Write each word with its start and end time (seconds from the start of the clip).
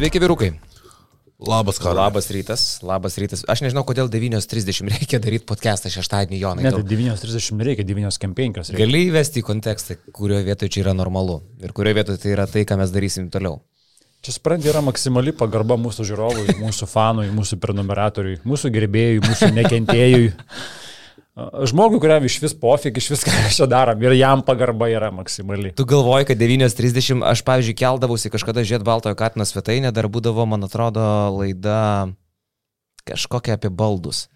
Sveiki, 0.00 0.16
vyrukai. 0.16 0.54
Labas, 1.44 1.76
ką. 1.76 1.90
Labas 1.92 2.30
rytas, 2.32 2.62
labas 2.80 3.18
rytas. 3.20 3.42
Aš 3.52 3.60
nežinau, 3.60 3.82
kodėl 3.84 4.08
9.30 4.08 4.88
reikia 4.88 5.18
daryti 5.20 5.44
podcastą 5.44 5.90
šeštadienį, 5.92 6.38
Jonai. 6.40 6.64
Ne, 6.64 6.72
tai 6.72 6.86
9.30 6.88 7.60
reikia, 7.68 7.84
9.05 7.84 8.62
reikia. 8.62 8.78
Gali 8.80 9.02
įvesti 9.10 9.42
į 9.42 9.44
kontekstą, 9.44 9.98
kurioje 10.16 10.46
vietoje 10.46 10.72
čia 10.72 10.86
yra 10.86 10.94
normalu 10.96 11.42
ir 11.60 11.76
kurioje 11.76 11.98
vietoje 11.98 12.22
tai 12.22 12.32
yra 12.32 12.48
tai, 12.48 12.64
ką 12.64 12.80
mes 12.80 12.94
darysim 12.96 13.28
toliau. 13.28 13.58
Čia 14.24 14.38
sprendė 14.38 14.72
yra 14.72 14.80
maksimali 14.88 15.36
pagarba 15.36 15.76
mūsų 15.76 16.08
žiūrovui, 16.08 16.56
mūsų 16.62 16.88
fanui, 16.88 17.28
mūsų 17.36 17.60
prenumeratoriui, 17.60 18.40
mūsų 18.48 18.72
gerbėjui, 18.78 19.20
mūsų 19.28 19.52
nekentėjui. 19.60 20.32
Žmogui, 21.38 22.00
kuriam 22.02 22.24
iš 22.26 22.40
vis 22.42 22.54
pofik, 22.58 22.98
iš 22.98 23.10
vis 23.12 23.22
ką 23.26 23.34
mes 23.36 23.56
čia 23.56 23.68
darom 23.70 24.02
ir 24.02 24.16
jam 24.18 24.42
pagarba 24.46 24.90
yra 24.90 25.12
maksimali. 25.14 25.72
Tu 25.78 25.86
galvoji, 25.88 26.26
kad 26.32 26.40
9.30, 26.42 27.22
aš 27.26 27.44
pavyzdžiui 27.46 27.76
keldavausi 27.78 28.32
kažkada 28.32 28.64
žiūrėti 28.66 28.88
Baltojo 28.88 29.18
Katino 29.18 29.46
svetainę, 29.46 29.94
dar 29.94 30.10
būdavo, 30.10 30.48
man 30.50 30.66
atrodo, 30.66 31.02
laida 31.38 32.10
kažkokia 33.06 33.56
apie 33.56 33.70
baldus. 33.70 34.26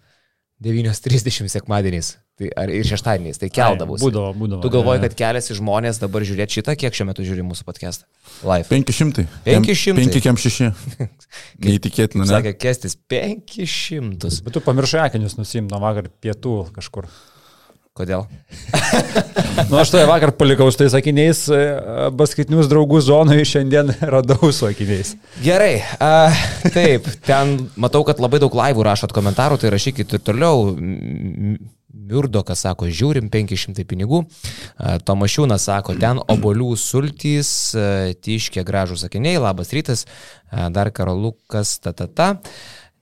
9.30 0.63 1.51
sekmadieniais. 1.51 2.15
Tai, 2.35 2.49
ar 2.59 2.71
ir 2.71 2.83
šeštadieniais, 2.83 3.37
tai 3.39 3.47
keldavausi. 3.47 4.03
Būdavo, 4.03 4.33
būdavo. 4.35 4.59
Tu 4.63 4.71
galvoji, 4.73 4.99
kad 5.05 5.13
keliasi 5.19 5.55
žmonės 5.55 6.01
dabar 6.01 6.23
žiūrėti 6.27 6.57
šitą, 6.57 6.73
kiek 6.79 6.95
šiuo 6.95 7.07
metu 7.07 7.23
žiūri 7.23 7.45
mūsų 7.47 7.63
podcastą? 7.67 8.09
Live. 8.43 8.67
500. 8.71 9.23
500. 9.47 9.95
5 10.01 10.19
kem 10.25 10.39
6. 10.43 10.67
Neįtikėtina, 11.63 12.25
ne? 12.25 12.33
Sakė, 12.33 12.51
kestis 12.59 12.97
500. 13.11 14.41
Bet 14.43 14.57
tu 14.57 14.63
pamiršai 14.63 15.05
akinius 15.05 15.37
nusim 15.39 15.71
nuo 15.71 15.79
vakar 15.83 16.11
pietų 16.23 16.57
kažkur. 16.75 17.07
Kodėl? 17.95 18.25
Nu, 19.69 19.77
aš 19.79 19.93
toje 19.93 20.03
vakar 20.03 20.33
palikau 20.35 20.67
su 20.67 20.81
tais 20.81 20.93
akiniais, 20.97 21.45
e, 21.47 21.59
baskaitinius 22.19 22.67
draugų 22.67 22.99
zonai 23.01 23.37
šiandien 23.47 23.93
radau 24.13 24.49
su 24.53 24.67
akiniais. 24.67 25.13
Gerai, 25.39 25.77
a, 26.03 26.27
taip, 26.75 27.07
ten 27.23 27.55
matau, 27.79 28.03
kad 28.07 28.19
labai 28.19 28.41
daug 28.43 28.57
laivų 28.59 28.83
rašot 28.83 29.15
komentarų, 29.15 29.61
tai 29.61 29.71
rašykit 29.71 30.17
ir 30.17 30.23
toliau. 30.27 30.75
Mirdokas 32.05 32.65
sako, 32.65 32.91
žiūrim 32.91 33.31
500 33.31 33.87
pinigų. 33.87 34.25
Tomašiūnas 35.07 35.69
sako, 35.71 35.95
ten 35.97 36.19
obolių 36.19 36.75
sultys, 36.77 37.49
a, 37.79 38.11
tiškė 38.27 38.67
gražų 38.67 38.99
sakiniai, 39.05 39.39
labas 39.39 39.71
rytas, 39.73 40.03
dar 40.51 40.91
Karolukas, 40.91 41.77
ta 41.79 41.95
ta 41.95 42.11
ta. 42.11 42.29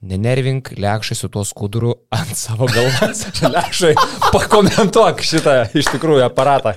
Nenervink, 0.04 0.74
lekšai 0.76 1.16
su 1.16 1.30
tuo 1.32 1.46
skuduru 1.48 1.94
ant 2.12 2.36
savo 2.36 2.66
galvos. 2.68 3.22
Lešai, 3.54 3.94
pakomentuok 4.34 5.22
šitą 5.24 5.54
iš 5.72 5.88
tikrųjų 5.94 6.26
aparatą. 6.26 6.74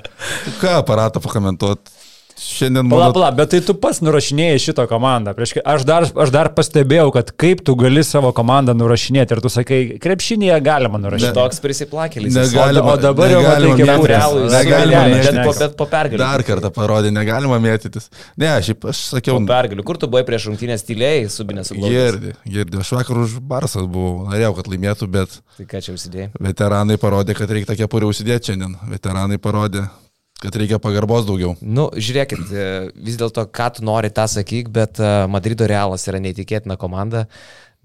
Ką 0.62 0.78
aparatą 0.80 1.20
pakomentuot? 1.26 1.92
Šiandien 2.38 2.86
Pala, 2.90 3.08
mano... 3.08 3.14
pala, 3.16 3.32
bet 3.34 3.50
tai 3.50 3.60
tu 3.66 3.74
pats 3.82 3.98
nurašinėjai 4.06 4.60
šitą 4.62 4.84
komandą. 4.90 5.32
Prieš, 5.34 5.56
aš, 5.66 5.86
dar, 5.90 6.06
aš 6.06 6.30
dar 6.34 6.50
pastebėjau, 6.54 7.08
kad 7.16 7.32
kaip 7.34 7.64
tu 7.66 7.74
gali 7.80 8.04
savo 8.06 8.30
komandą 8.38 8.76
nurašinėti 8.78 9.34
ir 9.34 9.42
tu 9.42 9.50
sakai, 9.50 9.80
krepšinėje 10.04 10.60
galima 10.66 11.00
nurašinėti. 11.02 11.34
Toks 11.38 11.62
prisiplakėlis. 11.64 12.38
Negalima, 12.38 12.94
o 12.94 13.02
dabar 13.02 13.34
jau 13.34 13.42
negalima 13.42 13.74
kaip 13.80 13.90
mėtytis. 13.90 14.12
realų 14.14 14.46
Negalima 14.54 15.04
bet 15.18 15.40
po- 15.48 15.56
bet 15.64 15.76
po 15.82 15.90
pergalės. 15.90 16.22
Dar 16.22 16.46
kartą 16.46 16.72
parodė, 16.78 17.12
negalima 17.18 17.58
mėtytis. 17.64 18.10
Ne, 18.38 18.54
šiaip 18.70 18.86
aš 18.94 19.02
sakiau, 19.18 19.42
Pergaliu, 19.50 19.84
kur 19.88 19.98
tu 19.98 20.06
buvai 20.12 20.22
prieš 20.28 20.50
rungtynės 20.52 20.86
tylėjai, 20.86 21.28
subinės 21.34 21.72
su 21.74 21.80
girdi, 21.82 22.36
girdi. 22.46 22.78
Aš 22.86 22.94
vakar 23.00 23.18
už 23.26 23.40
Barsas 23.42 23.90
buvau, 23.90 24.28
norėjau, 24.30 24.54
kad 24.62 24.70
laimėtų, 24.70 25.10
bet 25.10 25.40
Tai 25.58 25.66
ką 25.74 25.82
čia 25.82 25.98
užsidėjai? 25.98 26.30
veteranai 26.40 26.98
parodė, 27.02 27.34
kad 27.38 27.50
reikia 27.50 27.74
tokia 27.74 27.88
puri 27.90 28.06
užsidėti 28.12 28.52
šiandien. 28.54 28.78
Veteranai 28.94 29.40
parodė, 29.42 29.88
kad 30.44 30.56
reikia 30.60 30.78
pagarbos 30.82 31.26
daugiau. 31.28 31.56
Nu, 31.62 31.88
žiūrėkit, 31.98 32.44
e, 32.54 32.66
vis 33.08 33.18
dėlto, 33.20 33.48
ką 33.50 33.72
tu 33.78 33.86
nori, 33.88 34.12
tą 34.14 34.28
sakyk, 34.30 34.70
bet 34.74 35.00
e, 35.02 35.14
Madrido 35.32 35.66
Realas 35.70 36.06
yra 36.10 36.20
neįtikėtina 36.24 36.78
komanda. 36.78 37.26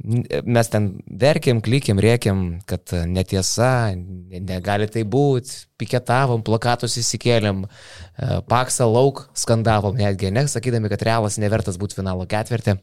N- 0.02 0.24
Mes 0.48 0.68
ten 0.72 0.86
verkėm, 1.06 1.60
klikėm, 1.64 2.00
rėkėm, 2.02 2.38
kad 2.68 2.92
e, 2.96 3.02
netiesa, 3.06 3.70
ne- 3.96 4.40
negali 4.48 4.88
tai 4.90 5.04
būti, 5.08 5.62
piketavom, 5.80 6.42
plakatus 6.44 6.96
įsikėlėm, 7.00 7.64
e, 7.64 8.40
paksą 8.50 8.88
lauk 8.90 9.26
skandavom 9.38 9.96
netgi, 10.00 10.32
ne, 10.34 10.44
sakydami, 10.50 10.90
kad 10.92 11.04
Realas 11.08 11.38
nevertas 11.40 11.78
būti 11.80 12.00
finalo 12.00 12.26
ketvirtį. 12.28 12.78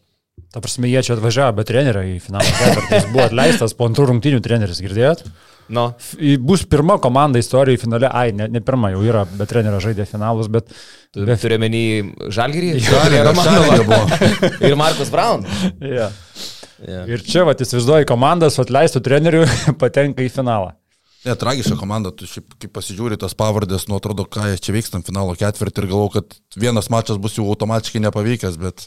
Ta 0.53 0.61
prasme, 0.63 0.87
jie 0.87 1.01
čia 1.03 1.17
atvažiavo, 1.17 1.57
bet 1.59 1.67
trenerio 1.67 2.01
į 2.07 2.17
finalą. 2.23 2.47
ketvirtį. 2.57 2.93
Jis 2.95 3.09
buvo 3.11 3.25
atleistas 3.27 3.73
po 3.75 3.89
antrų 3.89 4.05
rungtynių 4.13 4.39
treneris, 4.45 4.79
girdėjot? 4.81 5.25
F- 5.99 6.17
Bus 6.41 6.63
pirma 6.65 6.97
komanda 7.01 7.39
istorijoje 7.41 7.83
finale, 7.83 8.09
ai, 8.09 8.31
ne, 8.33 8.47
ne 8.49 8.61
pirma 8.65 8.89
jau 8.95 9.03
yra, 9.05 9.25
bet 9.37 9.51
trenerio 9.51 9.81
žaidė 9.83 10.07
finalus, 10.09 10.49
bet... 10.51 10.71
tu 11.13 11.25
Be- 11.27 11.37
turi 11.37 11.59
menį 11.61 11.83
Žalgirį 12.33 12.71
Žalgirio 12.87 13.85
buvo. 13.85 14.01
ir 14.69 14.75
Markus 14.79 15.13
Brown. 15.13 15.45
Yeah. 15.77 16.15
Yeah. 16.79 17.05
Ir 17.11 17.21
čia, 17.27 17.43
va, 17.47 17.53
įsivaizduoji, 17.53 18.07
komandas 18.09 18.57
atleistų 18.61 19.01
treneriu 19.05 19.45
patenka 19.81 20.23
į 20.25 20.31
finalą. 20.33 20.73
Ne, 21.25 21.33
tragiška 21.35 21.75
komanda, 21.75 22.13
tu 22.15 22.23
šiaip 22.29 22.53
kaip 22.63 22.71
pasižiūri 22.77 23.17
tos 23.19 23.33
pavardės, 23.35 23.89
nu 23.91 23.97
atrodo, 23.97 24.23
ką 24.23 24.45
jie 24.53 24.61
čia 24.63 24.71
veikstam 24.77 25.03
finalo 25.03 25.33
ketvirtį 25.35 25.83
ir 25.83 25.87
galvoju, 25.91 26.13
kad 26.15 26.37
vienas 26.55 26.87
mačas 26.93 27.19
bus 27.19 27.35
jau 27.35 27.43
automatiškai 27.51 27.99
nepavykęs, 28.05 28.55
bet, 28.61 28.85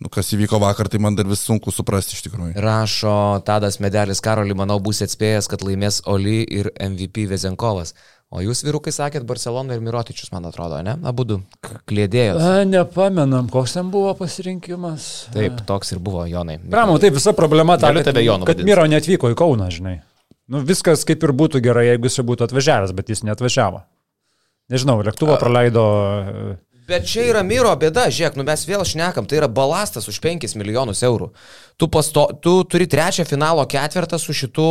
nu, 0.00 0.10
kas 0.12 0.32
įvyko 0.34 0.60
vakar, 0.62 0.88
tai 0.90 1.00
man 1.02 1.16
dar 1.18 1.28
vis 1.28 1.42
sunku 1.44 1.72
suprasti 1.74 2.16
iš 2.16 2.24
tikrųjų. 2.26 2.54
Rašo 2.60 3.16
Tadas 3.46 3.78
Medelis 3.84 4.22
Karolį, 4.24 4.56
manau, 4.58 4.78
bus 4.82 5.02
atspėjęs, 5.04 5.48
kad 5.50 5.64
laimės 5.66 6.00
Oli 6.10 6.40
ir 6.44 6.72
MVP 6.80 7.26
Vezenkovas. 7.30 7.94
O 8.30 8.38
jūs 8.44 8.60
vyrukai 8.62 8.92
sakėt 8.94 9.24
Barcelona 9.26 9.74
ir 9.74 9.80
Mirotičius, 9.82 10.30
man 10.30 10.44
atrodo, 10.46 10.78
ne? 10.86 10.94
Abu 11.10 11.24
du 11.26 11.40
klėdėjos. 11.90 12.38
A, 12.38 12.60
nepamenam, 12.62 13.48
koks 13.50 13.74
ten 13.74 13.90
buvo 13.90 14.12
pasirinkimas. 14.18 15.08
Taip, 15.34 15.58
toks 15.66 15.90
ir 15.96 15.98
buvo 15.98 16.22
Jonai. 16.30 16.60
Pramo, 16.70 16.94
taip 17.02 17.18
visa 17.18 17.34
problema 17.34 17.74
ta, 17.82 17.90
kad, 17.96 18.20
Jonu 18.22 18.46
kad. 18.46 18.62
Miro 18.62 18.86
netvyko 18.86 19.32
į 19.34 19.38
Kauną, 19.40 19.66
žinai. 19.74 19.96
Nu, 20.50 20.62
viskas 20.66 21.02
kaip 21.06 21.26
ir 21.26 21.34
būtų 21.42 21.58
gerai, 21.62 21.88
jeigu 21.90 22.06
jis 22.06 22.22
būtų 22.26 22.46
atvažiavęs, 22.46 22.94
bet 22.94 23.10
jis 23.10 23.24
neatvažiavo. 23.26 23.82
Nežinau, 24.70 25.00
lėktuvą 25.02 25.34
praleido. 25.42 25.84
e, 26.30 26.56
Bet 26.90 27.06
čia 27.06 27.28
yra 27.30 27.42
Miro 27.46 27.70
bėda, 27.78 28.08
žiūrėk, 28.10 28.34
nu 28.34 28.42
mes 28.48 28.64
vėl 28.66 28.82
šnekam, 28.88 29.26
tai 29.30 29.38
yra 29.38 29.46
balastas 29.46 30.08
už 30.10 30.16
5 30.24 30.56
milijonus 30.58 31.04
eurų. 31.06 31.28
Tu, 31.78 31.86
pasto, 31.86 32.24
tu 32.42 32.54
turi 32.66 32.88
trečią 32.90 33.22
finalo 33.28 33.62
ketvirtą 33.70 34.18
su 34.18 34.34
šitu 34.34 34.66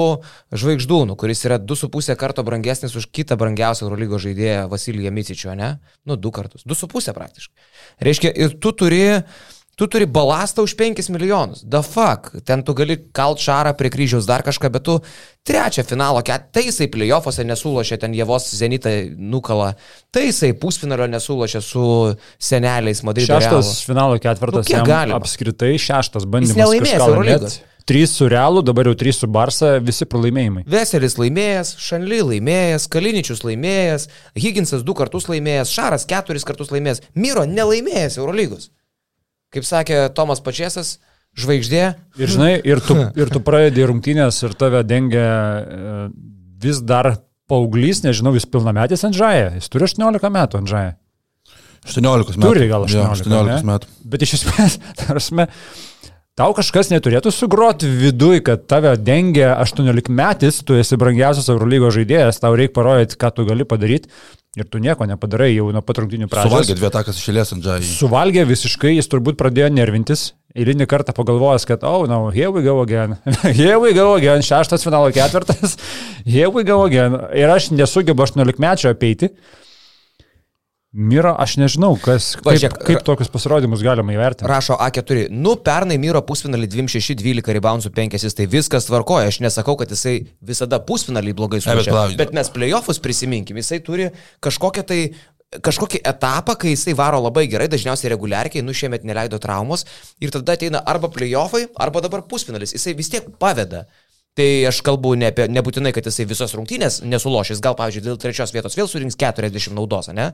žvaigždūnu, 0.52 1.16
kuris 1.20 1.46
yra 1.48 1.62
2,5 1.64 2.18
karto 2.20 2.44
brangesnis 2.44 2.98
už 3.00 3.08
kitą 3.16 3.40
brangiausią 3.40 3.88
Eurolygo 3.88 4.20
žaidėją 4.20 4.68
Vasiliją 4.68 5.14
Micičių, 5.16 5.56
ne? 5.62 5.70
Nu, 6.04 6.20
du 6.20 6.34
kartus. 6.36 6.68
2,5 6.68 7.16
praktiškai. 7.16 7.72
Reiškia, 8.10 8.36
ir 8.36 8.60
tu 8.60 8.76
turi... 8.76 9.06
Tu 9.80 9.88
turi 9.88 10.04
balastą 10.12 10.66
už 10.68 10.74
5 10.76 11.08
milijonus. 11.10 11.62
Da 11.64 11.80
fuck. 11.82 12.34
Ten 12.44 12.64
tu 12.68 12.74
gali 12.76 12.98
kalt 13.16 13.40
šarą 13.40 13.72
prie 13.80 13.88
kryžiaus 13.94 14.28
dar 14.28 14.44
kažką, 14.44 14.68
bet 14.76 14.84
tu 14.84 14.98
trečią 15.48 15.86
finalo, 15.88 16.20
tai 16.22 16.66
jisai 16.66 16.90
playoffuose 16.92 17.46
nesulošė, 17.48 17.98
ten 18.02 18.12
Jėvos 18.12 18.50
Zenitą 18.60 18.92
nukala, 19.16 19.72
tai 20.12 20.26
jisai 20.28 20.52
pusfinalio 20.60 21.08
nesulošė 21.08 21.62
su 21.64 21.86
seneliais 22.36 23.04
Madrido. 23.08 23.32
Šeštas 23.32 23.72
Realu. 23.72 23.76
finalo 23.88 24.20
ketvirtas. 24.20 24.68
Nu, 24.68 24.74
kiek 24.74 24.84
galima? 24.90 25.20
Apskritai 25.22 25.78
šeštas 25.80 26.28
bandymas. 26.28 26.60
nelaimėjęs 26.60 27.00
kažką 27.00 27.12
Eurolygos. 27.14 27.56
laimėt. 27.56 27.76
Trys 27.90 28.12
su 28.20 28.28
Realu, 28.30 28.62
dabar 28.62 28.86
jau 28.86 28.94
trys 29.00 29.18
su 29.18 29.28
Barsa, 29.32 29.80
visi 29.82 30.06
pralaimėjimai. 30.06 30.66
Veselis 30.70 31.16
laimėjęs, 31.18 31.72
Šanly 31.82 32.20
laimėjęs, 32.34 32.90
Kaliničius 32.92 33.42
laimėjęs, 33.48 34.10
Higginsas 34.38 34.84
du 34.86 34.94
kartus 34.94 35.26
laimėjęs, 35.32 35.72
Šaras 35.74 36.06
keturis 36.06 36.46
kartus 36.46 36.70
laimėjęs, 36.76 37.02
Miro 37.16 37.48
nelaimėjęs 37.50 38.20
Eurolygos. 38.20 38.70
Kaip 39.54 39.66
sakė 39.66 40.04
Tomas 40.14 40.42
Pačiasas, 40.46 40.98
žvaigždė. 41.40 41.84
Ir 42.22 42.32
žinai, 42.32 42.52
ir 42.62 42.82
tu, 42.86 42.98
ir 43.18 43.32
tu 43.34 43.42
pradedi 43.46 43.86
rungtynės 43.90 44.38
ir 44.46 44.54
tave 44.60 44.84
dengia 44.86 45.26
e, 45.26 46.08
vis 46.62 46.82
dar 46.86 47.16
paauglys, 47.50 48.04
nežinau, 48.06 48.36
jis 48.38 48.46
pilnametis 48.50 49.06
Andžaja, 49.08 49.56
jis 49.58 49.70
turi 49.74 49.88
18 49.90 50.30
metų 50.36 50.62
Andžaja. 50.62 50.96
18 51.88 52.36
metų. 52.38 52.44
Turi 52.46 52.68
gal 52.70 52.86
18, 52.86 53.00
Jo, 53.00 53.08
18 53.16 53.50
ne? 53.50 53.60
metų. 53.72 53.92
Bet 54.12 54.26
iš 54.26 54.36
esmės, 54.42 54.78
tarsi, 55.00 55.48
tau 56.40 56.56
kažkas 56.56 56.90
neturėtų 56.94 57.34
sugroti 57.36 57.90
viduj, 57.92 58.40
kad 58.48 58.64
tave 58.72 58.96
dengia 58.96 59.54
18 59.60 60.12
metais, 60.16 60.62
tu 60.64 60.78
esi 60.80 61.00
brangiausias 61.00 61.50
Eurolygos 61.52 61.98
žaidėjas, 61.98 62.40
tau 62.40 62.56
reikia 62.56 62.78
parodyti, 62.80 63.20
ką 63.20 63.34
tu 63.36 63.48
gali 63.50 63.68
padaryti 63.68 64.12
ir 64.58 64.66
tu 64.66 64.80
nieko 64.82 65.06
nepadarai 65.06 65.52
jau 65.52 65.68
nuo 65.74 65.84
patrungtinių 65.86 66.26
Suvalgė 66.30 66.50
pradžios. 66.50 66.80
dvi 66.80 66.88
atakas 66.90 67.20
išėlės 67.22 67.54
ant 67.56 67.66
žai. 67.68 67.78
Suvalgė 67.86 68.48
visiškai, 68.50 68.96
jis 68.96 69.12
turbūt 69.12 69.38
pradėjo 69.40 69.70
nervintis. 69.76 70.32
Eilinį 70.58 70.88
kartą 70.90 71.14
pagalvojęs, 71.14 71.68
kad, 71.70 71.84
oh, 71.86 72.08
no, 72.10 72.32
here 72.34 72.50
we 72.50 72.64
go 72.66 72.80
again. 72.82 73.20
here 73.60 73.78
we 73.78 73.94
go 73.94 74.16
again. 74.16 74.42
Šeštas 74.42 74.84
finalo 74.88 75.12
ketvirtas. 75.14 75.78
here 76.26 76.50
we 76.50 76.66
go 76.66 76.82
again. 76.88 77.20
Ir 77.38 77.54
aš 77.54 77.70
nesugebu 77.76 78.26
18 78.26 78.64
mečio 78.64 78.90
apeiti. 78.96 79.30
Miro, 80.90 81.36
aš 81.38 81.60
nežinau, 81.62 81.92
kas, 82.02 82.32
Va, 82.40 82.56
kaip, 82.56 82.64
žiūrėk, 82.64 82.78
kaip 82.88 83.04
tokius 83.06 83.30
pasirodymus 83.30 83.84
galima 83.86 84.10
įvertinti. 84.16 84.48
Rašo 84.50 84.74
A4. 84.82 85.28
Nu, 85.30 85.54
pernai 85.62 86.00
Myro 86.02 86.24
pusfinalį 86.26 86.66
26-12 86.66 87.54
reboundsų 87.60 87.92
5, 87.94 88.26
tai 88.34 88.48
viskas 88.50 88.90
tvarkoja. 88.90 89.30
Aš 89.30 89.38
nesakau, 89.46 89.78
kad 89.78 89.94
jisai 89.94 90.16
visada 90.42 90.82
pusfinalį 90.82 91.36
blogai 91.38 91.60
bet 91.62 91.68
sužaidžia. 91.68 91.94
palauk. 91.94 92.18
Bet 92.18 92.34
mes 92.34 92.50
playoffus 92.56 93.02
prisiminkim, 93.06 93.62
jisai 93.62 93.84
turi 93.86 94.10
kažkokią 94.42 94.86
tai 94.90 95.00
kažkokį 95.50 96.02
etapą, 96.10 96.58
kai 96.62 96.74
jisai 96.74 96.94
varo 96.98 97.22
labai 97.22 97.48
gerai, 97.50 97.70
dažniausiai 97.70 98.12
reguliarkiai, 98.14 98.66
nu 98.66 98.74
šiemet 98.74 99.06
neleido 99.06 99.40
traumos 99.42 99.86
ir 100.22 100.34
tada 100.34 100.58
ateina 100.58 100.82
arba 100.86 101.10
playoffai, 101.14 101.68
arba 101.78 102.04
dabar 102.06 102.26
pusfinalis. 102.30 102.74
Jisai 102.78 102.94
vis 102.98 103.10
tiek 103.14 103.30
paveda. 103.42 103.86
Tai 104.40 104.48
aš 104.70 104.78
kalbu 104.88 105.18
ne 105.20 105.28
apie, 105.34 105.50
nebūtinai, 105.52 105.92
kad 105.92 106.06
jisai 106.08 106.24
visas 106.30 106.54
rungtynės 106.56 107.02
nesulošys, 107.04 107.60
gal, 107.64 107.76
pavyzdžiui, 107.76 108.06
dėl 108.06 108.20
trečios 108.22 108.54
vietos 108.56 108.78
vėl 108.80 108.88
surinks 108.88 109.18
40 109.20 109.76
naudos, 109.76 110.08
ne? 110.16 110.30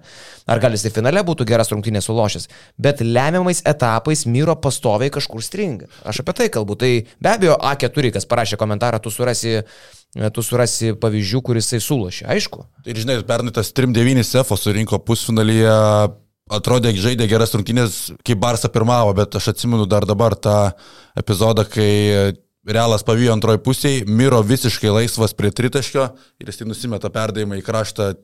Ar 0.46 0.62
gal 0.62 0.76
jisai 0.78 0.92
finale 0.94 1.24
būtų 1.26 1.48
geras 1.50 1.74
rungtynės 1.74 2.06
sulošęs. 2.06 2.46
Bet 2.78 3.02
lemiamais 3.02 3.64
etapais 3.66 4.28
Myro 4.30 4.54
pastoviai 4.62 5.10
kažkur 5.14 5.42
stringa. 5.42 5.90
Aš 6.06 6.22
apie 6.22 6.38
tai 6.38 6.52
kalbu. 6.54 6.78
Tai 6.78 6.92
be 7.02 7.32
abejo, 7.32 7.58
A4, 7.58 8.14
kas 8.14 8.30
parašė 8.30 8.62
komentarą, 8.62 9.02
tu 9.02 9.10
surasi 9.10 9.64
tu 10.36 10.46
surasi 10.46 10.94
pavyzdžių, 11.02 11.42
kuris 11.44 11.66
jisai 11.68 11.82
sulošė, 11.84 12.30
aišku. 12.36 12.62
Ir 12.88 13.02
žinai, 13.02 13.18
pernai 13.28 13.52
tas 13.58 13.74
3-9 13.76 14.24
Sefo 14.24 14.56
surinko 14.56 15.02
pusfinalyje, 15.04 15.74
atrodė, 16.56 16.94
žaidė 16.96 17.28
geras 17.28 17.52
rungtynės, 17.58 17.98
kai 18.24 18.38
Barsa 18.40 18.70
pirmavo, 18.72 19.12
bet 19.18 19.36
aš 19.36 19.52
atsimenu 19.56 19.90
dar 19.90 20.08
dabar 20.08 20.38
tą 20.40 20.60
epizodą, 21.18 21.66
kai 21.68 21.90
Realas 22.66 23.04
pavyjo 23.06 23.34
antroji 23.36 23.62
pusėje, 23.62 24.06
Miro 24.10 24.40
visiškai 24.42 24.90
laisvas 24.90 25.36
prie 25.38 25.52
tritaškio 25.54 26.08
ir 26.42 26.50
jis 26.50 26.64
nusimeta 26.66 27.12
perdavimą 27.14 27.60
į 27.60 27.66
kraštą 27.66 28.16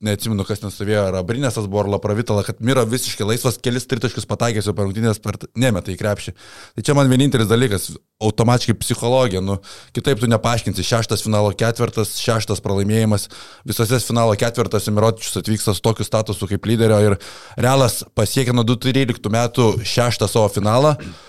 neatsimenu, 0.00 0.46
kas 0.48 0.62
nestovėjo, 0.62 1.02
ar 1.10 1.18
Abrinėsas 1.18 1.66
buvo, 1.68 1.82
ar 1.82 1.90
Lapravitala, 1.92 2.40
kad 2.46 2.62
Miro 2.64 2.86
visiškai 2.88 3.26
laisvas, 3.28 3.58
kelis 3.60 3.84
tritaškius 3.90 4.24
pataikęs 4.30 4.70
jau 4.70 4.74
per 4.76 4.86
rungtynės, 4.86 5.20
per 5.20 5.36
nemetą 5.60 5.92
į 5.92 5.98
krepšį. 6.00 6.34
Tai 6.78 6.86
čia 6.88 6.96
man 6.96 7.12
vienintelis 7.12 7.50
dalykas, 7.50 7.90
automatiškai 8.24 8.78
psichologija, 8.80 9.44
nu, 9.44 9.58
kitaip 9.96 10.22
tu 10.22 10.30
nepaaiškinsi, 10.32 10.86
šeštas 10.88 11.26
finalo 11.26 11.52
ketvirtas, 11.52 12.16
šeštas 12.24 12.64
pralaimėjimas, 12.64 13.28
visose 13.68 14.00
finalo 14.06 14.32
ketvirtas 14.40 14.88
Mirotičius 14.88 15.42
atvyksta 15.42 15.76
su 15.76 15.84
tokiu 15.84 16.08
statusu 16.08 16.48
kaip 16.48 16.72
lyderio 16.72 17.02
ir 17.04 17.18
Realas 17.60 18.00
pasiekė 18.16 18.56
nuo 18.56 18.64
2013 18.64 19.36
metų 19.36 19.74
šeštą 19.84 20.32
savo 20.32 20.48
finalą. 20.56 20.96
Ir 20.96 21.28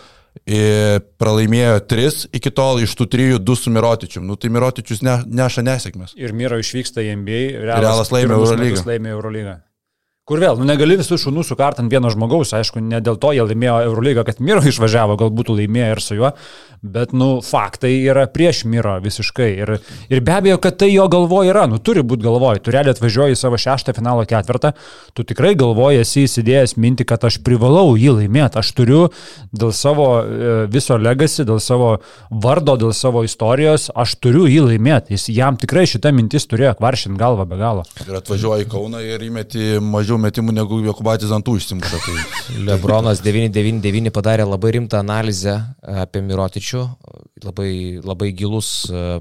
pralaimėjo 1.22 1.82
3 1.92 2.22
iki 2.38 2.52
tol, 2.56 2.80
iš 2.84 2.94
tų 2.98 3.08
3 3.12 3.40
2 3.44 3.58
su 3.60 3.74
Mirotičium. 3.74 4.26
Nu, 4.28 4.38
tai 4.40 4.52
Mirotičius 4.54 5.04
ne, 5.06 5.20
neša 5.28 5.64
nesėkmės. 5.68 6.16
Ir 6.20 6.34
Miro 6.38 6.60
išvyksta 6.62 7.04
į 7.06 7.18
NBA, 7.22 7.42
Realas, 7.60 7.84
Realas 7.84 8.14
laimė 8.88 9.14
Eurolygą. 9.16 9.60
Kur 10.32 10.40
vėl, 10.40 10.56
nu 10.56 10.64
negali 10.64 10.96
visų 10.96 11.18
šunų 11.20 11.44
sukart 11.44 11.82
ant 11.82 11.92
vieno 11.92 12.08
žmogaus, 12.08 12.54
aišku, 12.56 12.80
ne 12.80 13.02
dėl 13.04 13.18
to 13.20 13.34
jie 13.36 13.44
laimėjo 13.44 13.82
Eurolygą, 13.90 14.24
kad 14.24 14.38
Miro 14.40 14.64
išvažiavo, 14.72 15.18
gal 15.20 15.32
būtų 15.36 15.58
laimėję 15.58 15.90
ir 15.92 16.00
su 16.00 16.16
juo, 16.16 16.30
bet, 16.82 17.12
nu, 17.12 17.42
faktai 17.44 17.92
yra 18.08 18.24
prieš 18.32 18.64
Miro 18.64 18.94
visiškai. 19.04 19.50
Ir, 19.60 19.72
ir 20.08 20.22
be 20.24 20.34
abejo, 20.34 20.62
kad 20.64 20.78
tai 20.80 20.88
jo 20.94 21.10
galvoje 21.12 21.52
yra, 21.52 21.66
nu, 21.68 21.82
turi 21.84 22.00
būti 22.08 22.24
galvoje. 22.24 22.62
Tu 22.64 22.72
realiai 22.72 22.96
atvažiuoji 22.96 23.36
į 23.36 23.40
savo 23.42 23.60
šeštą 23.60 23.94
finalo 23.98 24.24
ketvirtą, 24.30 24.72
tu 25.12 25.26
tikrai 25.28 25.52
galvoji, 25.60 26.00
esi 26.06 26.24
įsidėjęs 26.30 26.78
minti, 26.80 27.06
kad 27.12 27.28
aš 27.28 27.42
privalau 27.44 27.98
jį 28.00 28.16
laimėti. 28.22 28.62
Aš 28.64 28.72
turiu 28.78 29.02
dėl 29.52 29.76
savo 29.76 30.08
e, 30.24 30.56
viso 30.72 30.96
legacy, 30.96 31.44
dėl 31.44 31.60
savo 31.60 31.92
vardo, 32.32 32.78
dėl 32.80 32.96
savo 32.96 33.26
istorijos, 33.28 33.90
aš 33.92 34.16
turiu 34.24 34.48
jį 34.48 34.64
laimėti. 34.70 35.18
Jis 35.20 35.28
jam 35.36 35.60
tikrai 35.60 35.84
šitą 35.92 36.16
mintis 36.16 36.48
turėjo 36.48 36.78
kvaršinti 36.80 37.20
galvą 37.20 37.50
be 37.52 37.60
galo. 37.60 37.86
Ir 38.08 38.16
atvažiuoji 38.24 38.66
į 38.66 38.72
Kauną 38.72 39.04
ir 39.06 39.28
įmeti 39.28 39.76
mažiau 39.84 40.21
metimų 40.24 40.56
negu 40.56 40.80
Jokubatis 40.86 41.32
ant 41.34 41.46
tų 41.48 41.58
išsimuša. 41.60 42.02
Tai... 42.06 42.16
Lebronas 42.68 43.24
999 43.26 44.14
padarė 44.16 44.46
labai 44.50 44.76
rimtą 44.78 45.02
analizę 45.02 45.58
apie 45.82 46.24
Mirotičių 46.26 46.84
labai, 47.46 47.72
labai 48.06 48.32
gilus 48.38 48.72
e, 48.90 49.20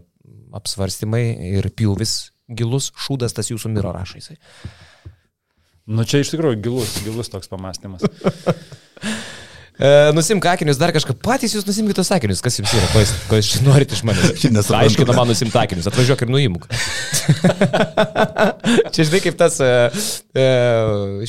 apsvarstymai 0.56 1.24
ir 1.54 1.70
pjūvis 1.76 2.18
gilus, 2.50 2.90
šūdas 2.98 3.34
tas 3.36 3.50
jūsų 3.50 3.70
miro 3.72 3.92
rašai. 3.94 4.22
Nu 5.90 6.04
čia 6.06 6.20
iš 6.22 6.32
tikrųjų 6.34 6.60
gilus, 6.62 6.98
gilus 7.06 7.30
toks 7.32 7.50
pamastymas. 7.50 8.04
E, 9.80 10.12
nusimk 10.12 10.44
akinius, 10.44 10.76
dar 10.80 10.92
kažką. 10.92 11.14
Patys 11.24 11.54
jūs 11.56 11.64
nusimkite 11.64 11.96
tos 12.02 12.10
akinius, 12.12 12.42
kas 12.44 12.58
jums 12.60 12.72
yra, 12.76 12.88
ko 12.92 13.00
jūs, 13.00 13.12
ko 13.30 13.38
jūs 13.38 13.52
norite 13.64 13.96
iš 13.96 14.02
manęs. 14.04 14.68
Aiškina 14.80 15.14
man 15.16 15.30
nusimti 15.32 15.56
akinius, 15.56 15.88
atvažiuok 15.88 16.26
ir 16.26 16.32
nuimk. 16.34 16.66
Čia 18.92 19.06
žinai 19.06 19.22
kaip 19.24 19.38
tas 19.40 19.56
e, 19.64 19.70
e, 20.36 20.44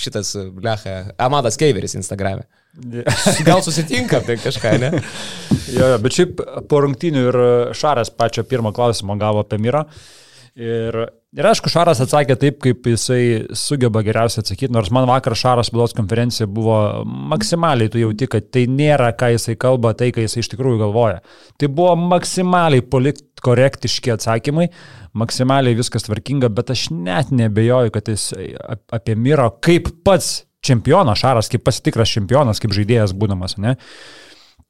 šitas, 0.02 0.34
blecha, 0.58 0.98
Amadas 1.22 1.56
Keiveris 1.62 1.96
Instagram'e. 2.02 2.44
Gal 3.48 3.64
susitinka 3.64 4.20
apie 4.20 4.36
kažką, 4.44 4.76
ne? 4.84 4.92
jo, 5.72 5.88
jo, 5.94 5.96
bet 6.04 6.20
šiaip 6.20 6.44
po 6.68 6.84
rungtynių 6.84 7.24
ir 7.30 7.40
Šaras 7.78 8.12
pačią 8.16 8.44
pirmą 8.48 8.76
klausimą 8.76 9.16
gavo 9.22 9.46
apie 9.46 9.60
Mirą. 9.64 9.86
Ir, 10.60 11.06
ir 11.38 11.48
aišku, 11.48 11.72
Šaras 11.72 12.02
atsakė 12.04 12.36
taip, 12.40 12.58
kaip 12.64 12.88
jisai 12.92 13.22
sugeba 13.58 14.02
geriausiai 14.06 14.44
atsakyti, 14.44 14.72
nors 14.76 14.92
man 14.94 15.08
vakar 15.10 15.36
Šaras 15.38 15.70
spaudos 15.72 15.96
konferencija 15.98 16.48
buvo 16.52 16.78
maksimaliai, 17.32 17.92
tu 17.92 18.02
jauti, 18.02 18.28
kad 18.32 18.50
tai 18.54 18.66
nėra, 18.72 19.12
ką 19.18 19.32
jisai 19.36 19.56
kalba, 19.60 19.94
tai, 19.98 20.12
ką 20.16 20.26
jisai 20.26 20.44
iš 20.44 20.52
tikrųjų 20.54 20.82
galvoja. 20.84 21.22
Tai 21.62 21.72
buvo 21.72 21.96
maksimaliai 22.14 22.84
politkorektiški 22.84 24.16
atsakymai, 24.18 24.68
maksimaliai 25.18 25.80
viskas 25.80 26.08
tvarkinga, 26.08 26.52
bet 26.52 26.74
aš 26.76 26.90
net 26.96 27.32
nebejoju, 27.36 27.96
kad 27.96 28.12
jis 28.12 28.32
apie 28.92 29.16
Miro 29.16 29.48
kaip 29.64 29.90
pats 30.06 30.42
čempionas, 30.66 31.24
Šaras 31.24 31.52
kaip 31.52 31.64
pasitikras 31.66 32.12
čempionas, 32.12 32.60
kaip 32.62 32.76
žaidėjas 32.76 33.16
būdamas, 33.18 33.58
ne? 33.62 33.78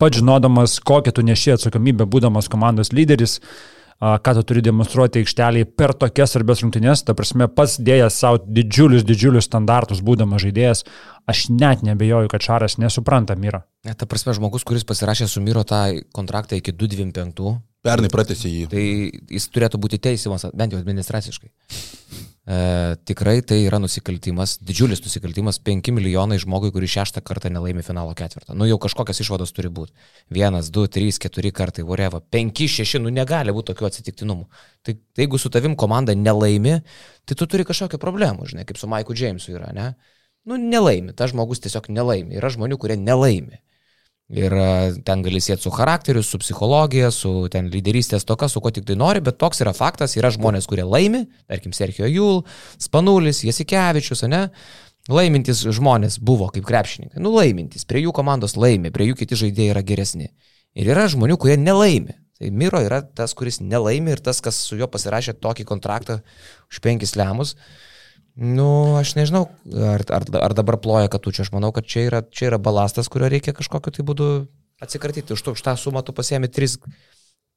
Pats 0.02 0.18
žinodamas, 0.18 0.80
kokią 0.81 1.12
tu 1.13 1.25
neši 1.25 1.58
atsakomybę 1.58 2.08
būdamas 2.10 2.48
komandos 2.50 2.90
lyderis, 2.96 3.40
ką 4.01 4.33
tu 4.33 4.44
turi 4.50 4.63
demonstruoti 4.65 5.21
aikštelėje 5.21 5.68
per 5.77 5.94
tokias 5.94 6.33
svarbias 6.33 6.63
rungtynės, 6.65 7.03
ta 7.06 7.13
prasme, 7.18 7.45
pats 7.53 7.77
dėjęs 7.77 8.18
savo 8.24 8.39
didžiulius, 8.42 9.06
didžiulius 9.06 9.45
standartus 9.45 10.01
būdamas 10.06 10.42
žaidėjas, 10.42 10.83
aš 11.30 11.44
net 11.53 11.86
nebejoju, 11.86 12.31
kad 12.31 12.42
Šaras 12.42 12.80
nesupranta 12.81 13.38
Myro. 13.38 13.62
Ne, 13.86 13.94
ta 13.94 14.09
prasme, 14.09 14.33
žmogus, 14.38 14.65
kuris 14.65 14.88
pasirašė 14.89 15.30
su 15.30 15.44
Myro 15.45 15.62
tą 15.68 15.83
kontraktą 16.18 16.57
iki 16.57 16.74
225. 16.74 17.53
Pernai 17.86 18.09
pratęsė 18.13 18.50
jį. 18.50 18.65
Tai 18.74 18.83
jis 19.38 19.48
turėtų 19.53 19.81
būti 19.81 20.01
teisimas, 20.01 20.50
bent 20.53 20.74
jau 20.74 20.81
administraciškai. 20.81 21.50
E, 22.47 22.95
tikrai 23.05 23.41
tai 23.45 23.59
yra 23.67 23.77
nusikaltimas, 23.77 24.55
didžiulis 24.65 25.03
nusikaltimas, 25.05 25.59
5 25.61 25.91
milijonai 25.93 26.39
žmogui, 26.41 26.71
kuris 26.73 26.89
šeštą 26.95 27.21
kartą 27.21 27.51
nelaimi 27.53 27.83
finalo 27.85 28.15
ketvirtą. 28.17 28.55
Nu 28.57 28.65
jau 28.65 28.79
kažkokios 28.81 29.21
išvados 29.21 29.53
turi 29.53 29.69
būti. 29.69 29.93
Vienas, 30.33 30.71
du, 30.73 30.88
trys, 30.89 31.21
keturi 31.21 31.53
kartai, 31.53 31.85
voreva. 31.85 32.17
Penki, 32.33 32.65
šeši, 32.71 33.03
nu 33.03 33.13
negali 33.13 33.53
būti 33.53 33.69
tokių 33.71 33.89
atsitiktinumų. 33.91 34.47
Tai, 34.81 34.97
tai 34.97 35.27
jeigu 35.27 35.38
su 35.38 35.53
tavim 35.53 35.77
komanda 35.77 36.17
nelaimi, 36.17 36.79
tai 37.29 37.38
tu 37.38 37.45
turi 37.45 37.67
kažkokią 37.67 38.01
problemą, 38.01 38.50
žinai, 38.50 38.65
kaip 38.65 38.81
su 38.81 38.89
Maiku 38.89 39.13
Jamesu 39.13 39.53
yra, 39.53 39.69
ne? 39.77 39.91
Nu 40.50 40.57
nelaimi, 40.57 41.13
tas 41.13 41.29
žmogus 41.36 41.62
tiesiog 41.62 41.91
nelaimi. 41.93 42.39
Yra 42.41 42.50
žmonių, 42.50 42.81
kurie 42.81 42.98
nelaimi. 42.98 43.62
Ir 44.31 44.53
e, 44.55 44.67
ten 45.03 45.23
gali 45.25 45.41
sėti 45.43 45.65
su 45.65 45.71
charakteriu, 45.75 46.21
su 46.23 46.39
psichologija, 46.39 47.09
su 47.11 47.50
ten 47.51 47.67
lyderystės 47.71 48.23
toka, 48.27 48.47
su 48.47 48.61
ko 48.63 48.71
tik 48.71 48.85
tai 48.88 48.95
nori, 48.95 49.19
bet 49.23 49.35
toks 49.41 49.59
yra 49.65 49.73
faktas, 49.75 50.15
yra 50.15 50.31
žmonės, 50.31 50.69
kurie 50.71 50.85
laimi, 50.88 51.25
tarkim 51.51 51.75
Sergio 51.75 52.07
Jul, 52.07 52.39
Spanulis, 52.79 53.43
Jasikevičius, 53.43 54.23
ne? 54.31 54.45
Laimintis 55.11 55.65
žmonės 55.65 56.19
buvo 56.23 56.47
kaip 56.53 56.63
krepšininkai. 56.69 57.19
Nu, 57.19 57.33
laimintis, 57.35 57.83
prie 57.89 58.05
jų 58.05 58.13
komandos 58.15 58.55
laimi, 58.55 58.93
prie 58.93 59.09
jų 59.09 59.17
kiti 59.19 59.39
žaidėjai 59.43 59.73
yra 59.73 59.83
geresni. 59.83 60.29
Ir 60.77 60.93
yra 60.93 61.07
žmonių, 61.11 61.35
kurie 61.41 61.57
nelaimi. 61.59 62.15
Tai 62.39 62.50
Miro 62.55 62.79
yra 62.81 63.01
tas, 63.03 63.35
kuris 63.38 63.59
nelaimi 63.61 64.15
ir 64.15 64.21
tas, 64.23 64.39
kas 64.41 64.61
su 64.63 64.77
juo 64.79 64.88
pasirašė 64.89 65.35
tokį 65.41 65.65
kontraktą 65.67 66.21
už 66.71 66.79
penkis 66.85 67.17
lemus. 67.19 67.57
Nu, 68.35 68.95
aš 68.95 69.13
nežinau, 69.17 69.50
ar, 69.75 70.03
ar, 70.07 70.25
ar 70.39 70.53
dabar 70.55 70.77
ploja 70.79 71.11
katučiu, 71.11 71.43
aš 71.43 71.51
manau, 71.51 71.73
kad 71.75 71.88
čia 71.88 72.05
yra, 72.07 72.21
čia 72.23 72.47
yra 72.51 72.59
balastas, 72.63 73.09
kurio 73.11 73.27
reikia 73.31 73.53
kažkokiu 73.55 73.91
tai 73.91 74.05
būdu 74.07 74.27
atsikratyti. 74.81 75.35
Už, 75.35 75.43
už 75.51 75.63
tą 75.65 75.75
sumą 75.77 76.03
tu 76.05 76.15
pasiemi 76.15 76.47
tris, 76.47 76.77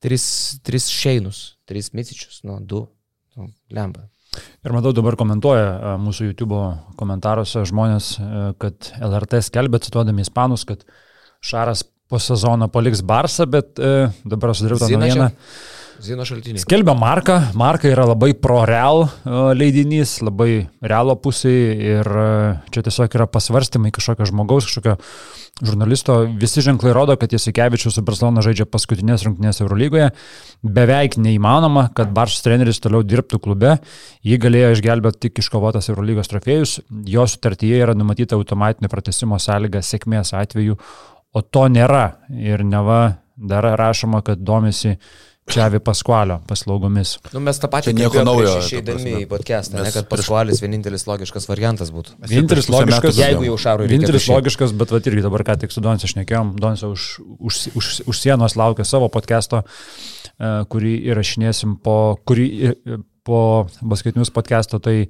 tris, 0.02 0.24
tris 0.66 0.88
šeinus, 0.90 1.44
tris 1.68 1.92
micičius, 1.94 2.42
nu, 2.48 2.58
du, 2.60 2.84
nu, 3.38 3.48
lemba. 3.70 4.08
Ir 4.66 4.74
matau 4.74 4.90
dabar 4.90 5.14
komentuoja 5.14 5.94
mūsų 6.02 6.32
YouTube 6.32 6.58
komentaruose 6.98 7.62
žmonės, 7.70 8.16
kad 8.58 8.90
LRT 8.98 9.44
skelbė, 9.46 9.78
cituodami 9.84 10.26
ispanus, 10.26 10.66
kad 10.66 10.82
Šaras 11.44 11.84
po 12.10 12.18
sezono 12.18 12.66
paliks 12.72 13.04
Barsą, 13.06 13.46
bet 13.50 13.78
e, 13.78 14.08
dabar 14.26 14.52
aš 14.52 14.64
dariau 14.64 14.80
tą 14.80 14.90
naujieną. 14.90 15.30
Čia 15.30 15.73
Zino 16.02 16.24
šaltiniai. 16.26 16.62
Skelbia 16.62 16.94
Marką. 16.98 17.38
Marka 17.58 17.88
yra 17.90 18.06
labai 18.08 18.32
pro-real 18.34 19.04
e, 19.06 19.38
leidinys, 19.54 20.16
labai 20.24 20.66
realo 20.82 21.14
pusėje 21.20 21.74
ir 21.78 22.10
e, 22.10 22.26
čia 22.74 22.82
tiesiog 22.86 23.14
yra 23.18 23.26
pasvarstymai 23.30 23.92
kažkokio 23.94 24.26
žmogaus, 24.30 24.66
kažkokio 24.68 24.96
žurnalisto. 25.62 26.16
Visi 26.40 26.64
ženklai 26.64 26.92
rodo, 26.96 27.16
kad 27.20 27.32
Jasikevičius 27.32 27.94
su 27.98 28.04
Barcelona 28.06 28.42
žaidžia 28.44 28.66
paskutinės 28.66 29.26
rungtynės 29.26 29.62
Eurolygoje. 29.62 30.10
Beveik 30.66 31.18
neįmanoma, 31.22 31.88
kad 31.94 32.12
Baršas 32.16 32.42
treneris 32.46 32.82
toliau 32.82 33.04
dirbtų 33.06 33.40
klube. 33.44 33.76
Jį 34.26 34.40
galėjo 34.42 34.72
išgelbėti 34.74 35.28
tik 35.28 35.42
iškovotas 35.44 35.90
Eurolygos 35.92 36.32
trofėjus. 36.32 36.78
Jo 37.06 37.28
sutartyje 37.30 37.82
yra 37.86 37.94
numatyta 37.94 38.38
automatinio 38.38 38.90
pratesimo 38.92 39.38
sąlyga 39.38 39.84
sėkmės 39.84 40.34
atveju, 40.34 40.78
o 41.34 41.42
to 41.42 41.68
nėra. 41.70 42.08
Ir 42.34 42.66
neva 42.66 43.20
dar 43.36 43.66
rašoma, 43.78 44.22
kad 44.26 44.42
domisi 44.42 44.96
Čiavi 45.44 45.78
Paskualio 45.84 46.38
paslaugomis. 46.48 47.18
Nu, 47.34 47.40
mes 47.44 47.58
tą 47.60 47.68
patį 47.68 47.90
Čia 47.90 47.94
nieko 47.98 48.22
naujo, 48.24 48.54
Išeidami 48.62 49.10
į 49.22 49.26
podcastą, 49.28 49.76
ne, 49.76 49.82
Mes 49.84 49.92
kad 49.92 50.06
prieš- 50.08 50.24
Paskualis 50.24 50.60
vienintelis 50.64 51.04
logiškas 51.04 51.46
variantas 51.50 51.90
būtų. 51.92 52.14
Vienintelis 52.30 52.68
logiškas- 52.72 53.18
Jeigu 53.20 53.44
jau 53.44 53.56
Šarui. 53.60 53.86
Vienintelis 53.92 54.24
logiškas, 54.32 54.72
bet 54.72 54.90
va 54.90 54.98
irgi 55.04 55.22
dabar 55.22 55.44
ką 55.44 55.58
tik 55.60 55.70
su 55.70 55.80
Donsu 55.84 56.08
šnekėjom, 56.08 56.54
Donsu 56.58 56.90
už, 56.96 57.20
už, 57.38 57.54
už, 57.76 58.00
už 58.08 58.16
sienos 58.20 58.56
laukia 58.56 58.84
savo 58.88 59.10
podcast'o, 59.12 59.62
e, 60.40 60.64
kurį 60.64 60.94
įrašinėsim 61.12 61.76
po, 61.82 62.16
kurį, 62.26 62.46
i- 62.72 62.98
po 63.22 63.68
baskaitinius 63.82 64.30
podcast'o, 64.32 64.80
tai 64.80 65.08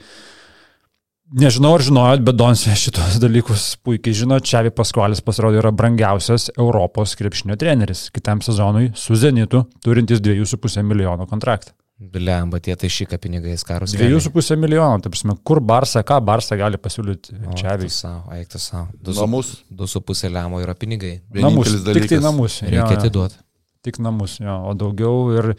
nežinau 1.32 1.74
ar 1.78 1.84
žinojot, 1.84 2.24
bet 2.26 2.36
Donsu 2.38 2.74
šitos 2.78 3.20
dalykus 3.22 3.68
puikiai 3.84 4.16
žino, 4.16 4.40
Čiavi 4.40 4.72
Paskualis 4.74 5.22
pasirodė 5.24 5.62
yra 5.62 5.72
brangiausias 5.74 6.50
Europos 6.58 7.14
krepšinio 7.18 7.56
treneris 7.60 8.08
kitam 8.14 8.42
sezonui 8.44 8.90
su 8.98 9.16
Zenitu, 9.18 9.64
turintis 9.84 10.22
2,5 10.24 10.84
milijono 10.84 11.28
kontraktą. 11.30 11.74
Bliamba, 11.94 12.58
tie 12.58 12.74
tai 12.74 12.88
šį 12.90 13.06
pinigai 13.22 13.54
skarus. 13.56 13.94
2,5 13.94 14.58
milijono, 14.58 14.98
tai 15.00 15.12
prasme, 15.14 15.36
kur 15.46 15.60
Barsa, 15.62 16.02
ką 16.02 16.18
Barsa 16.26 16.58
gali 16.58 16.80
pasiūlyti 16.82 17.38
Čiaviui? 17.54 17.88
savo, 17.88 18.34
eiktų 18.34 18.60
savo. 18.60 18.88
Namus. 19.14 19.52
2,5 19.70 20.32
lemo 20.34 20.58
yra 20.60 20.74
pinigai. 20.74 21.20
Namus, 21.30 21.70
tik 21.70 21.84
tai 21.84 21.94
dalykas. 21.94 22.24
namus. 22.26 22.58
Reikia 22.66 22.98
atiduoti. 22.98 23.38
Tik 23.84 23.98
namus, 24.00 24.38
jo, 24.40 24.54
o 24.64 24.70
daugiau 24.80 25.26
ir, 25.36 25.50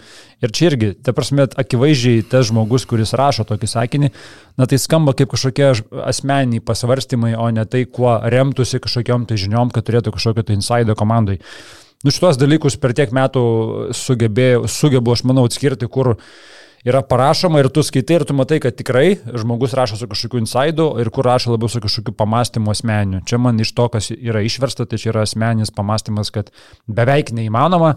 ir 0.41 0.53
čia 0.55 0.71
irgi, 0.71 0.87
ta 0.97 1.13
prasme, 1.13 1.45
akivaizdžiai 1.61 2.23
tas 2.25 2.47
žmogus, 2.49 2.87
kuris 2.89 3.13
rašo 3.13 3.45
tokį 3.45 3.69
sakinį, 3.69 4.09
na 4.57 4.65
tai 4.65 4.79
skamba 4.81 5.13
kaip 5.13 5.29
kažkokie 5.29 5.67
asmeniniai 6.09 6.63
pasvarstymai, 6.65 7.35
o 7.37 7.45
ne 7.53 7.67
tai, 7.69 7.83
kuo 7.85 8.15
remtųsi 8.33 8.81
kažkokiam 8.81 9.27
tai 9.29 9.37
žiniom, 9.37 9.69
kad 9.75 9.85
turėtų 9.85 10.15
kažkokio 10.15 10.47
tai 10.47 10.57
insaido 10.57 10.97
komandai. 10.97 11.37
Nu 12.01 12.13
šitos 12.13 12.41
dalykus 12.41 12.79
per 12.81 12.95
tiek 12.97 13.13
metų 13.13 13.45
sugebėjau, 13.93 14.65
sugebu, 14.73 15.13
aš 15.13 15.21
manau, 15.29 15.45
atskirti, 15.45 15.85
kur 15.85 16.15
yra 16.85 17.01
parašoma 17.01 17.59
ir 17.63 17.69
tu 17.73 17.81
skaitai 17.85 18.19
ir 18.19 18.25
tu 18.29 18.35
matai, 18.37 18.59
kad 18.63 18.75
tikrai 18.77 19.15
žmogus 19.33 19.73
rašo 19.77 19.97
su 19.97 20.07
kažkokiu 20.11 20.43
insaidu 20.43 20.91
ir 21.01 21.09
kur 21.13 21.25
rašo 21.25 21.55
labiau 21.55 21.69
su 21.71 21.81
kažkokiu 21.81 22.13
pamastymu 22.19 22.71
asmeniniu. 22.73 23.23
Čia 23.25 23.39
man 23.41 23.59
iš 23.59 23.73
to, 23.77 23.87
kas 23.89 24.11
yra 24.15 24.43
išversta, 24.45 24.85
tai 24.85 25.01
čia 25.01 25.09
yra 25.13 25.25
asmeninis 25.25 25.73
pamastymas, 25.73 26.29
kad 26.35 26.53
beveik 26.87 27.33
neįmanoma 27.33 27.95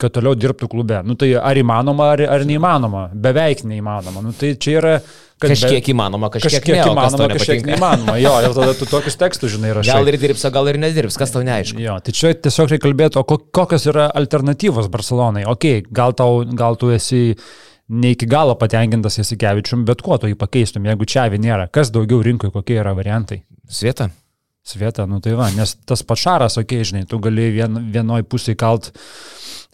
kad 0.00 0.10
toliau 0.16 0.32
dirbtų 0.34 0.66
klube. 0.72 0.96
Nu 1.06 1.14
tai 1.20 1.28
ar 1.36 1.58
įmanoma, 1.60 2.06
ar, 2.16 2.22
ar 2.38 2.42
neįmanoma? 2.48 3.10
Beveik 3.12 3.60
neįmanoma. 3.68 4.22
Nu 4.24 4.32
tai 4.34 4.54
čia 4.58 4.72
yra... 4.80 4.94
kad 5.38 5.52
be- 5.52 5.54
Kažkiek 5.54 5.90
įmanoma, 5.92 6.30
kažkiek, 6.32 6.56
kažkiek 6.64 6.74
ne, 6.80 6.86
įmanoma, 6.90 7.28
kažkiek 7.36 7.66
neįmanoma. 7.68 8.14
Jo, 8.18 8.32
ir 8.42 8.56
tada 8.56 8.72
tu 8.78 8.88
tokius 8.88 9.18
tekstus, 9.20 9.52
žinai, 9.54 9.70
rašai. 9.76 9.92
Gal 10.00 10.10
ir 10.10 10.16
dirbs, 10.24 10.42
o 10.48 10.50
gal 10.56 10.70
ir 10.72 10.80
nedirbs, 10.82 11.18
kas 11.20 11.30
tau 11.36 11.44
neaišku. 11.46 11.78
Jo, 11.84 11.98
tai 12.02 12.14
čia 12.18 12.32
tiesiog 12.34 12.72
reikia 12.72 12.86
kalbėti, 12.88 13.20
o 13.20 13.24
ko- 13.28 13.38
kokios 13.60 13.86
yra 13.92 14.08
alternatyvos 14.22 14.88
Barcelonai. 14.90 15.44
Ok, 15.52 15.68
gal, 15.92 16.16
tau, 16.18 16.40
gal 16.50 16.80
tu 16.80 16.90
esi 16.96 17.22
ne 17.92 18.14
iki 18.14 18.26
galo 18.30 18.54
patenkintas 18.58 19.18
Jasikevičium, 19.20 19.84
bet 19.88 20.02
kuo 20.04 20.16
tu 20.18 20.30
jį 20.30 20.36
pakeistum, 20.40 20.86
jeigu 20.88 21.06
čia 21.08 21.28
nėra. 21.36 21.68
Kas 21.72 21.92
daugiau 21.92 22.22
rinkoje, 22.24 22.52
kokie 22.54 22.78
yra 22.80 22.94
variantai? 22.96 23.42
Svieta. 23.68 24.08
Sveta, 24.62 25.08
nu 25.10 25.18
tai 25.18 25.32
va, 25.34 25.48
nes 25.50 25.72
tas 25.90 26.04
pašaras, 26.06 26.54
okei, 26.60 26.78
okay, 26.78 26.86
žinai, 26.86 27.06
tu 27.10 27.18
gali 27.18 27.48
vien, 27.50 27.80
vienoj 27.90 28.22
pusėje 28.30 28.54
kalt 28.60 28.92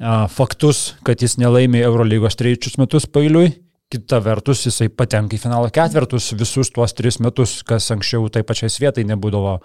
a, 0.00 0.22
faktus, 0.32 0.94
kad 1.04 1.20
jis 1.20 1.36
nelaimė 1.36 1.82
Eurolygos 1.84 2.38
trečius 2.40 2.78
metus 2.80 3.04
pailiui, 3.04 3.50
kita 3.92 4.20
vertus 4.24 4.64
jisai 4.64 4.88
patenka 4.88 5.36
į 5.36 5.42
finalo 5.42 5.68
ketvertus 5.72 6.30
visus 6.40 6.72
tuos 6.72 6.96
tris 6.96 7.20
metus, 7.24 7.58
kas 7.68 7.90
anksčiau 7.92 8.30
tai 8.32 8.42
pačiai 8.48 8.72
svietai 8.72 9.04
nebūdavo 9.08 9.58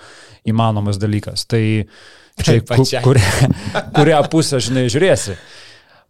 įmanomas 0.51 0.99
dalykas. 0.99 1.47
Tai 1.47 1.63
čia, 1.63 2.43
Tai 2.43 2.59
pačiai. 2.73 2.99
ku- 3.03 3.07
kurią, 3.13 3.49
kurią 3.95 4.21
pusę, 4.31 4.59
žinai, 4.63 4.89
žiūrėsi. 4.91 5.37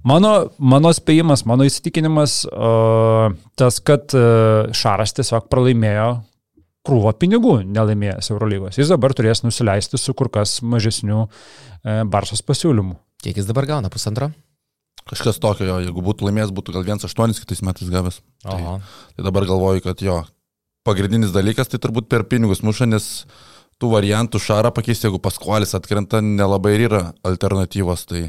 Mano, 0.03 0.33
mano 0.59 0.91
spėjimas, 0.91 1.45
mano 1.47 1.63
įsitikinimas, 1.67 2.43
uh, 2.49 3.31
tas, 3.59 3.79
kad 3.79 4.11
uh, 4.17 4.69
Šaras 4.75 5.15
tiesiog 5.15 5.47
pralaimėjo 5.51 6.09
krūvą 6.83 7.13
pinigų 7.19 7.57
nelaimėjęs 7.63 8.31
Eurolygos. 8.33 8.77
Jis 8.79 8.91
dabar 8.91 9.15
turės 9.15 9.43
nusileisti 9.45 9.99
su 9.99 10.15
kur 10.17 10.29
kas 10.33 10.57
mažesniu 10.67 11.21
e, 11.23 12.01
Barsos 12.03 12.43
pasiūlymu. 12.43 12.97
Kiek 13.23 13.39
jis 13.39 13.47
dabar 13.47 13.67
gauna? 13.69 13.91
Pusantro? 13.93 14.29
Kažkas 15.07 15.39
tokio, 15.43 15.67
jo, 15.67 15.79
jeigu 15.83 16.03
būtų 16.03 16.27
laimėjęs, 16.27 16.51
būtų 16.55 16.75
gal 16.75 16.85
1,8 16.87 17.39
kitais 17.39 17.63
metais 17.63 17.91
gavęs. 17.91 18.19
Tai, 18.43 18.59
tai 19.15 19.25
dabar 19.25 19.47
galvoju, 19.47 19.83
kad 19.83 20.03
jo, 20.03 20.21
pagrindinis 20.87 21.33
dalykas 21.35 21.71
tai 21.71 21.79
turbūt 21.83 22.09
per 22.11 22.27
pinigus 22.27 22.63
muša, 22.63 22.87
nes 22.91 23.09
tų 23.79 23.91
variantų 23.95 24.39
šarą 24.43 24.71
pakeisti, 24.75 25.07
jeigu 25.07 25.19
paskualis 25.23 25.75
atkrenta, 25.75 26.21
nelabai 26.23 26.75
ir 26.77 26.87
yra 26.89 27.03
alternatyvos. 27.27 28.05
Tai 28.11 28.25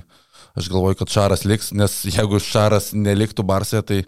aš 0.54 0.68
galvoju, 0.70 0.94
kad 1.00 1.11
šaras 1.11 1.44
liks, 1.44 1.73
nes 1.75 1.96
jeigu 2.06 2.38
šaras 2.42 2.92
neliktų 2.94 3.42
Barsė, 3.46 3.82
tai 3.87 4.00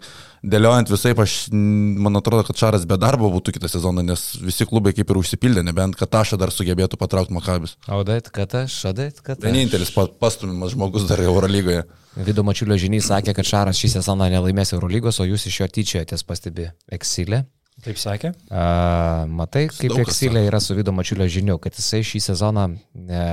dėliojant 0.47 0.91
visai, 0.91 1.11
aš, 1.19 1.35
man 1.51 2.19
atrodo, 2.19 2.45
kad 2.47 2.59
šaras 2.59 2.85
be 2.87 2.97
darbo 3.01 3.29
būtų 3.33 3.57
kitą 3.57 3.69
sezoną, 3.71 4.05
nes 4.07 4.23
visi 4.39 4.67
klubai 4.69 4.93
kaip 4.95 5.11
ir 5.11 5.19
užsipildė, 5.19 5.65
nebent 5.67 5.97
Katašą 5.99 6.39
dar 6.39 6.53
sugebėtų 6.55 6.99
patraukti 7.01 7.35
Makabis. 7.35 7.75
Audait, 7.91 8.31
kad 8.33 8.55
aš, 8.63 8.79
šadait, 8.85 9.19
kad 9.19 9.41
aš. 9.41 9.45
Vienintelis 9.49 9.91
pa- 9.95 10.07
pastumimas 10.07 10.71
žmogus 10.75 11.07
dar 11.09 11.21
Eurolygoje. 11.25 11.83
Vido 12.17 12.47
Mačiulio 12.47 12.79
žiniai 12.79 13.03
sakė, 13.03 13.35
kad 13.37 13.45
Šaras 13.45 13.77
šį 13.77 13.91
sezoną 13.99 14.31
nelaimės 14.33 14.73
Eurolygos, 14.73 15.19
o 15.21 15.27
jūs 15.27 15.49
iš 15.51 15.61
jo 15.61 15.67
tyčiojatės, 15.69 16.23
pastebi 16.25 16.71
Exilė. 16.89 17.43
Taip 17.85 17.99
sakė? 18.01 18.31
A, 18.49 19.27
matai, 19.29 19.67
kaip 19.69 19.99
Exilė 20.01 20.47
yra 20.47 20.57
su 20.63 20.73
Vido 20.73 20.95
Mačiulio 20.95 21.27
žiniu, 21.29 21.59
kad 21.61 21.75
jisai 21.77 22.01
šį 22.07 22.23
sezoną 22.31 22.71
e, 22.73 23.25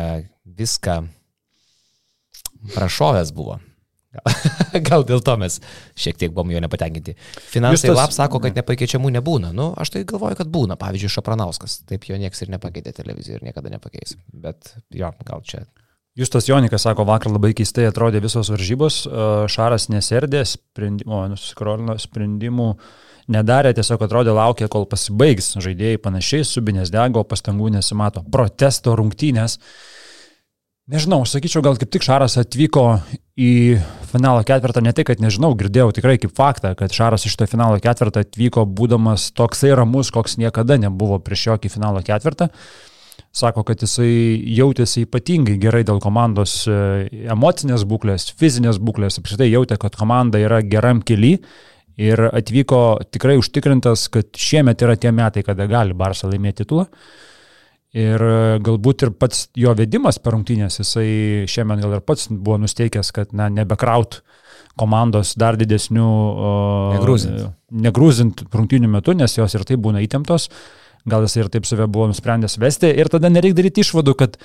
viską 0.45 0.99
prašovęs 2.73 3.35
buvo. 3.37 3.61
Gal 4.89 5.03
dėl 5.07 5.23
to 5.27 5.35
mes 5.41 5.59
šiek 5.99 6.19
tiek 6.19 6.35
buvom 6.35 6.53
jo 6.55 6.61
nepatenkinti. 6.63 7.17
Finansai 7.51 7.91
Justas- 7.91 7.99
lap 7.99 8.15
sako, 8.15 8.41
kad 8.45 8.57
nepakeičiamų 8.59 9.11
nebūna. 9.19 9.51
Nu, 9.57 9.73
aš 9.79 9.95
tai 9.95 10.05
galvoju, 10.09 10.39
kad 10.39 10.51
būna. 10.55 10.79
Pavyzdžiui, 10.81 11.11
Šapranauskas. 11.17 11.81
Taip 11.89 12.07
jo 12.09 12.19
nieks 12.21 12.45
ir 12.45 12.53
nepakeitė 12.55 12.95
televiziją 13.01 13.41
ir 13.41 13.49
niekada 13.49 13.73
nepakeis. 13.75 14.15
Bet 14.31 14.77
jo, 14.95 15.11
gal 15.27 15.43
čia. 15.47 15.65
Justas 16.15 16.47
Jonikas 16.47 16.85
sako, 16.87 17.03
vakar 17.09 17.33
labai 17.35 17.51
keistai 17.59 17.89
atrodė 17.89 18.21
visos 18.23 18.47
varžybos, 18.53 19.01
e, 19.03 19.23
Šaras 19.51 19.89
neserdė, 19.91 20.45
sprendimų, 20.47 21.25
nusikrolino 21.33 21.97
sprendimų 21.99 22.69
nedarė, 23.35 23.73
tiesiog 23.75 24.05
atrodė 24.07 24.31
laukia, 24.37 24.69
kol 24.71 24.87
pasibaigs 24.87 25.57
žaidėjai 25.59 25.99
panašiai, 26.05 26.47
subinės 26.47 26.93
dego, 26.95 27.25
pastangų 27.27 27.73
nesimato. 27.75 28.23
Protesto 28.31 28.95
rungtynės. 28.95 29.59
Nežinau, 30.85 31.23
aš 31.25 31.39
sakyčiau, 31.39 31.63
gal 31.65 31.79
kaip 31.81 31.89
tik 31.95 32.05
Šaras 32.05 32.35
atvyko 32.37 32.99
į 33.41 33.79
finalo 34.11 34.43
ketvirtą, 34.45 34.83
ne 34.85 34.93
tai, 34.93 35.07
kad 35.09 35.23
nežinau, 35.23 35.55
girdėjau 35.57 35.95
tikrai 35.97 36.19
kaip 36.21 36.35
faktą, 36.37 36.75
kad 36.77 36.93
Šaras 36.93 37.25
iš 37.25 37.39
to 37.41 37.49
finalo 37.49 37.79
ketvirtą 37.81 38.21
atvyko 38.21 38.67
būdamas 38.69 39.31
toksai 39.33 39.73
ramus, 39.81 40.13
koks 40.13 40.37
niekada 40.43 40.77
nebuvo 40.83 41.17
prieš 41.25 41.47
jokį 41.49 41.73
finalo 41.73 42.05
ketvirtą. 42.05 42.51
Sako, 43.33 43.65
kad 43.65 43.81
jisai 43.81 44.13
jautėsi 44.59 45.07
ypatingai 45.07 45.57
gerai 45.63 45.87
dėl 45.89 46.05
komandos 46.05 46.61
e, 46.69 46.77
emocinės 47.33 47.89
būklės, 47.89 48.29
fizinės 48.37 48.77
būklės, 48.77 49.23
apskritai 49.23 49.49
jautė, 49.49 49.81
kad 49.81 49.97
komanda 49.97 50.37
yra 50.43 50.61
geram 50.61 51.01
keli 51.01 51.39
ir 51.97 52.29
atvyko 52.29 52.85
tikrai 53.09 53.41
užtikrintas, 53.41 54.11
kad 54.13 54.37
šiemet 54.37 54.85
yra 54.85 55.01
tie 55.01 55.17
metai, 55.17 55.49
kada 55.49 55.65
gali 55.65 55.97
Barça 55.97 56.29
laimėti 56.29 56.67
titulą. 56.67 56.91
Ir 57.95 58.23
e, 58.27 58.39
galbūt 58.65 59.07
ir 59.07 59.13
pats 59.15 59.49
jo 59.59 59.71
vedimas 59.79 60.19
per 60.19 60.35
rungtynės, 60.35 60.81
jisai 60.81 61.47
šiemet 61.51 61.83
gal 61.85 61.95
ir 61.95 62.03
pats 62.03 62.27
buvo 62.33 62.59
nusteikęs, 62.59 63.13
kad 63.15 63.35
na, 63.37 63.47
nebekraut 63.53 64.23
komandos 64.81 65.37
dar 65.39 65.55
didesnių... 65.59 66.09
Negrūzint. 66.97 67.45
Negrūzint 67.85 68.43
rungtynių 68.51 68.91
metu, 68.97 69.15
nes 69.15 69.39
jos 69.39 69.55
ir 69.55 69.67
taip 69.69 69.83
būna 69.85 70.03
įtemptos. 70.03 70.49
Gal 71.07 71.27
jisai 71.27 71.45
ir 71.45 71.53
taip 71.55 71.69
save 71.69 71.87
buvo 71.87 72.09
nusprendęs 72.11 72.59
vesti 72.59 72.91
ir 72.91 73.11
tada 73.13 73.31
nereikia 73.31 73.61
daryti 73.61 73.85
išvadų, 73.85 74.17
kad 74.19 74.39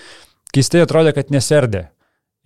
keistai 0.53 0.83
atrodė, 0.85 1.15
kad 1.17 1.31
neserdė. 1.33 1.87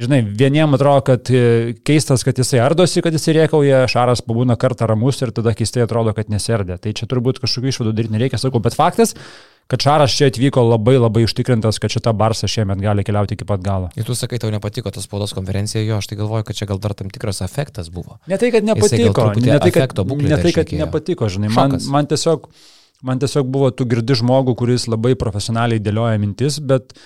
Žinai, 0.01 0.23
vieniem 0.25 0.73
atrodo, 0.73 1.03
kad 1.05 1.29
e, 1.29 1.75
keistas, 1.85 2.23
kad 2.25 2.39
jisai 2.41 2.63
ardosi, 2.63 3.01
kad 3.05 3.13
jisai 3.13 3.35
riekauja, 3.37 3.83
Šaras 3.91 4.23
pabūna 4.25 4.55
kartą 4.57 4.87
ramus 4.89 5.21
ir 5.21 5.29
tada 5.35 5.53
keistai 5.53 5.83
atrodo, 5.85 6.15
kad 6.17 6.31
neserdė. 6.33 6.79
Tai 6.81 6.95
čia 6.97 7.05
turbūt 7.11 7.37
kažkokių 7.43 7.69
išvadų 7.69 7.93
daryti 7.93 8.15
nereikia, 8.15 8.39
sakau, 8.41 8.57
bet 8.63 8.73
faktas, 8.73 9.13
kad 9.69 9.85
Šaras 9.85 10.17
čia 10.17 10.31
atvyko 10.31 10.65
labai 10.65 10.97
labai 10.97 11.27
užtikrintas, 11.27 11.77
kad 11.77 11.93
šita 11.93 12.15
Barsa 12.17 12.49
šiemet 12.49 12.81
gali 12.81 13.05
keliauti 13.05 13.37
iki 13.37 13.45
pat 13.45 13.61
galo. 13.61 13.93
Ir 13.93 14.09
tu 14.09 14.17
sakai, 14.17 14.41
tau 14.41 14.49
nepatiko 14.53 14.89
tas 14.89 15.05
spaudos 15.05 15.37
konferencija, 15.37 15.85
jo, 15.85 16.01
aš 16.01 16.09
tai 16.09 16.17
galvoju, 16.23 16.49
kad 16.49 16.57
čia 16.57 16.71
gal 16.73 16.81
dar 16.81 16.97
tam 16.97 17.13
tikras 17.13 17.45
efektas 17.45 17.93
buvo. 17.93 18.17
Ne 18.25 18.41
tai, 18.41 18.49
kad 18.55 18.65
nepatiko, 18.65 19.13
truputį 19.13 19.45
ne 19.45 19.59
tai, 19.61 19.75
kad, 19.77 19.97
ne 20.09 20.39
tai, 20.41 20.57
kad 20.57 20.77
nepatiko, 20.87 21.29
žinai, 21.37 21.53
man, 21.53 21.77
Šokas. 21.77 21.91
man, 21.93 22.09
tiesiog, 22.09 22.49
man 23.05 23.21
tiesiog 23.21 23.45
buvo, 23.45 23.69
tu 23.69 23.85
girdi 23.93 24.17
žmogų, 24.17 24.57
kuris 24.57 24.89
labai 24.89 25.13
profesionaliai 25.21 25.85
dėlioja 25.85 26.17
mintis, 26.17 26.57
bet 26.57 26.97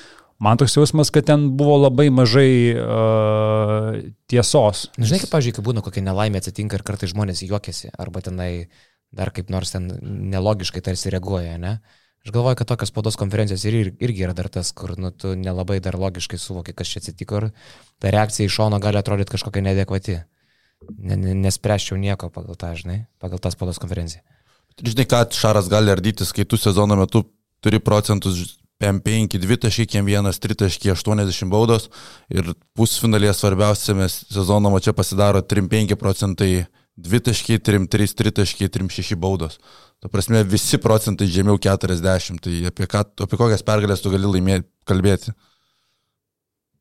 man 0.43 0.59
toks 0.59 0.77
jausmas, 0.77 1.11
kad 1.13 1.27
ten 1.29 1.49
buvo 1.57 1.77
labai 1.81 2.09
mažai 2.13 2.51
uh, 2.73 3.99
tiesos. 4.29 4.87
Na, 4.97 5.07
Žinai, 5.09 5.21
kaip, 5.25 5.37
kai 5.57 5.65
būna 5.65 5.83
kokia 5.85 6.03
nelaimė 6.05 6.41
atsitinka 6.41 6.79
ir 6.79 6.85
kartai 6.87 7.09
žmonės 7.11 7.45
juokiasi, 7.47 7.93
arba 7.97 8.23
tenai 8.25 8.51
dar 9.15 9.31
kaip 9.33 9.49
nors 9.53 9.73
ten 9.73 9.89
nelogiškai 10.33 10.83
tarsi 10.85 11.13
reaguoja, 11.13 11.57
ne? 11.61 11.77
Aš 12.25 12.33
galvoju, 12.35 12.57
kad 12.59 12.67
tokios 12.67 12.89
spaudos 12.91 13.15
konferencijos 13.15 13.63
ir, 13.69 13.75
ir, 13.79 13.91
irgi 14.03 14.25
yra 14.25 14.33
dar 14.35 14.49
tas, 14.51 14.73
kur 14.75 14.97
nu, 14.99 15.13
tu 15.15 15.31
nelabai 15.39 15.77
dar 15.79 15.95
logiškai 15.95 16.39
suvoki, 16.41 16.73
kas 16.75 16.89
čia 16.91 16.99
atsitiko 16.99 17.39
ir 17.39 17.45
ta 18.03 18.11
reakcija 18.11 18.49
iš 18.49 18.57
šono 18.57 18.81
gali 18.83 18.99
atrodyti 18.99 19.31
kažkokia 19.31 19.63
neadekvati. 19.69 20.17
ne, 20.97 21.15
ne, 21.17 21.33
nespręščiau 21.45 21.97
nieko 21.97 22.29
pagal 22.33 22.57
tą, 22.59 22.73
žinai, 22.77 23.05
pagal 23.21 23.39
tą 23.41 23.51
spaudos 23.53 23.79
konferenciją. 23.81 24.21
Žinai, 24.83 25.07
ką 25.09 25.23
Šaras 25.33 25.69
gali 25.71 25.89
ardytis, 25.93 26.33
kai 26.35 26.45
tu 26.45 26.59
sezono 26.59 26.97
metu 26.99 27.23
turi 27.63 27.79
procentus 27.81 28.59
PM5, 28.77 29.39
2 29.41 29.57
taškai, 29.57 30.01
M1, 30.03 30.29
3 30.39 30.57
taškai, 30.61 30.91
80 30.93 31.49
baudos 31.49 31.89
ir 32.29 32.53
pusfinalėje 32.77 33.33
svarbiausiame 33.39 34.05
sezono 34.11 34.69
mače 34.73 34.93
pasidaro 34.93 35.41
3-5 35.41 35.97
procentai 35.97 36.51
2 36.97 37.21
taškai, 37.29 37.57
3-3, 37.61 38.13
3 38.21 38.35
taškai, 38.41 38.69
3-6 38.73 39.17
baudos. 39.21 39.57
Ta 40.01 40.09
prasme, 40.13 40.43
visi 40.45 40.77
procentai 40.77 41.29
žemiau 41.29 41.57
40, 41.57 42.41
tai 42.41 42.63
apie, 42.69 42.85
ką, 42.89 43.03
apie 43.25 43.37
kokias 43.37 43.65
pergalės 43.65 44.01
tu 44.01 44.13
gali 44.13 44.29
laimėti, 44.29 44.69
kalbėti. 44.85 45.33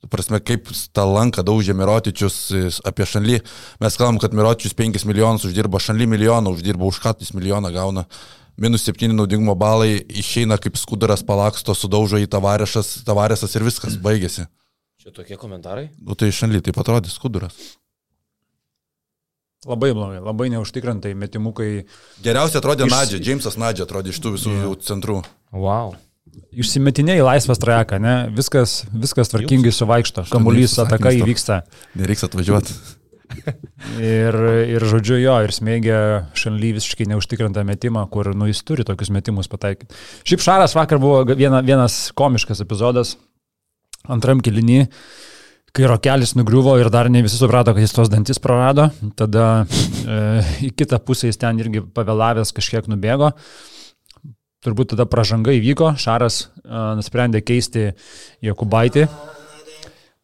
Ta 0.05 0.09
prasme, 0.13 0.41
kaip 0.45 0.69
tą 0.93 1.05
lanką 1.09 1.45
daužė 1.45 1.73
Mirotičius 1.77 2.37
apie 2.85 3.09
Šanly. 3.09 3.41
Mes 3.81 3.97
kalbam, 3.97 4.21
kad 4.21 4.37
Mirotičius 4.37 4.77
5 4.77 5.05
milijonus 5.09 5.49
uždirba, 5.49 5.81
Šanly 5.81 6.09
milijoną 6.13 6.53
uždirba, 6.53 6.85
už 6.85 7.01
ką 7.01 7.17
jis 7.21 7.33
milijoną 7.37 7.73
gauna 7.73 8.05
minus 8.57 8.85
7 8.89 9.13
naudingumo 9.17 9.55
balai, 9.59 9.99
išeina 10.09 10.57
kaip 10.61 10.77
skudaras 10.81 11.23
palaksto, 11.27 11.75
sudaužo 11.77 12.21
į 12.23 12.29
tavarešas, 12.33 13.03
tavarešas 13.09 13.57
ir 13.59 13.67
viskas, 13.69 13.99
baigėsi. 14.07 14.47
Čia 15.03 15.13
tokie 15.15 15.37
komentarai? 15.39 15.91
Nu 16.03 16.17
tai 16.19 16.33
šanly, 16.35 16.63
taip 16.65 16.79
atrodė 16.83 17.13
skuduras. 17.13 17.55
Labai 19.67 19.91
blogai, 19.97 20.19
labai 20.23 20.47
neužtikrintai 20.53 21.15
metimukai. 21.19 21.87
Geriausiai 22.23 22.61
atrodė 22.61 22.87
Iš- 22.87 22.93
Nadžia, 22.93 23.19
Džeimsas 23.23 23.57
Nadžia 23.59 23.87
atrodė 23.87 24.13
iš 24.15 24.21
tų 24.23 24.35
visų 24.37 24.53
Jo. 24.61 24.75
centrų. 24.79 25.17
Wow. 25.51 25.97
Išsimetinėjai 26.53 27.25
laisvas 27.25 27.59
trajeką, 27.63 27.99
ne? 28.03 28.13
Viskas, 28.37 28.85
viskas 28.93 29.31
tvarkingai 29.33 29.73
suvaikšto. 29.75 30.27
Kamuolys 30.31 30.77
ataka 30.83 31.11
įvyksta. 31.19 31.63
Nereiks 31.99 32.27
atvažiuoti. 32.29 32.77
Ir, 34.01 34.37
ir 34.77 34.85
žodžiu 34.89 35.19
jo, 35.21 35.37
ir 35.45 35.53
smėgia 35.55 35.99
šanly 36.37 36.73
visiškai 36.77 37.07
neužtikrintą 37.11 37.63
metimą, 37.67 38.05
kur 38.13 38.33
nu, 38.37 38.49
jis 38.51 38.63
turi 38.67 38.87
tokius 38.87 39.13
metimus 39.15 39.51
pataikyti. 39.53 39.95
Šiaip 40.27 40.43
Šaras 40.45 40.75
vakar 40.77 41.01
buvo 41.03 41.23
viena, 41.33 41.63
vienas 41.65 42.11
komiškas 42.17 42.63
epizodas 42.65 43.15
antram 44.13 44.43
kilinį, 44.45 44.81
kai 45.77 45.89
rokelis 45.91 46.35
nugriuvo 46.39 46.77
ir 46.81 46.91
dar 46.93 47.11
ne 47.13 47.23
visi 47.27 47.39
suprato, 47.39 47.75
kad 47.77 47.85
jis 47.85 47.95
tos 47.97 48.11
dantis 48.13 48.41
prarado. 48.43 48.89
Tada 49.19 49.47
e, 49.63 50.19
į 50.69 50.73
kitą 50.79 51.01
pusę 51.05 51.31
jis 51.31 51.41
ten 51.43 51.61
irgi 51.63 51.85
pavėlavęs 51.97 52.55
kažkiek 52.57 52.89
nubėgo. 52.91 53.33
Turbūt 54.65 54.95
tada 54.95 55.05
pažanga 55.11 55.53
įvyko, 55.55 55.95
Šaras 56.01 56.47
e, 56.47 56.49
nusprendė 56.99 57.45
keisti 57.45 57.91
Jokubaitį. 58.47 59.07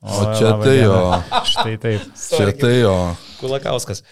O 0.02 0.24
čia 0.34 0.50
laba 0.50 0.64
tai 0.66 0.76
jo. 0.82 0.96
Štai 1.52 1.76
taip. 1.78 2.06
Čia 2.18 2.50
tai 2.58 2.74
jo. 2.82 2.94
Kulakauskas. 3.40 4.02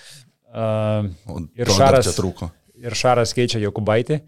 Uh, 0.51 1.11
O 1.27 1.41
Ir 1.59 1.67
Šaras- 1.71 2.07
Čia 2.07 2.15
trūko. 2.17 2.51
ir 2.81 2.95
Šaras 2.95 3.35
keičia 3.37 3.59
Jokubaitį. 3.63 4.21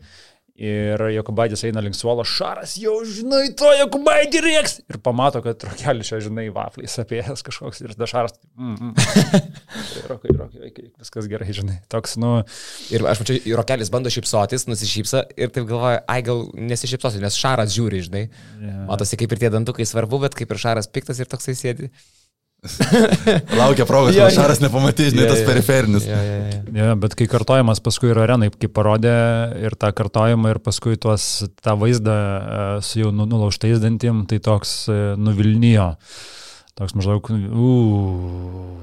Ir 0.61 1.00
Jokubaitis 1.14 1.62
eina 1.64 1.80
link 1.80 1.97
suolo, 1.97 2.26
Šaras 2.28 2.75
jau 2.76 2.99
žinai, 3.09 3.47
to 3.56 3.71
Jokubaitį 3.78 4.42
rieks. 4.44 4.75
Ir 4.92 4.99
pamato, 5.00 5.40
kad 5.44 5.64
rokelis 5.64 6.11
čia, 6.11 6.18
žinai, 6.21 6.44
vafliais 6.52 6.92
apėjęs 7.00 7.40
kažkoks. 7.47 7.80
Ir 7.87 7.94
tada 7.97 8.09
Šaras. 8.11 8.37
Mm, 8.61 8.92
mm. 8.92 9.47
rokai, 10.12 10.35
rokai, 10.37 10.61
rokai, 10.66 10.87
viskas 11.00 11.30
gerai, 11.32 11.49
žinai. 11.56 11.78
Toks, 11.92 12.18
nu, 12.21 12.35
Ir 12.92 13.04
aš 13.09 13.23
mačiau, 13.25 13.40
Rokelis 13.62 13.90
bando 13.92 14.12
šypsotis, 14.12 14.68
nusišypsa 14.68 15.25
ir 15.40 15.52
taip 15.56 15.71
galvoja, 15.71 16.02
ai 16.11 16.21
gal 16.26 16.44
nesišypsosiu, 16.52 17.25
nes 17.25 17.38
Šaras 17.40 17.73
žiūri, 17.73 18.04
žinai. 18.11 18.26
yeah. 18.61 18.82
Matosi, 18.90 19.16
kaip 19.21 19.32
ir 19.32 19.40
tie 19.47 19.50
dantukai 19.56 19.88
svarbu, 19.88 20.21
bet 20.26 20.37
kaip 20.37 20.52
ir 20.52 20.61
Šaras 20.61 20.90
piktas 20.92 21.23
ir 21.23 21.32
toksai 21.32 21.56
sėdi. 21.56 21.88
Laukia 23.59 23.85
progos, 23.88 24.14
jo. 24.14 24.28
Šaras 24.31 24.61
nepamatys, 24.62 25.11
žinai, 25.11 25.26
tas 25.31 25.40
periferinis. 25.47 26.04
Ja, 26.07 26.21
ja, 26.23 26.37
ja. 26.47 26.61
Ja, 26.73 26.92
bet 26.99 27.16
kai 27.19 27.26
kartojimas 27.31 27.83
paskui 27.83 28.12
ir 28.12 28.21
arenai, 28.23 28.52
kaip 28.54 28.71
parodė 28.76 29.14
ir 29.66 29.75
tą 29.78 29.90
kartojimą 29.99 30.54
ir 30.54 30.61
paskui 30.62 30.95
tuos, 31.00 31.26
tą 31.59 31.75
vaizdą 31.81 32.14
e, 32.14 32.61
su 32.87 33.03
jau 33.03 33.11
nu- 33.14 33.27
nulaužtais 33.29 33.83
dantim, 33.83 34.22
tai 34.31 34.38
toks 34.42 34.77
e, 34.92 35.01
nuvilnijo. 35.18 35.90
Toks 36.79 36.94
maždaug, 36.96 37.29
uu, 37.35 38.79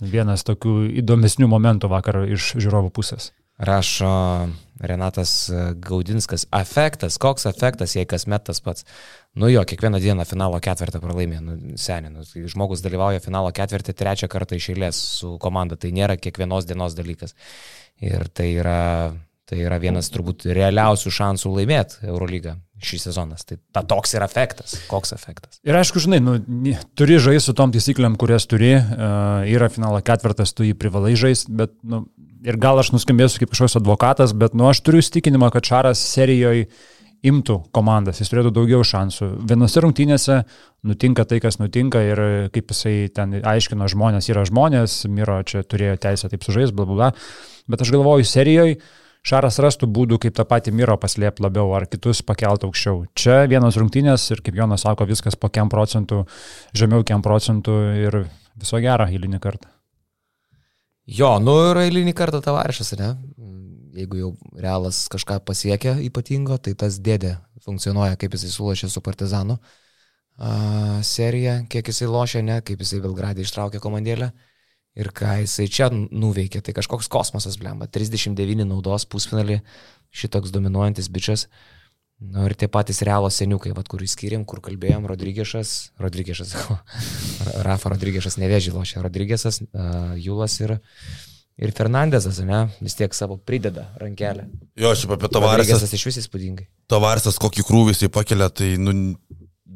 vienas 0.00 0.46
tokių 0.46 0.78
įdomesnių 1.02 1.50
momentų 1.50 1.90
vakar 1.90 2.22
iš 2.30 2.54
žiūrovų 2.56 2.94
pusės. 2.94 3.32
Rašo 3.58 4.48
Renatas 4.78 5.50
Gaudinskas. 5.82 6.46
Afektas, 6.54 7.18
koks 7.18 7.48
afektas, 7.50 7.96
jei 7.96 8.06
kasmet 8.06 8.44
tas 8.46 8.60
pats. 8.62 8.86
Nu 9.34 9.50
jo, 9.50 9.64
kiekvieną 9.66 9.98
dieną 10.02 10.26
finalo 10.28 10.60
ketvirtą 10.62 11.00
pralaimė. 11.02 11.40
Nu, 11.42 11.56
seniai, 11.78 12.12
nu, 12.14 12.22
tai 12.26 12.44
žmogus 12.50 12.82
dalyvauja 12.84 13.22
finalo 13.24 13.50
ketvirtį 13.54 13.96
trečią 13.98 14.28
kartą 14.30 14.58
iš 14.58 14.70
eilės 14.74 15.00
su 15.18 15.34
komanda. 15.42 15.76
Tai 15.76 15.90
nėra 15.94 16.18
kiekvienos 16.20 16.68
dienos 16.70 16.94
dalykas. 16.98 17.34
Ir 17.98 18.28
tai 18.30 18.52
yra, 18.60 18.78
tai 19.50 19.58
yra 19.64 19.80
vienas 19.82 20.12
turbūt 20.14 20.46
realiausių 20.54 21.14
šansų 21.18 21.54
laimėti 21.58 22.06
Eurolygą 22.06 22.54
šį 22.78 23.00
sezoną. 23.08 23.38
Tai 23.42 23.58
ta 23.74 23.82
toks 23.82 24.14
yra 24.14 24.28
efektas. 24.30 24.76
Koks 24.86 25.16
efektas? 25.16 25.58
Ir 25.66 25.74
aišku, 25.74 25.98
žinai, 26.02 26.20
nu, 26.22 26.36
turi 26.98 27.18
žaisti 27.18 27.50
su 27.50 27.56
tom 27.58 27.74
taisyklėm, 27.74 28.14
kurias 28.20 28.46
turi, 28.46 28.76
uh, 28.78 29.42
yra 29.50 29.66
finalo 29.72 29.98
ketvirtas, 30.06 30.54
tu 30.54 30.66
jį 30.66 30.76
privalai 30.78 31.16
žaisti, 31.18 31.50
bet, 31.58 31.74
nu, 31.82 32.04
ir 32.46 32.58
gal 32.60 32.78
aš 32.80 32.92
nuskambėsiu 32.94 33.42
kaip 33.42 33.54
kažkoks 33.54 33.78
advokatas, 33.80 34.34
bet, 34.36 34.54
nu, 34.58 34.68
aš 34.70 34.82
turiu 34.86 35.02
įstikinimą, 35.02 35.50
kad 35.54 35.66
Šaras 35.68 36.02
serijoje 36.02 36.68
imtų 37.26 37.56
komandas, 37.74 38.20
jis 38.22 38.30
turėtų 38.30 38.52
daugiau 38.54 38.84
šansų. 38.86 39.30
Vienose 39.50 39.82
rungtynėse 39.82 40.36
nutinka 40.86 41.24
tai, 41.26 41.40
kas 41.42 41.58
nutinka 41.58 42.02
ir 42.06 42.22
kaip 42.54 42.70
jisai 42.70 43.08
ten 43.14 43.40
aiškino 43.42 43.88
žmonės, 43.90 44.30
yra 44.30 44.44
žmonės, 44.46 45.00
Miro 45.10 45.40
čia 45.42 45.64
turėjo 45.66 45.98
teisę 46.04 46.30
taip 46.30 46.46
sužais, 46.46 46.70
bla 46.74 46.86
bla 46.86 46.98
bla, 47.00 47.10
bet 47.66 47.82
aš 47.82 47.94
galvoju, 47.96 48.28
serijoje 48.28 48.78
Šaras 49.28 49.58
rastų 49.60 49.88
būdų, 49.92 50.20
kaip 50.22 50.36
tą 50.38 50.46
patį 50.48 50.72
Miro 50.78 50.94
paslėpti 51.00 51.42
labiau 51.42 51.72
ar 51.76 51.88
kitus 51.90 52.22
pakelti 52.24 52.68
aukščiau. 52.68 53.02
Čia 53.18 53.40
vienas 53.50 53.76
rungtynės 53.76 54.28
ir 54.30 54.44
kaip 54.46 54.56
Jonas 54.56 54.86
sako, 54.86 55.08
viskas 55.10 55.36
po 55.36 55.50
kiam 55.52 55.68
procentų, 55.68 56.22
žemiau 56.72 57.04
kiam 57.04 57.24
procentų 57.26 57.80
ir 58.06 58.22
viso 58.54 58.80
gero 58.80 59.10
eilinį 59.10 59.42
kartą. 59.42 59.77
Jo, 61.08 61.38
nu 61.40 61.54
ir 61.70 61.78
eilinį 61.86 62.12
kartą 62.12 62.42
tavarišas, 62.44 62.92
ne? 63.00 63.14
Jeigu 63.96 64.18
jau 64.20 64.32
realas 64.60 65.06
kažką 65.10 65.38
pasiekia 65.48 65.94
ypatingo, 66.04 66.58
tai 66.60 66.74
tas 66.78 66.98
dėdė 67.00 67.38
funkcionuoja, 67.64 68.18
kaip 68.20 68.36
jisai 68.36 68.50
sulošė 68.52 68.90
su 68.92 69.00
Partizanu 69.04 69.56
a, 69.56 71.00
serija, 71.06 71.62
kiek 71.72 71.88
jisai 71.88 72.10
lošė, 72.12 72.42
ne, 72.44 72.58
kaip 72.60 72.84
jisai 72.84 73.00
Belgradė 73.04 73.46
ištraukė 73.46 73.80
komandėlę 73.82 74.28
ir 74.98 75.10
ką 75.16 75.38
jisai 75.46 75.66
čia 75.72 75.88
nuveikė, 75.94 76.60
tai 76.64 76.76
kažkoks 76.76 77.08
kosmosas, 77.10 77.56
blemba, 77.58 77.88
39 77.88 78.68
naudos 78.68 79.08
pusfinalį, 79.08 79.62
šitoks 80.12 80.52
dominuojantis 80.54 81.08
bičias. 81.14 81.46
Nu 82.18 82.48
ir 82.48 82.54
tie 82.58 82.66
patys 82.66 82.98
realos 83.06 83.36
seniukai, 83.38 83.70
vat, 83.76 83.86
kur 83.86 84.02
įskyrėm, 84.02 84.42
kur 84.48 84.58
kalbėjom, 84.62 85.04
Rodrygešas, 85.06 85.92
Rodrygešas, 86.02 86.54
Rafa 87.66 87.92
Rodrygešas 87.92 88.40
nevėžį 88.42 88.74
lošia, 88.74 89.02
Rodrygešas, 89.04 89.60
uh, 89.62 90.16
Julas 90.18 90.56
ir, 90.58 90.74
ir 91.62 91.74
Fernandezas, 91.78 92.40
ne, 92.42 92.64
vis 92.82 92.98
tiek 92.98 93.14
savo 93.14 93.38
prideda 93.38 93.86
rankelę. 94.02 94.48
Jo, 94.74 94.96
šiaip 94.98 95.14
apie 95.14 95.30
Tavaresą. 95.30 95.62
Rodrygešas 95.62 95.94
iš 95.94 96.06
vis 96.10 96.20
įspūdingai. 96.24 96.66
Tavaresas 96.90 97.38
kokį 97.38 97.66
krūvį 97.70 97.94
jisai 97.94 98.10
pakelia, 98.10 98.50
tai 98.50 98.74
nu, 98.82 98.96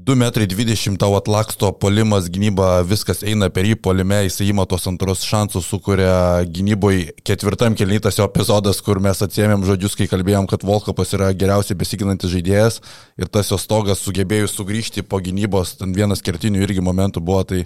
2,20 0.03 0.91
m 0.91 0.97
tau 0.99 1.15
atlaksto 1.15 1.69
polimas, 1.79 2.27
gynyba, 2.33 2.81
viskas 2.83 3.21
eina 3.23 3.47
per 3.55 3.69
jį 3.69 3.77
polime, 3.79 4.19
jisai 4.27 4.49
įima 4.49 4.65
tos 4.67 4.89
antrus 4.91 5.23
šansus, 5.23 5.69
sukuria 5.71 6.43
gynyboje 6.43 7.13
ketvirtam 7.23 7.77
kelnytas 7.79 8.19
jo 8.19 8.27
epizodas, 8.27 8.81
kur 8.83 8.99
mes 9.05 9.23
atsiemėm 9.23 9.63
žodžius, 9.69 9.95
kai 9.99 10.09
kalbėjom, 10.11 10.49
kad 10.51 10.67
Volkopas 10.67 11.15
yra 11.15 11.31
geriausiai 11.31 11.79
besiginantis 11.79 12.35
žaidėjas 12.35 12.81
ir 13.21 13.31
tas 13.31 13.53
jo 13.53 13.61
stogas 13.63 14.03
sugebėjo 14.03 14.51
sugrįžti 14.51 15.07
po 15.07 15.23
gynybos, 15.23 15.77
ten 15.79 15.95
vienas 15.95 16.25
kertinių 16.25 16.67
irgi 16.67 16.83
momentų 16.83 17.23
buvo, 17.23 17.45
tai 17.47 17.63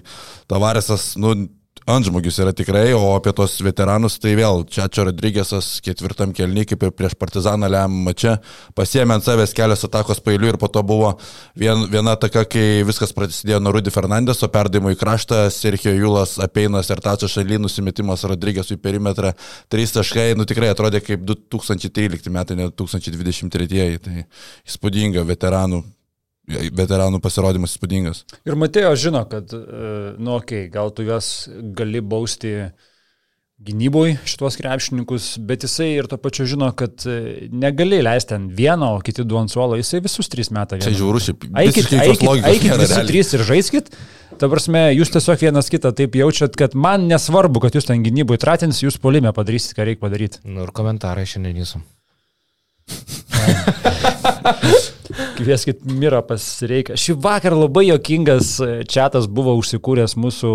Tavaresas, 0.51 1.15
nu, 1.17 1.33
Antžmogius 1.87 2.35
yra 2.43 2.51
tikrai, 2.51 2.89
o 2.91 3.13
apie 3.15 3.31
tos 3.31 3.53
veteranus 3.63 4.17
tai 4.19 4.33
vėl 4.35 4.65
Čiačio 4.67 5.05
Rodrygėsas 5.07 5.77
ketvirtam 5.85 6.33
kelniui, 6.35 6.65
kaip 6.67 6.81
ir 6.83 6.91
prieš 6.91 7.15
Partizaną 7.15 7.69
lemiamą 7.71 8.09
mačią, 8.09 8.33
pasiemė 8.75 9.15
ant 9.15 9.23
savęs 9.23 9.55
kelios 9.55 9.87
atakos 9.87 10.19
pailių 10.25 10.51
ir 10.51 10.59
po 10.59 10.67
to 10.67 10.83
buvo 10.83 11.13
vien, 11.55 11.85
viena 11.87 12.17
ataka, 12.19 12.43
kai 12.43 12.83
viskas 12.83 13.15
prasidėjo 13.15 13.61
nuo 13.63 13.71
Rudy 13.77 13.93
Fernandeso, 13.95 14.51
perdavimo 14.51 14.91
į 14.91 14.99
kraštą, 14.99 15.45
Sergio 15.55 15.95
Julas 15.95 16.35
apeinas 16.43 16.91
ir 16.91 16.99
Tačio 17.07 17.31
šaly 17.31 17.55
nusimetimas 17.63 18.27
Rodrygėsų 18.27 18.75
į 18.75 18.83
perimetrą, 18.83 19.31
trys 19.71 19.95
taškai, 19.95 20.33
nu 20.35 20.43
tikrai 20.43 20.75
atrodė 20.75 20.99
kaip 21.07 21.23
2013 21.23 22.27
metai, 22.35 22.59
ne 22.59 22.67
2023, 22.67 24.01
tai 24.03 24.25
įspūdinga 24.67 25.23
veteranų. 25.31 25.85
Veteranų 26.47 27.19
pasirodymas 27.23 27.75
įspūdingas. 27.75 28.23
Ir 28.47 28.55
Matėjo 28.59 28.93
žino, 28.99 29.23
kad, 29.27 29.51
e, 29.51 30.13
nu, 30.15 30.37
okei, 30.37 30.67
okay, 30.67 30.71
gal 30.71 30.93
tu 30.95 31.03
juos 31.03 31.49
gali 31.75 31.99
bausti 31.99 32.53
gynyboj 33.67 34.13
šitos 34.29 34.55
krepšininkus, 34.61 35.31
bet 35.43 35.65
jisai 35.65 35.89
ir 35.97 36.07
to 36.07 36.19
pačiu 36.21 36.45
žino, 36.47 36.69
kad 36.77 37.03
e, 37.09 37.49
negali 37.51 37.99
leisti 38.05 38.35
ten 38.35 38.45
vieno, 38.53 38.93
o 38.95 39.01
kiti 39.03 39.25
du 39.27 39.39
ant 39.39 39.51
suolo, 39.51 39.75
jisai 39.79 39.99
visus 40.05 40.29
trys 40.31 40.53
metai. 40.55 40.79
Čia 40.85 40.93
žiauru, 40.95 41.19
šiaip. 41.25 41.49
Eikit, 41.63 41.91
eikit, 41.97 42.29
eikit 42.53 42.79
visi 42.85 43.03
trys 43.09 43.33
ir 43.35 43.45
žaiskit, 43.49 43.91
Ta 44.37 44.45
prasme, 44.51 44.83
jūs 44.93 45.09
tiesiog 45.09 45.39
vienas 45.41 45.69
kitą 45.73 45.89
taip 45.97 46.13
jaučiat, 46.17 46.53
kad 46.59 46.75
man 46.77 47.07
nesvarbu, 47.09 47.61
kad 47.63 47.73
jūs 47.77 47.87
ten 47.89 48.03
gynybui 48.05 48.37
tratins, 48.41 48.83
jūs 48.83 48.99
polime 49.01 49.31
padarysit, 49.33 49.73
ką 49.77 49.87
reikia 49.87 50.03
padaryti. 50.03 50.43
Nu 50.45 50.67
ir 50.67 50.73
komentarai 50.77 51.25
šiandien 51.29 51.57
jūsų. 51.63 51.81
Kvieskit 55.37 55.83
Mira 55.89 56.21
pasireikia. 56.25 56.97
Šį 56.99 57.17
vakar 57.23 57.55
labai 57.57 57.87
jokingas 57.87 58.57
čatas 58.91 59.27
buvo 59.31 59.55
užsikūręs 59.59 60.17
mūsų 60.19 60.53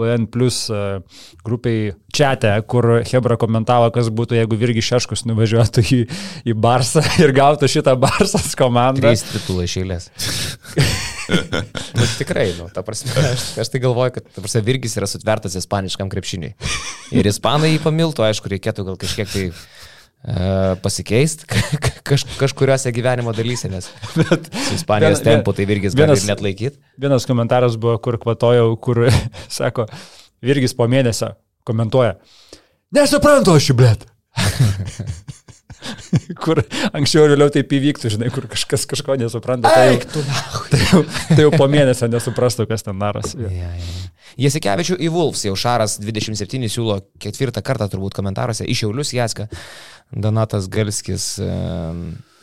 BN 0.00 0.26
Plus 0.32 0.70
e, 0.72 1.00
grupiai 1.44 1.92
čate, 2.12 2.52
kur 2.70 3.02
Hebra 3.04 3.36
komentavo, 3.40 3.90
kas 3.94 4.08
būtų, 4.12 4.38
jeigu 4.38 4.58
Virgi 4.60 4.84
Šeškus 4.84 5.26
nuvažiuotų 5.28 5.84
į, 5.84 6.00
į 6.48 6.56
Barsą 6.56 7.04
ir 7.22 7.34
gautų 7.36 7.68
šitą 7.70 7.96
Barsas 8.00 8.54
komandą. 8.58 9.10
Trys 9.10 9.26
titulai 9.28 9.66
išėlės. 9.68 10.08
nu, 11.98 12.08
tikrai, 12.16 12.50
nu, 12.58 12.70
ta 12.72 12.84
prasme, 12.86 13.12
aš, 13.32 13.50
aš 13.60 13.72
tai 13.72 13.82
galvoju, 13.84 14.16
kad, 14.16 14.30
ta 14.30 14.44
prasme, 14.44 14.64
Virgis 14.66 14.96
yra 15.00 15.08
sutvertas 15.10 15.58
ispaniškam 15.60 16.10
krepšiniui. 16.12 16.54
Ir 17.16 17.28
ispanai 17.28 17.74
jį 17.74 17.84
pamiltų, 17.84 18.24
aišku, 18.30 18.50
reikėtų 18.54 18.88
gal 18.88 18.98
kažkiek 19.00 19.30
tai 19.30 19.46
pasikeisti 20.82 21.46
kaž, 22.10 22.24
kažkuriuose 22.38 22.92
gyvenimo 22.92 23.32
dalyse, 23.36 23.70
nes 23.72 23.88
Bet, 24.18 24.50
su 24.52 24.74
Ispanijos 24.76 25.20
vien, 25.20 25.28
tempu 25.30 25.54
tai 25.56 25.66
Virgis 25.68 25.96
gali 25.96 26.16
ir 26.18 26.26
net 26.28 26.42
laikyti. 26.44 26.80
Vienas 27.00 27.26
komentaras 27.28 27.78
buvo, 27.80 27.96
kur 28.04 28.18
kvatojau, 28.20 28.74
kur 28.82 29.06
sako, 29.58 29.86
Virgis 30.44 30.76
po 30.76 30.88
mėnesio 30.90 31.34
komentuoja. 31.68 32.16
Nesuprantu 32.96 33.54
aš 33.56 33.70
jų, 33.70 33.78
blėt. 33.80 34.06
kur 36.44 36.62
anksčiau 36.92 37.26
ir 37.26 37.34
vėliau 37.34 37.52
taip 37.54 37.72
įvyktų, 37.76 38.12
žinai, 38.16 38.30
kur 38.34 38.46
kažkas 38.50 38.86
kažko 38.90 39.16
nesupranta. 39.20 39.72
Tai 39.72 39.86
jau, 39.90 40.24
tai 40.70 40.80
jau, 40.84 41.02
tai 41.30 41.44
jau 41.44 41.52
po 41.56 41.68
mėnesio 41.70 42.10
nesuprastų, 42.12 42.68
kas 42.70 42.86
ten 42.86 43.00
daras. 43.02 43.34
Ja. 43.38 43.50
Ja, 43.54 43.74
ja. 43.76 44.08
Jasikevičių 44.40 44.98
į 45.02 45.10
Wolfs 45.12 45.44
jau 45.46 45.54
Šaras 45.58 45.98
27 46.02 46.70
siūlo 46.70 47.00
ketvirtą 47.22 47.62
kartą 47.66 47.90
turbūt 47.90 48.16
komentaruose 48.18 48.66
iš 48.70 48.84
Jaulius 48.86 49.14
Jaską, 49.16 49.48
Donatas 50.10 50.68
Galskis. 50.70 51.32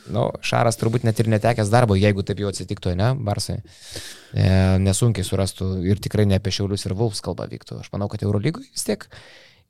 Nu, 0.08 0.30
Šaras 0.46 0.80
turbūt 0.80 1.04
net 1.04 1.20
ir 1.20 1.28
netekęs 1.32 1.72
darbo, 1.72 1.98
jeigu 2.00 2.24
taip 2.24 2.40
jau 2.40 2.52
atsitiktų, 2.52 2.94
ne, 2.96 3.10
Barsai. 3.28 3.58
E, 4.32 4.46
nesunkiai 4.84 5.26
surastų 5.28 5.68
ir 5.88 6.00
tikrai 6.04 6.24
ne 6.28 6.40
apie 6.40 6.54
Šiaulius 6.56 6.88
ir 6.88 6.96
Wolfs 6.96 7.20
kalbą 7.24 7.48
vyktų. 7.52 7.82
Aš 7.84 7.92
manau, 7.92 8.08
kad 8.12 8.24
Eurolygui 8.24 8.64
vis 8.70 8.88
tiek 8.88 9.04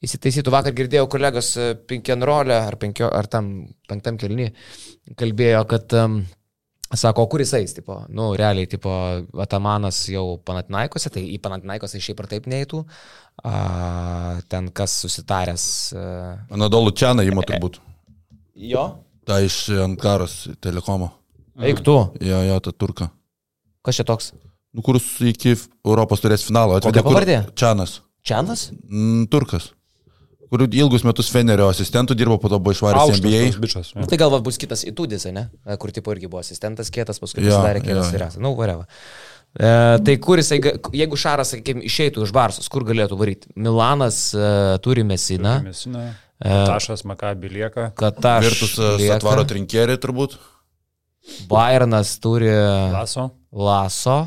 įsitaisytų. 0.06 0.54
Vakar 0.54 0.76
girdėjau 0.78 1.08
kolegos 1.12 1.54
Pinkenrolę 1.90 2.58
ar, 2.68 2.78
penkio, 2.82 3.10
ar 3.14 3.30
tam 3.32 3.68
penktam 3.90 4.20
kelni 4.22 4.52
kalbėjo, 5.18 5.64
kad 5.70 5.96
um, 5.98 6.20
Sako, 6.88 7.26
kur 7.28 7.42
jisai, 7.44 7.66
tipo, 7.68 7.98
nu, 8.16 8.30
realiai, 8.40 8.68
tipo, 8.72 8.90
Atamanas 9.44 9.98
jau 10.08 10.38
Panatinaikose, 10.48 11.10
tai 11.12 11.26
į 11.34 11.36
Panatinaikose 11.44 12.00
šiaip 12.00 12.22
ir 12.24 12.30
taip 12.32 12.48
neįtų, 12.48 12.80
a, 13.44 13.58
ten 14.48 14.70
kas 14.72 14.94
susitaręs. 15.04 15.66
A... 16.00 16.06
Anadolu 16.56 16.96
Čianą 16.96 17.28
įmo 17.28 17.44
turbūt. 17.44 17.82
Jo? 18.70 18.86
Ta 19.28 19.42
iš 19.44 19.66
Ankaros 19.84 20.46
telekomo. 20.64 21.12
Eik 21.60 21.84
tu. 21.84 21.98
Jo, 22.24 22.40
jo, 22.48 22.60
ta 22.64 22.72
turka. 22.72 23.10
Kas 23.84 24.00
čia 24.00 24.08
toks? 24.08 24.32
Nu, 24.72 24.80
kur 24.86 24.96
iki 25.28 25.58
Europos 25.58 26.24
turės 26.24 26.48
finalo 26.48 26.80
atvedė. 26.80 27.02
Kokia 27.02 27.10
pavardė? 27.10 27.42
Čianas. 27.60 28.00
Čianas? 28.24 28.70
Mm, 28.88 29.28
turkas 29.34 29.74
kur 30.52 30.64
ilgus 30.68 31.04
metus 31.08 31.32
Fenerio 31.34 31.70
asistentų 31.72 32.16
dirbo, 32.18 32.38
po 32.42 32.52
to 32.52 32.60
buvo 32.64 32.76
išvaręs 32.76 33.22
NBA. 33.22 33.42
Bičas, 33.64 33.94
ja. 33.96 34.06
Tai 34.10 34.20
galva 34.20 34.40
bus 34.44 34.60
kitas 34.62 34.86
įtūdis, 34.88 35.28
ne? 35.36 35.48
Kur 35.82 35.94
tipo 35.96 36.14
irgi 36.16 36.30
buvo 36.32 36.44
asistentas 36.44 36.92
kietas, 36.94 37.20
paskui 37.24 37.44
ja, 37.44 37.56
pasidarė 37.56 37.84
kietas 37.84 38.14
vyriausias. 38.14 38.40
Na, 38.40 38.48
nu, 38.48 38.54
vareva. 38.60 38.88
E, 39.58 39.70
tai 40.06 40.18
kur 40.22 40.38
jisai, 40.42 40.60
jeigu 40.94 41.18
Šaras, 41.18 41.56
sakykime, 41.56 41.82
išeitų 41.88 42.28
iš 42.28 42.34
Barsos, 42.36 42.70
kur 42.72 42.86
galėtų 42.88 43.18
varyti? 43.20 43.50
Milanas 43.58 44.20
e, 44.36 44.50
turi 44.86 45.06
Mesiną. 45.08 45.58
Mesina. 45.66 46.12
E, 46.38 46.52
Katašas 46.52 47.04
Makabi 47.10 47.50
lieka. 47.56 47.90
Katašas. 47.98 48.78
Virtus 48.78 49.10
atvaro 49.18 49.48
trinkerį 49.50 49.98
turbūt. 50.04 50.38
Bayernas 51.50 52.14
turi 52.24 52.54
Laso. 52.94 53.32
Laso. 53.52 54.20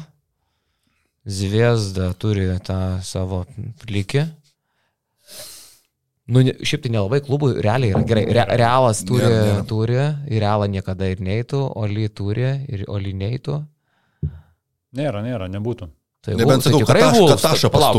Zviesda 1.30 2.10
turi 2.18 2.48
tą 2.66 2.98
savo 3.06 3.44
likį. 3.86 4.26
Nu, 6.30 6.42
šiaip 6.46 6.84
tai 6.84 6.92
nelabai 6.94 7.18
klubų 7.26 7.52
realiai 7.64 7.90
yra 7.90 8.02
gerai. 8.06 8.22
Re, 8.30 8.44
realas 8.60 9.02
turi, 9.06 9.26
yeah, 9.26 9.46
yeah. 9.48 9.62
turi, 9.66 9.98
į 10.30 10.42
realą 10.42 10.68
niekada 10.70 11.08
ir 11.10 11.22
neįtų, 11.26 11.62
Oli 11.80 12.06
turi 12.14 12.46
ir 12.70 12.84
Oli 12.90 13.14
neįtų. 13.18 13.56
Nėra, 15.00 15.22
nėra, 15.26 15.48
nebūtų. 15.50 15.90
Tai 16.20 16.36
Nebent 16.36 16.66
sakau, 16.66 16.82
tikrai 16.82 17.08
Vulfs. 17.16 17.44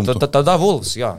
Tada, 0.08 0.28
tada 0.30 0.56
Vulfs, 0.62 0.94
jo. 1.00 1.12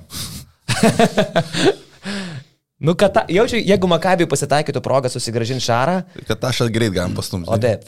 nu, 2.87 2.95
kad, 2.97 3.25
jaučiu, 3.29 3.59
jeigu 3.61 3.91
Makabi 3.91 4.29
pasitaikytų 4.31 4.81
progą 4.85 5.11
susigražinti 5.13 5.67
šarą. 5.67 5.99
Kad 6.29 6.49
aš 6.49 6.65
greit 6.73 6.95
galim 6.95 7.17
pastumti. 7.19 7.51
O 7.51 7.59
det. 7.61 7.83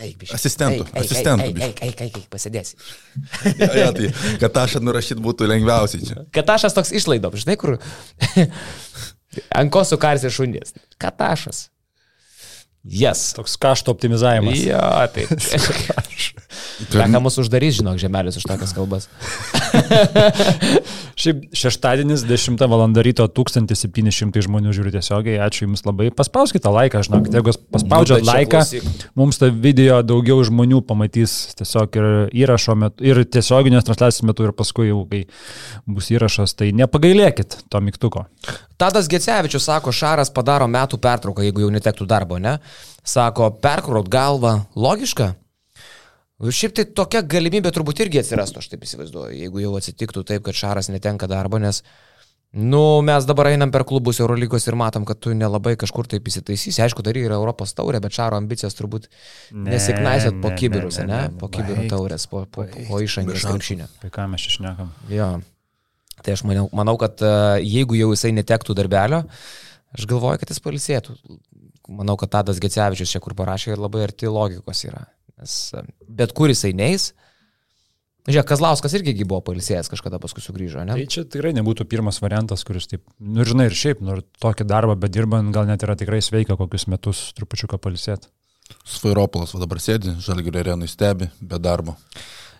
Eik, 0.00 0.14
biškai. 0.20 0.36
Asistentų. 0.38 0.84
Eik, 0.88 1.00
asistentų. 1.04 1.48
Eik, 1.50 1.58
eik, 1.60 1.80
eik, 1.84 2.04
eik, 2.06 2.20
eik 2.22 2.28
pasidėsi. 2.32 2.78
ja, 3.60 3.68
ja, 3.76 3.88
tai, 3.96 4.08
kad 4.40 4.54
tašą 4.56 4.80
nurašyti 4.84 5.20
būtų 5.24 5.48
lengviausiai 5.50 6.06
čia. 6.06 6.22
Kad 6.34 6.48
tašas 6.48 6.76
toks 6.76 6.94
išlaidom, 6.96 7.36
žinai, 7.40 7.58
kur 7.60 7.76
ant 9.60 9.74
ko 9.74 9.84
sukarsi 9.84 10.32
šunės. 10.32 10.72
Kad 11.00 11.18
tašas. 11.20 11.66
Yes. 12.80 13.34
Toks 13.36 13.58
kašto 13.60 13.92
optimizavimas. 13.92 14.56
Jo, 14.64 14.80
taip. 15.12 15.28
Ką 16.88 17.20
mus 17.20 17.36
uždarys, 17.42 17.78
žinok, 17.80 17.98
žemelis 18.00 18.38
už 18.40 18.46
tokias 18.48 18.72
kalbas. 18.76 19.08
Šiaip 21.20 21.50
šeštadienis 21.52 22.24
10 22.24 22.62
val. 22.70 22.84
ryto 23.04 23.26
1700 23.28 24.44
žmonių 24.46 24.72
žiūri 24.72 24.92
tiesiogiai. 24.94 25.40
Ačiū 25.44 25.66
Jums 25.66 25.84
labai. 25.84 26.08
Paspauskite 26.16 26.72
laiką, 26.72 27.02
žinok, 27.04 27.28
jeigu 27.34 27.54
paspaudžiat 27.74 28.24
nu, 28.24 28.30
laiką, 28.30 28.62
mums 29.18 29.40
tą 29.40 29.50
video 29.52 30.00
daugiau 30.06 30.40
žmonių 30.46 30.80
pamatys 30.88 31.52
tiesiog 31.60 32.00
ir 32.00 32.08
įrašo 32.44 32.76
metu, 32.80 33.04
ir 33.04 33.20
tiesioginės 33.28 33.84
transliacijos 33.88 34.26
metu, 34.30 34.48
ir 34.48 34.56
paskui 34.56 34.88
jau, 34.88 35.02
kai 35.10 35.26
bus 35.84 36.08
įrašas, 36.14 36.56
tai 36.56 36.70
nepagailėkit 36.76 37.60
to 37.68 37.84
mygtuko. 37.84 38.24
Tadas 38.80 39.10
Gecevičius 39.12 39.68
sako, 39.68 39.92
Šaras 39.92 40.32
padaro 40.32 40.64
metų 40.70 40.96
pertrauką, 41.02 41.44
jeigu 41.44 41.66
jau 41.66 41.74
netektų 41.74 42.08
darbo, 42.08 42.40
ne? 42.40 42.56
Sako, 43.04 43.50
perkraut 43.60 44.08
galvą, 44.08 44.62
logiška? 44.76 45.34
Šiaip 46.40 46.72
tai 46.72 46.86
tokia 46.96 47.20
galimybė 47.20 47.68
turbūt 47.74 48.00
irgi 48.06 48.22
atsirastų, 48.22 48.62
aš 48.62 48.70
taip 48.72 48.84
įsivaizduoju, 48.86 49.34
jeigu 49.42 49.60
jau 49.60 49.74
atsitiktų 49.76 50.22
taip, 50.24 50.46
kad 50.46 50.56
Šaras 50.56 50.88
netenka 50.88 51.28
darbo, 51.28 51.58
nes, 51.60 51.82
nu, 52.56 52.80
mes 53.04 53.26
dabar 53.28 53.50
einam 53.50 53.72
per 53.74 53.84
klubus 53.88 54.22
Eurolygos 54.24 54.64
ir 54.64 54.78
matom, 54.80 55.04
kad 55.08 55.20
tu 55.20 55.34
nelabai 55.36 55.74
kažkur 55.80 56.08
taip 56.08 56.30
įsitaisysi. 56.32 56.80
Aišku, 56.86 57.04
dar 57.04 57.18
yra 57.20 57.36
Europos 57.36 57.76
taurė, 57.76 58.00
bet 58.00 58.16
Šaro 58.16 58.40
ambicijas 58.40 58.78
turbūt 58.78 59.10
ne, 59.10 59.74
nesiknaisėt 59.74 60.40
po 60.40 60.54
kibirus, 60.56 61.02
ne, 61.02 61.10
ne, 61.10 61.12
ne, 61.12 61.28
ne, 61.28 61.38
po 61.44 61.52
kibirų 61.52 61.86
taurės, 61.92 62.24
po, 62.32 62.46
po, 62.48 62.64
po 62.88 63.04
išangės 63.04 63.44
krepšinio. 63.44 63.92
Apie 64.00 64.12
ką 64.16 64.26
mes 64.32 64.48
išnekam? 64.48 64.96
Jo. 65.12 65.34
Tai 66.24 66.38
aš 66.38 66.46
manau, 66.48 66.66
manau 66.76 66.96
kad 67.00 67.20
uh, 67.20 67.60
jeigu 67.60 68.00
jau 68.00 68.10
jisai 68.14 68.32
netektų 68.36 68.80
darbelio, 68.80 69.26
aš 69.92 70.08
galvoju, 70.08 70.40
kad 70.40 70.52
jis 70.52 70.64
palisėtų. 70.64 71.20
Manau, 72.00 72.14
kad 72.16 72.30
Tadas 72.32 72.60
Gecevičius 72.62 73.12
čia 73.12 73.20
kur 73.20 73.34
parašė 73.36 73.74
ir 73.74 73.80
labai 73.82 74.04
arti 74.06 74.28
logikos 74.30 74.84
yra. 74.86 75.08
Nes 75.40 75.56
e, 75.74 75.84
bet 76.20 76.34
kur 76.36 76.52
jisai 76.52 76.72
neis. 76.76 77.10
Žiūrėk, 78.28 78.50
Kazlauskas 78.50 78.92
irgi 78.98 79.24
buvo 79.24 79.40
palisėjęs 79.46 79.88
kažkada 79.90 80.20
paskui 80.20 80.42
sugrįžo, 80.44 80.82
ne? 80.84 80.92
Tai 80.98 81.06
čia 81.10 81.24
tikrai 81.24 81.54
nebūtų 81.56 81.86
pirmas 81.88 82.20
variantas, 82.20 82.66
kuris 82.68 82.86
taip, 82.90 83.02
nu 83.16 83.46
žinai, 83.48 83.70
ir 83.70 83.76
šiaip, 83.76 84.02
nu 84.04 84.18
tokį 84.44 84.66
darbą, 84.68 84.94
bet 85.00 85.14
dirbant 85.14 85.48
gal 85.54 85.64
net 85.66 85.86
yra 85.86 85.96
tikrai 85.98 86.20
sveika 86.22 86.58
kokius 86.60 86.84
metus 86.92 87.30
trupučiuką 87.38 87.80
palisėti. 87.80 88.28
Svairopolas 88.86 89.54
va 89.56 89.62
dabar 89.64 89.80
sėdi, 89.82 90.12
žalgių 90.22 90.52
arenui 90.60 90.90
stebi, 90.90 91.30
be 91.40 91.58
darbo. 91.58 91.96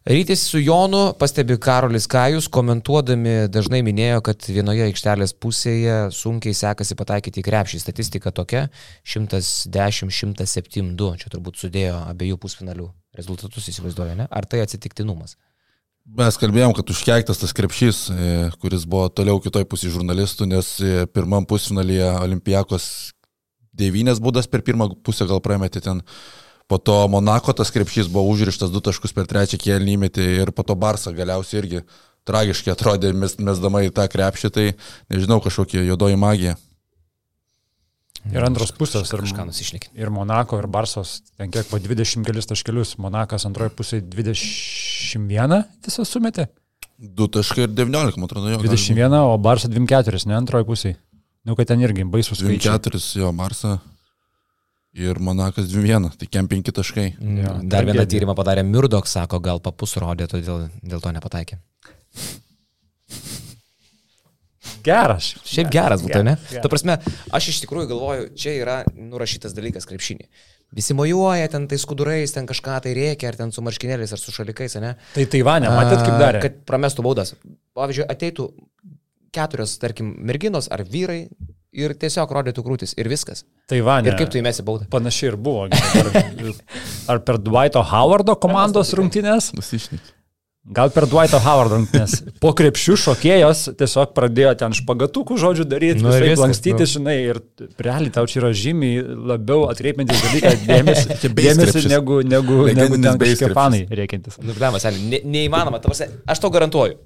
Rytis 0.04 0.48
su 0.48 0.58
Jonu, 0.58 1.12
pastebi 1.18 1.58
Karolis 1.60 2.06
Kajus, 2.08 2.46
komentuodami 2.48 3.48
dažnai 3.52 3.82
minėjo, 3.84 4.22
kad 4.24 4.46
vienoje 4.48 4.86
aikštelės 4.86 5.34
pusėje 5.36 6.08
sunkiai 6.16 6.56
sekasi 6.56 6.96
pataikyti 6.96 7.42
į 7.42 7.44
krepšį. 7.44 7.80
Statistika 7.82 8.32
tokia- 8.32 8.70
110-107-2. 9.12 11.16
Čia 11.20 11.28
turbūt 11.28 11.60
sudėjo 11.60 12.08
abiejų 12.14 12.36
pusfinalių 12.40 12.88
rezultatus 13.14 13.68
įsivaizduoju, 13.68 14.16
ne? 14.16 14.26
Ar 14.30 14.46
tai 14.46 14.60
atsitiktinumas? 14.64 15.36
Mes 16.06 16.36
kalbėjom, 16.38 16.74
kad 16.74 16.88
užkeiktas 16.88 17.38
tas 17.38 17.52
krepšys, 17.52 18.10
e, 18.10 18.50
kuris 18.58 18.86
buvo 18.86 19.10
toliau 19.12 19.38
kitoj 19.38 19.64
pusėje 19.68 20.00
žurnalistų, 20.00 20.46
nes 20.48 20.80
e, 20.80 21.06
pirmam 21.06 21.44
pusfinalyje 21.44 22.20
Olimpijakos 22.22 23.12
devynės 23.76 24.18
būdas 24.18 24.46
per 24.48 24.62
pirmą 24.62 24.96
pusę 25.04 25.26
gal 25.28 25.40
prametė 25.40 25.82
ten 25.82 26.02
Po 26.70 26.78
to 26.78 26.94
Monako 27.10 27.50
tas 27.58 27.72
krepšys 27.74 28.06
buvo 28.06 28.30
užrištas 28.30 28.70
du 28.70 28.78
taškus 28.78 29.10
per 29.10 29.26
trečią 29.26 29.58
kėlinį 29.58 29.96
įmetį 29.96 30.26
ir 30.44 30.52
po 30.54 30.62
to 30.62 30.76
Barsa 30.78 31.10
galiausiai 31.10 31.64
irgi 31.64 31.80
tragiškai 32.30 32.70
atrodė 32.76 33.10
mes, 33.16 33.34
mesdama 33.42 33.82
į 33.82 33.90
tą 33.96 34.06
krepšį, 34.12 34.50
tai 34.54 34.66
nežinau, 35.10 35.40
kažkokia 35.42 35.82
juodoji 35.88 36.20
magija. 36.20 36.54
Ir 38.30 38.44
antros 38.46 38.70
pusės, 38.76 39.10
ir, 39.10 39.82
ir 39.96 40.14
Monako, 40.14 40.60
ir 40.60 40.70
Barsos, 40.70 41.22
ten 41.40 41.50
kiek 41.50 41.66
po 41.66 41.80
20 41.80 42.22
kelis 42.28 42.46
taškelius, 42.46 42.98
Monakas 43.00 43.48
antroje 43.48 43.72
pusėje 43.74 44.04
21 44.12 45.62
tiesiog 45.82 46.06
sumetė. 46.06 46.50
2 47.00 47.30
taškai 47.40 47.64
ir 47.64 47.72
19, 47.72 48.20
man 48.20 48.28
atrodo, 48.28 48.52
būt. 48.60 48.68
21, 48.68 49.22
o 49.24 49.38
Barsa 49.42 49.72
24, 49.72 50.22
ne 50.28 50.38
antroji 50.38 50.68
pusė. 50.68 50.98
Nu, 51.48 51.56
kad 51.56 51.72
ten 51.72 51.80
irgi 51.80 52.04
baisus 52.04 52.44
skaičiai. 52.44 52.76
24 52.76 53.24
jo 53.24 53.32
Marsą 53.32 53.80
ir 54.96 55.18
Monakas 55.22 55.70
2-1, 55.70 56.10
tai 56.18 56.28
kem 56.30 56.48
5 56.50 56.72
taškai. 56.74 57.06
Jo, 57.40 57.56
Dar 57.70 57.86
vieną 57.88 58.06
tyrimą 58.10 58.34
padarė 58.38 58.64
Mirdok, 58.66 59.08
sako, 59.10 59.40
gal 59.42 59.62
papus 59.62 59.96
rodė, 60.00 60.28
todėl 60.30 60.68
dėl 60.82 61.02
to 61.02 61.12
nepataikė. 61.14 61.60
Geras. 64.84 65.34
Šiaip 65.44 65.68
geras 65.72 66.02
būtų, 66.04 66.22
ne? 66.24 66.36
Geras. 66.40 66.62
Ta 66.64 66.70
prasme, 66.72 66.96
aš 67.36 67.50
iš 67.52 67.60
tikrųjų 67.64 67.90
galvoju, 67.90 68.30
čia 68.38 68.54
yra 68.56 68.78
nurašytas 68.96 69.54
dalykas 69.56 69.86
krepšinį. 69.88 70.28
Visi 70.76 70.94
mojuoja 70.94 71.48
ten 71.50 71.66
tai 71.68 71.76
skudurais, 71.82 72.32
ten 72.32 72.46
kažką 72.48 72.78
tai 72.84 72.94
reikia, 72.96 73.32
ar 73.32 73.38
ten 73.40 73.52
su 73.52 73.62
marškinėliais, 73.66 74.12
ar 74.14 74.22
su 74.22 74.32
šalikais, 74.32 74.78
ne? 74.82 74.94
Tai 75.16 75.24
Taivanė, 75.32 75.70
matėt 75.74 76.04
kaip 76.06 76.20
darė? 76.20 76.42
Kad 76.44 76.60
pramestų 76.68 77.04
baudas. 77.04 77.34
Pavyzdžiui, 77.76 78.06
ateitų 78.14 78.46
keturios, 79.34 79.74
tarkim, 79.82 80.14
merginos 80.30 80.70
ar 80.72 80.84
vyrai 80.86 81.24
ir 81.72 81.94
tiesiog 81.98 82.30
rodytų 82.34 82.64
krūtis 82.66 82.94
ir 82.98 83.08
viskas. 83.10 83.44
Taivanė. 83.70 84.10
Ir 84.12 84.16
kaip 84.18 84.30
tu 84.32 84.40
įmesi 84.40 84.64
baudą? 84.66 84.88
Panašiai 84.90 85.32
ir 85.32 85.36
buvo. 85.40 85.68
Ar, 85.70 86.08
ar 87.14 87.20
per 87.26 87.38
Dwighto 87.42 87.82
Howardo 87.92 88.34
komandos 88.42 88.90
rungtynės? 88.98 89.52
Nusišnik. 89.58 90.00
Gal 90.76 90.90
per 90.92 91.06
Dwighto 91.08 91.38
Howardo 91.40 91.78
rungtynės. 91.78 92.18
Po 92.42 92.50
krepšių 92.58 92.96
šokėjos 93.04 93.62
tiesiog 93.80 94.10
pradėjo 94.14 94.50
ten 94.60 94.74
špagatukų 94.76 95.38
žodžių 95.40 95.64
daryti, 95.70 96.02
Nu, 96.04 96.10
viskas, 96.12 96.42
lankstyti, 96.42 96.84
nu. 96.84 96.90
žinai, 96.92 97.14
ir 97.30 97.40
realiai 97.80 98.12
tau 98.18 98.26
čia 98.28 98.42
yra 98.42 98.50
žymiai 98.54 99.00
labiau 99.32 99.64
atkreipiantis 99.70 100.20
dalykas 100.26 100.60
dėmesį, 100.68 101.32
dėmesį 101.38 101.84
negu, 101.94 102.20
negu, 102.26 102.60
negu 102.76 102.98
ten 103.00 103.16
kažkokie 103.22 103.54
fanai 103.56 103.82
reikintis. 104.02 104.36
Nu, 104.44 104.52
blema, 104.58 104.82
seniai, 104.82 105.06
ne, 105.14 105.22
neįmanoma. 105.38 105.80
Ta 105.80 105.88
prasme, 105.94 106.10
aš 106.28 106.42
tau 106.44 106.52
garantuoju. 106.54 106.98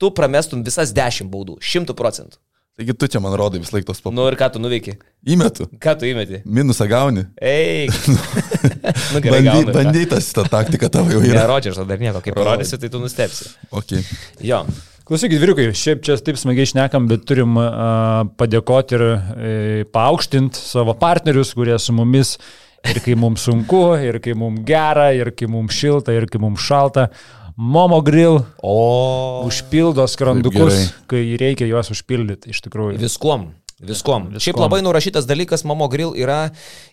Tu 0.00 0.10
pramestum 0.14 0.62
visas 0.66 0.94
dešimt 0.94 1.32
baudų, 1.34 1.58
šimtų 1.62 1.96
procentų. 1.98 2.38
Taigi 2.74 2.94
tu 2.98 3.06
čia 3.06 3.20
man 3.22 3.36
rodai 3.38 3.60
vis 3.62 3.70
laik 3.70 3.84
tos 3.86 4.00
papus. 4.02 4.16
Nu 4.16 4.24
ir 4.26 4.34
ką 4.34 4.48
tu 4.56 4.58
nuveiki? 4.58 4.96
Įmetu. 5.30 5.68
Ką 5.78 5.92
tu 6.00 6.08
įmeti? 6.08 6.40
Minusą 6.42 6.88
gauni. 6.90 7.22
Ei. 7.38 7.86
nu, 9.14 9.20
Bandy, 9.20 9.44
gaunu, 9.46 9.68
ką? 9.68 9.74
bandytas 9.76 10.32
ta 10.34 10.42
taktika 10.50 10.90
tavo 10.90 11.14
jau 11.14 11.20
yra. 11.22 11.44
Nerodžiai, 11.44 11.70
aš 11.70 11.86
dar 11.86 12.02
nieko. 12.02 12.18
Kai 12.24 12.34
parodysiu, 12.34 12.80
tai 12.82 12.90
tu 12.90 12.98
nustepsi. 12.98 13.46
Okay. 13.70 14.02
Jo. 14.42 14.64
Klausykit, 15.06 15.38
vyrukai, 15.38 15.68
šiaip 15.76 16.02
čia 16.02 16.18
taip 16.18 16.40
smagiai 16.40 16.66
šnekam, 16.72 17.06
bet 17.06 17.22
turim 17.30 17.54
uh, 17.60 18.24
padėkoti 18.40 18.96
ir 18.96 19.02
e, 19.04 19.54
paaukštinti 19.92 20.58
savo 20.58 20.96
partnerius, 20.98 21.52
kurie 21.54 21.76
su 21.78 21.94
mumis 21.94 22.38
ir 22.88 22.98
kai 23.04 23.14
mums 23.14 23.44
sunku, 23.46 23.84
ir 24.02 24.18
kai 24.24 24.34
mums 24.34 24.64
gera, 24.66 25.12
ir 25.14 25.30
kai 25.36 25.46
mums 25.46 25.76
šilta, 25.76 26.16
ir 26.16 26.26
kai 26.32 26.42
mums 26.42 26.64
šalta. 26.64 27.06
Momo 27.56 28.00
grill 28.02 28.40
O. 28.62 29.44
užpildo 29.46 30.06
skrandukus, 30.10 30.90
kai 31.10 31.36
reikia 31.38 31.68
juos 31.70 31.92
užpildyti, 31.94 32.50
iš 32.50 32.64
tikrųjų. 32.66 32.98
Viskuom. 32.98 33.52
Viskuom. 33.84 34.28
Viskuom. 34.32 34.42
Šiaip 34.42 34.58
labai 34.58 34.80
nurašytas 34.86 35.26
dalykas, 35.28 35.64
Momo 35.66 35.88
Grill 35.92 36.14
yra 36.16 36.48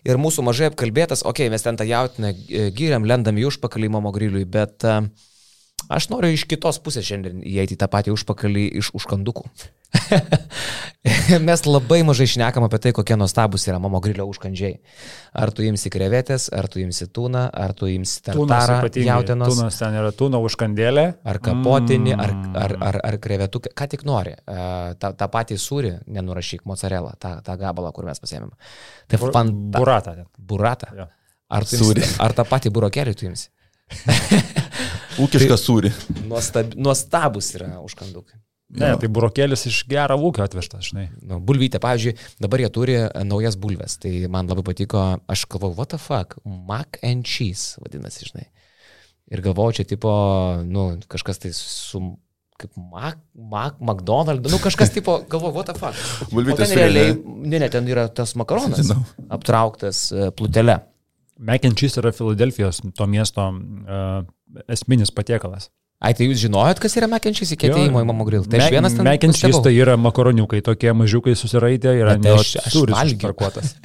ir 0.06 0.18
mūsų 0.20 0.44
mažai 0.46 0.68
apkalbėtas, 0.70 1.22
okei, 1.22 1.46
okay, 1.46 1.52
mes 1.52 1.62
ten 1.62 1.78
tą 1.78 1.86
jautiną 1.86 2.32
e, 2.34 2.64
gyriam, 2.74 3.06
lendam 3.08 3.38
į 3.38 3.46
užpakalį 3.52 3.90
Momo 3.94 4.10
Grillui, 4.14 4.42
bet 4.50 4.86
uh, 4.86 5.06
aš 5.88 6.08
noriu 6.12 6.32
iš 6.34 6.46
kitos 6.50 6.78
pusės 6.82 7.06
šiandien 7.08 7.42
įeiti 7.46 7.78
tą 7.80 7.88
patį 7.90 8.14
užpakalį 8.14 8.66
iš 8.82 8.92
užkandukų. 8.98 9.46
mes 11.48 11.62
labai 11.66 12.00
mažai 12.06 12.26
šnekam 12.30 12.64
apie 12.66 12.78
tai, 12.82 12.92
kokie 12.96 13.16
nuostabus 13.18 13.66
yra 13.68 13.78
Momo 13.82 14.00
Grillo 14.02 14.24
užkandžiai. 14.30 14.78
Ar 15.36 15.52
tu 15.54 15.64
imsi 15.66 15.92
krevetės, 15.92 16.48
ar 16.54 16.68
tu 16.72 16.80
imsi 16.82 17.08
tūną, 17.12 17.44
ar 17.52 17.74
tu 17.76 17.88
imsi 17.92 18.22
tartarą, 18.24 18.78
jautienos. 18.88 19.52
Tūnas 19.52 19.78
ten 19.80 19.98
yra 20.00 20.12
tūno 20.16 20.40
užkandėlė. 20.46 21.06
Ar 21.28 21.40
kapotinį, 21.44 22.14
ar, 22.16 22.34
ar, 22.64 22.76
ar, 22.88 23.00
ar 23.10 23.18
krevetuką, 23.22 23.74
ką 23.76 23.88
tik 23.94 24.06
nori. 24.08 24.34
Uh, 24.46 24.92
tą, 25.00 25.12
tą 25.18 25.28
patį 25.32 25.58
sūrį, 25.60 25.94
nenurašyk, 26.12 26.64
mozzarella, 26.68 27.14
tą, 27.20 27.36
tą 27.44 27.58
gabalą, 27.60 27.92
kur 27.96 28.08
mes 28.08 28.22
pasėmėm. 28.22 28.52
Tai 29.12 29.22
Bur- 29.22 29.34
fan, 29.36 29.52
Buratą. 29.76 30.16
ten. 30.22 30.30
burata. 30.38 30.92
Jo. 30.96 31.10
Ar, 31.52 31.68
imsi, 31.68 32.08
ar 32.22 32.32
tą 32.32 32.48
patį 32.48 32.72
burokėlį 32.72 33.16
tu 33.18 33.28
imsi? 33.28 33.50
Ūkišką 35.20 35.58
sūrį. 35.60 35.90
Nuostab, 36.30 36.72
nuostabus 36.78 37.52
yra 37.58 37.74
užkandukai. 37.84 38.38
Ne, 38.72 38.94
Jo. 38.94 38.96
tai 39.02 39.08
burokėlis 39.12 39.66
iš 39.68 39.82
gero 39.90 40.16
ūkio 40.16 40.40
atvežtas, 40.46 40.86
žinai. 40.88 41.10
Nu, 41.20 41.36
bulvytė, 41.44 41.76
pavyzdžiui, 41.82 42.14
dabar 42.40 42.62
jie 42.62 42.70
turi 42.72 42.94
e, 43.02 43.08
naujas 43.28 43.58
bulves, 43.60 43.98
tai 44.00 44.14
man 44.32 44.48
labai 44.48 44.64
patiko, 44.70 45.02
aš 45.28 45.42
galvoju, 45.52 45.76
what 45.76 45.90
the 45.92 45.98
fuck, 46.00 46.38
mac 46.48 46.96
and 47.04 47.28
cheese, 47.28 47.76
vadinasi, 47.84 48.30
žinai. 48.30 48.46
Ir 49.32 49.42
galvoju, 49.44 49.76
čia 49.80 49.84
tipo, 49.92 50.08
nu, 50.64 50.86
kažkas 51.12 51.42
tai 51.44 51.52
su, 51.56 52.00
kaip 52.62 52.72
Mac, 52.80 53.20
Mac, 53.36 53.76
McDonald's, 53.80 54.48
nu 54.48 54.56
kažkas 54.64 54.92
tipo, 54.96 55.18
galvoju, 55.28 55.52
what 55.58 55.68
the 55.68 55.76
fuck. 55.76 56.00
O 56.30 56.32
Bulvytės 56.38 56.72
ten 56.72 56.80
realiai, 56.80 57.12
ne? 57.12 57.52
ne, 57.52 57.60
ne, 57.66 57.68
ten 57.76 57.92
yra 57.92 58.06
tas 58.08 58.32
makaronas, 58.40 58.80
Žinau. 58.80 59.04
aptrauktas 59.36 60.06
e, 60.16 60.30
plutele. 60.32 60.78
Mac 61.42 61.64
and 61.68 61.76
cheese 61.76 62.00
yra 62.00 62.12
Filadelfijos, 62.14 62.80
to 62.96 63.04
miesto 63.10 63.50
uh, 63.52 64.22
esminis 64.68 65.10
patiekalas. 65.14 65.70
Ai, 66.02 66.14
tai 66.18 66.26
jūs 66.26 66.40
žinojot, 66.42 66.80
kas 66.82 66.96
yra 66.98 67.06
mekenčiais 67.06 67.52
iki 67.54 67.68
atėjimo 67.70 68.00
į 68.02 68.06
Mamo 68.08 68.24
Grill? 68.26 68.42
Tai 68.50 68.58
aš 68.58 68.72
vienas 68.74 68.96
ten. 68.96 69.06
Nustebau. 69.54 69.62
tai 69.68 69.72
yra 69.78 69.94
makaroniukai, 69.96 70.58
tokie 70.66 70.90
mažiukai 70.98 71.36
susiraitę, 71.38 71.92
aš- 72.34 72.56
aš 72.66 72.74
sūris 72.74 72.96
valgiau. 72.98 73.28
parkuotas. 73.30 73.76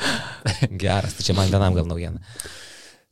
Geras, 0.82 1.16
tai 1.16 1.24
čia 1.24 1.34
man 1.38 1.48
vienam 1.50 1.74
gal 1.78 1.88
naujiena. 1.88 2.20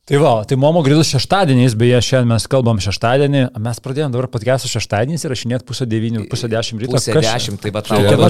Tai 0.05 0.19
va, 0.21 0.31
tai 0.45 0.53
Momo 0.61 0.83
grilus 0.85 1.09
šeštadieniais, 1.09 1.73
beje, 1.73 1.97
šiandien 2.05 2.29
mes 2.35 2.43
kalbam 2.45 2.77
šeštadienį, 2.77 3.39
mes 3.65 3.79
pradėjome 3.81 4.13
dabar 4.13 4.27
podcast'ą 4.29 4.69
šeštadieniais 4.75 5.25
ir 5.25 5.33
rašinėt 5.33 5.65
pusę 5.65 5.87
devynių, 5.89 6.27
pusę 6.29 6.45
dešimt 6.51 6.83
ryto. 6.85 6.93
Pusė 6.99 7.15
Kas 7.17 7.25
dešimt, 7.25 7.57
tai 7.65 7.71
bet 7.73 7.89
tau 7.89 7.97
labai 8.05 8.29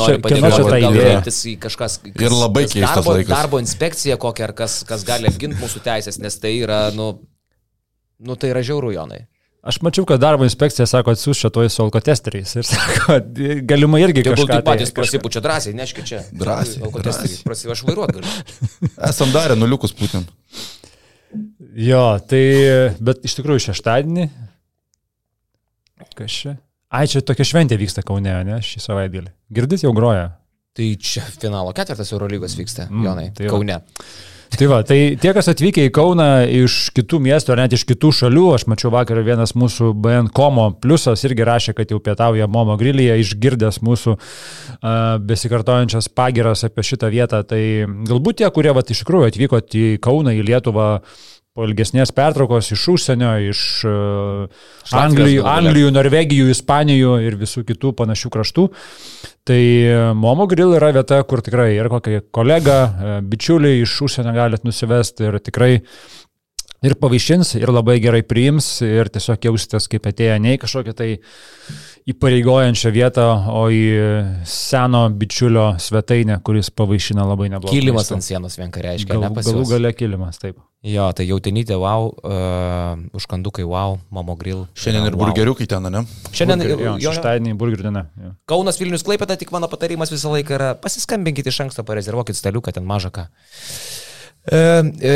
į 1.51 1.58
kažkas. 1.67 1.97
kas- 1.99 2.23
Ir 2.23 2.32
labai 2.32 2.63
keistas 2.71 2.95
darbo, 2.95 3.17
laikas. 3.19 3.34
Darbo 3.36 3.60
inspekcija 3.60 4.15
kokia, 4.15 4.47
ar 4.47 4.54
kas, 4.56 4.86
kas 4.88 5.04
gali 5.04 5.28
apginti 5.28 5.60
mūsų 5.60 5.84
teisės, 5.84 6.15
nes 6.23 6.39
tai 6.39 6.56
yra, 6.63 6.80
nu, 6.95 7.10
nu 8.19 8.36
tai 8.36 8.49
yra 8.54 8.62
žiauru, 8.63 8.91
Jonai. 8.95 9.25
Aš 9.65 9.80
mačiau, 9.82 10.06
kad 10.06 10.21
darbo 10.21 10.45
inspekcija 10.45 10.86
sako, 10.86 11.15
atsiūs 11.15 11.39
čia 11.41 11.49
toj 11.49 11.69
su 11.73 11.82
alkotesteriais 11.82 12.51
ir 12.56 12.67
sako, 12.69 13.15
galima 13.65 13.97
irgi 13.99 14.21
kažką. 14.23 14.45
tai 14.47 14.60
tai- 14.60 14.65
patys 14.67 14.91
kažką- 14.91 14.99
prasipučia 15.01 15.41
drąsiai, 15.41 15.73
neškit 15.73 16.06
čia. 16.06 16.19
Drąsiai, 16.32 16.84
Alkotesteriai, 16.86 17.39
drąsiai. 17.41 17.47
prasi- 17.49 17.71
Aš 17.73 17.82
vairuot 17.88 18.13
galiu. 18.13 18.30
Esam 19.10 19.32
darę 19.34 19.56
nuliukus 19.58 19.95
būtent. 19.97 20.30
Jo, 21.75 22.19
tai, 22.30 22.43
bet 23.04 23.25
iš 23.25 23.34
tikrųjų 23.39 23.65
šeštadienį. 23.71 24.30
Kas 26.15 26.32
čia? 26.32 26.54
Ai, 26.95 27.08
čia 27.12 27.19
tokia 27.25 27.43
šventė 27.47 27.75
vyksta 27.80 28.04
Kaune, 28.06 28.32
ne, 28.47 28.60
šį 28.63 28.80
savaitgalį. 28.86 29.32
Girdit 29.51 29.84
jau 29.84 29.91
groja. 29.97 30.30
Tai 30.75 30.86
čia 31.01 31.23
finalo 31.41 31.73
ketvirtas 31.75 32.12
Eurolygos 32.13 32.54
vyksta, 32.60 32.86
Mm, 32.91 33.04
Jonai, 33.08 33.28
tai 33.36 33.47
va. 33.47 33.51
Kaune. 33.56 33.82
Tai 34.53 34.67
va, 34.71 34.77
tai 34.88 35.17
tie, 35.19 35.31
kas 35.36 35.49
atvykę 35.51 35.88
į 35.88 35.91
Kauną 35.95 36.27
iš 36.62 36.77
kitų 36.95 37.19
miestų 37.25 37.55
ar 37.55 37.63
net 37.63 37.73
iš 37.75 37.84
kitų 37.89 38.12
šalių, 38.19 38.45
aš 38.55 38.67
mačiau 38.71 38.91
vakar 38.93 39.19
vienas 39.25 39.55
mūsų 39.58 39.89
BN 39.99 40.29
Komo 40.36 40.69
pliusas 40.79 41.25
irgi 41.27 41.47
rašė, 41.47 41.73
kad 41.75 41.91
jau 41.91 41.99
pietauja 42.03 42.47
Momo 42.51 42.77
grilyje, 42.79 43.17
išgirdęs 43.23 43.81
mūsų 43.84 44.15
uh, 44.15 45.17
besikartojančias 45.19 46.08
pagiras 46.13 46.63
apie 46.67 46.86
šitą 46.88 47.12
vietą. 47.12 47.41
Tai 47.47 47.62
galbūt 48.08 48.43
tie, 48.43 48.49
kurie 48.53 48.71
va, 48.75 48.86
iš 48.86 49.03
tikrųjų 49.03 49.31
atvykote 49.34 49.81
į 49.81 50.03
Kauną, 50.05 50.36
į 50.38 50.45
Lietuvą 50.47 50.89
po 51.56 51.63
ilgesnės 51.70 52.12
pertraukos 52.15 52.74
iš 52.76 52.84
užsienio, 52.96 53.32
iš 53.52 53.62
uh, 53.88 53.94
Latvijos 54.91 54.98
Anglijų, 55.00 55.39
galų 55.39 55.46
gale. 55.46 55.54
Anglijų, 55.56 55.94
Norvegijų, 55.96 56.50
Ispanijų 56.52 57.13
ir 57.24 57.39
visų 57.39 57.63
kitų 57.70 57.94
panašių 58.02 58.32
kraštų. 58.34 58.68
Tai 59.46 59.62
e, 59.62 59.98
Momo 60.18 60.48
Grill 60.50 60.74
yra 60.74 60.89
vieta, 60.96 61.20
kur 61.30 61.44
tikrai 61.46 61.76
ir 61.76 61.86
kokie 61.94 62.24
kolega, 62.34 62.78
e, 62.82 63.18
bičiuliai 63.30 63.84
iš 63.84 63.94
užsienio 64.08 64.34
galite 64.34 64.65
nusivesti 64.65 65.28
ir 65.28 65.38
tikrai 65.38 65.76
ir 66.86 66.95
pavaišins, 67.02 67.56
ir 67.60 67.71
labai 67.74 67.98
gerai 68.04 68.21
priims, 68.28 68.69
ir 68.86 69.10
tiesiog 69.13 69.50
jausitės 69.50 69.89
kaip 69.91 70.08
atėję 70.12 70.38
ne 70.43 70.56
į 70.56 70.62
kažkokią 70.63 70.95
tai 70.98 71.10
įpareigojančią 72.06 72.91
vietą, 72.93 73.26
o 73.50 73.63
į 73.74 73.82
seno 74.45 75.08
bičiulio 75.10 75.71
svetainę, 75.82 76.38
kuris 76.45 76.69
pavaišina 76.69 77.26
labai 77.26 77.48
neblogai. 77.50 77.80
Kilimas 77.80 78.12
ant 78.13 78.26
sienos 78.26 78.60
vienka 78.60 78.84
reiškia, 78.86 79.17
ne 79.17 79.26
Gal, 79.26 79.34
pas 79.34 79.50
galų 79.50 79.65
gale 79.71 79.91
kilimas, 79.98 80.38
taip. 80.41 80.60
Jo, 80.86 81.08
tai 81.17 81.26
jautinytė, 81.26 81.80
wow, 81.82 82.12
uh, 82.13 83.00
užkandukai, 83.17 83.65
wow, 83.65 83.98
Mamo 84.13 84.36
Grill. 84.38 84.67
Šiandien 84.78 85.08
ir 85.10 85.15
Wow. 85.17 85.24
burgeriukai 85.24 85.65
ten, 85.65 85.89
ne? 85.89 86.04
Šiandien 86.30 86.62
Burger, 86.62 86.86
jo, 86.86 86.98
jo. 87.02 87.10
šeštadienį 87.10 87.58
burgerių 87.58 87.88
diena. 87.88 88.06
jo. 88.21 88.36
Kaunas 88.45 88.78
Vilnius 88.78 89.02
Klaipėta, 89.08 89.34
tik 89.41 89.50
mano 89.56 89.65
patarimas 89.71 90.13
visą 90.13 90.30
laiką 90.30 90.60
yra 90.60 90.74
pasiskambinkite 90.78 91.50
iš 91.50 91.63
anksto, 91.65 91.82
parezervuokit 91.88 92.38
staliuką, 92.38 92.76
ten 92.78 92.86
mažą 92.86 93.10
ką. 93.10 93.26
E, 94.45 94.58
e, 95.01 95.13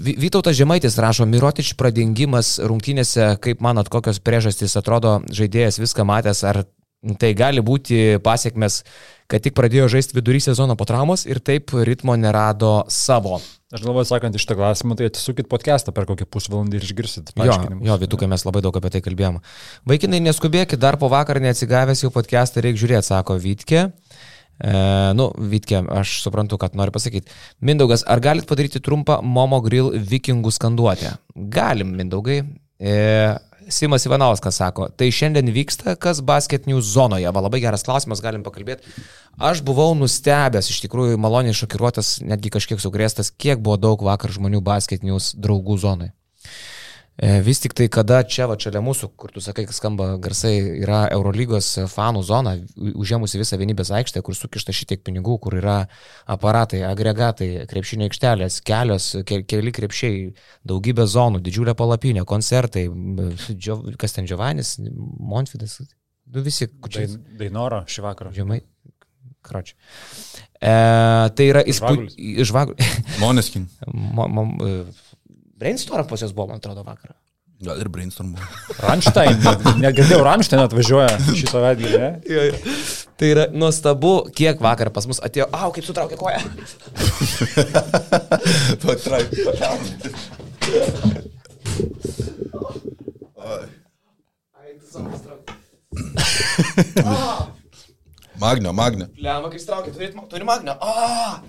Vy- 0.00 0.16
Vytautas 0.16 0.56
Žemaitis 0.56 0.96
rašo, 0.98 1.26
Mirotič 1.28 1.74
pradingimas 1.76 2.58
rungtynėse, 2.64 3.34
kaip 3.44 3.60
manot, 3.60 3.92
kokios 3.92 4.22
priežastys 4.24 4.76
atrodo 4.80 5.18
žaidėjas 5.28 5.80
viską 5.82 6.06
matęs, 6.08 6.44
ar 6.48 6.64
Tai 7.00 7.30
gali 7.32 7.62
būti 7.64 8.20
pasiekmes, 8.20 8.82
kad 9.30 9.40
tik 9.40 9.54
pradėjo 9.56 9.86
žaisti 9.88 10.12
vidury 10.18 10.36
sezono 10.44 10.74
po 10.76 10.84
traumos 10.84 11.24
ir 11.24 11.38
taip 11.40 11.72
ritmo 11.72 12.12
nerado 12.20 12.82
savo. 12.92 13.38
Aš 13.72 13.86
galvoju, 13.86 14.04
sakant 14.04 14.36
iš 14.36 14.44
tą 14.44 14.56
klausimą, 14.58 14.98
tai 14.98 15.08
atsisukit 15.08 15.48
podcastą 15.48 15.94
per 15.96 16.04
kokį 16.10 16.26
pusvalandį 16.28 16.76
ir 16.76 16.84
išgirsit. 16.84 17.32
Jo, 17.40 17.56
jo 17.86 17.96
Vitukai 18.02 18.28
mes 18.28 18.44
labai 18.44 18.60
daug 18.66 18.76
apie 18.76 18.90
tai 18.92 19.00
kalbėjom. 19.06 19.38
Vaikinai, 19.88 20.20
neskubėkit, 20.26 20.76
dar 20.82 20.98
po 21.00 21.08
vakar 21.08 21.40
neatsigavęs 21.40 22.04
jau 22.04 22.10
podcastą 22.12 22.66
reikia 22.66 22.82
žiūrėti, 22.82 23.08
sako 23.14 23.38
Vitkė. 23.40 23.86
E, 24.60 24.72
nu, 25.16 25.30
Vitkė, 25.52 25.82
aš 26.00 26.18
suprantu, 26.24 26.58
kad 26.60 26.76
noriu 26.78 26.94
pasakyti. 26.94 27.32
Mindaugas, 27.64 28.04
ar 28.04 28.20
galit 28.24 28.48
padaryti 28.48 28.82
trumpą 28.84 29.20
Momo 29.24 29.60
Grill 29.64 29.94
vikingų 29.96 30.52
skanduotę? 30.54 31.16
Galim, 31.34 31.94
Mindaugai. 31.96 32.42
E, 32.80 32.98
Simas 33.70 34.02
Ivanauskas 34.06 34.56
sako, 34.58 34.88
tai 34.98 35.10
šiandien 35.14 35.50
vyksta 35.54 35.94
kas 36.00 36.18
basket 36.26 36.66
news 36.66 36.88
zonoje. 36.90 37.28
Va, 37.30 37.42
labai 37.44 37.60
geras 37.62 37.84
klausimas, 37.86 38.22
galim 38.24 38.42
pakalbėti. 38.42 38.88
Aš 39.38 39.62
buvau 39.66 39.92
nustebęs, 39.94 40.72
iš 40.72 40.80
tikrųjų 40.86 41.20
maloniai 41.20 41.54
šokiruotas, 41.56 42.18
netgi 42.26 42.50
kažkiek 42.50 42.82
sugrėstas, 42.82 43.30
kiek 43.30 43.62
buvo 43.62 43.78
daug 43.78 44.02
vakar 44.02 44.32
žmonių 44.34 44.62
basket 44.64 45.06
news 45.06 45.30
draugų 45.38 45.78
zonoje. 45.84 46.10
E, 47.20 47.40
vis 47.44 47.58
tik 47.60 47.74
tai, 47.76 47.84
kada 47.92 48.22
čia, 48.24 48.46
va, 48.48 48.54
čia 48.56 48.80
mūsų, 48.80 49.10
kur 49.20 49.32
tu 49.34 49.42
sakai, 49.44 49.66
skamba 49.76 50.14
garsai, 50.22 50.54
yra 50.80 51.02
Eurolygos 51.12 51.68
fanų 51.92 52.22
zona, 52.24 52.54
užėmusi 52.80 53.36
visą 53.42 53.58
vienybės 53.60 53.90
aikštę, 53.98 54.22
kur 54.24 54.36
sukišta 54.38 54.72
šitiek 54.72 55.02
pinigų, 55.04 55.36
kur 55.44 55.58
yra 55.58 55.76
aparatai, 56.32 56.80
agregatai, 56.88 57.50
krepšinio 57.68 58.08
aikštelės, 58.08 58.62
kelios, 58.64 59.10
ke, 59.28 59.42
keli 59.44 59.74
krepšiai, 59.76 60.30
daugybė 60.72 61.04
zonų, 61.12 61.42
didžiulė 61.44 61.76
palapinė, 61.76 62.24
koncertai, 62.24 62.86
kas 64.00 64.16
ten 64.16 64.30
Giovannis, 64.30 64.78
Montvidas, 64.80 65.76
nu 66.32 66.46
visi, 66.46 66.70
čia. 66.88 67.04
Dainoro 67.36 67.84
šį 67.84 68.06
vakarą. 68.08 68.32
Žemai. 68.40 68.62
Kročiu. 69.44 69.76
E, 70.60 70.72
tai 71.36 71.44
yra 71.48 71.62
įspūdingas. 71.68 72.16
Moneskin. 73.20 73.68
Mo, 74.16 74.26
mo, 74.28 74.44
Brainstorm 75.60 76.08
pas 76.08 76.22
jos 76.24 76.32
buvo, 76.32 76.48
man 76.48 76.56
atrodo, 76.62 76.80
vakarą. 76.86 77.12
Gal 77.60 77.76
ir 77.82 77.88
Brainstorm 77.92 78.30
buvo. 78.32 78.46
Ranštain, 78.88 79.36
negirdėjau, 79.82 80.22
Ranštain 80.24 80.62
atvažiuoja 80.64 81.18
šį 81.28 81.46
savaitgalį, 81.50 81.98
ne? 82.00 82.10
jo, 82.24 82.40
jo. 82.48 82.56
Tai 83.20 83.28
yra 83.28 83.44
nuostabu, 83.52 84.32
kiek 84.32 84.56
vakar 84.64 84.88
pas 84.96 85.04
mus 85.10 85.20
atėjo, 85.20 85.44
au, 85.52 85.68
kaip 85.76 85.84
sutraukė 85.84 86.16
koją. 86.16 86.40
Patraukė, 88.86 89.44
patraukė. 89.44 89.92
Magnio, 98.40 98.72
magnio. 98.72 99.04
Lemą, 99.20 99.52
kai 99.52 99.60
straukė, 99.60 99.92
turi, 99.92 100.08
turi 100.32 100.44
magnio. 100.48 100.80
A! 100.80 101.44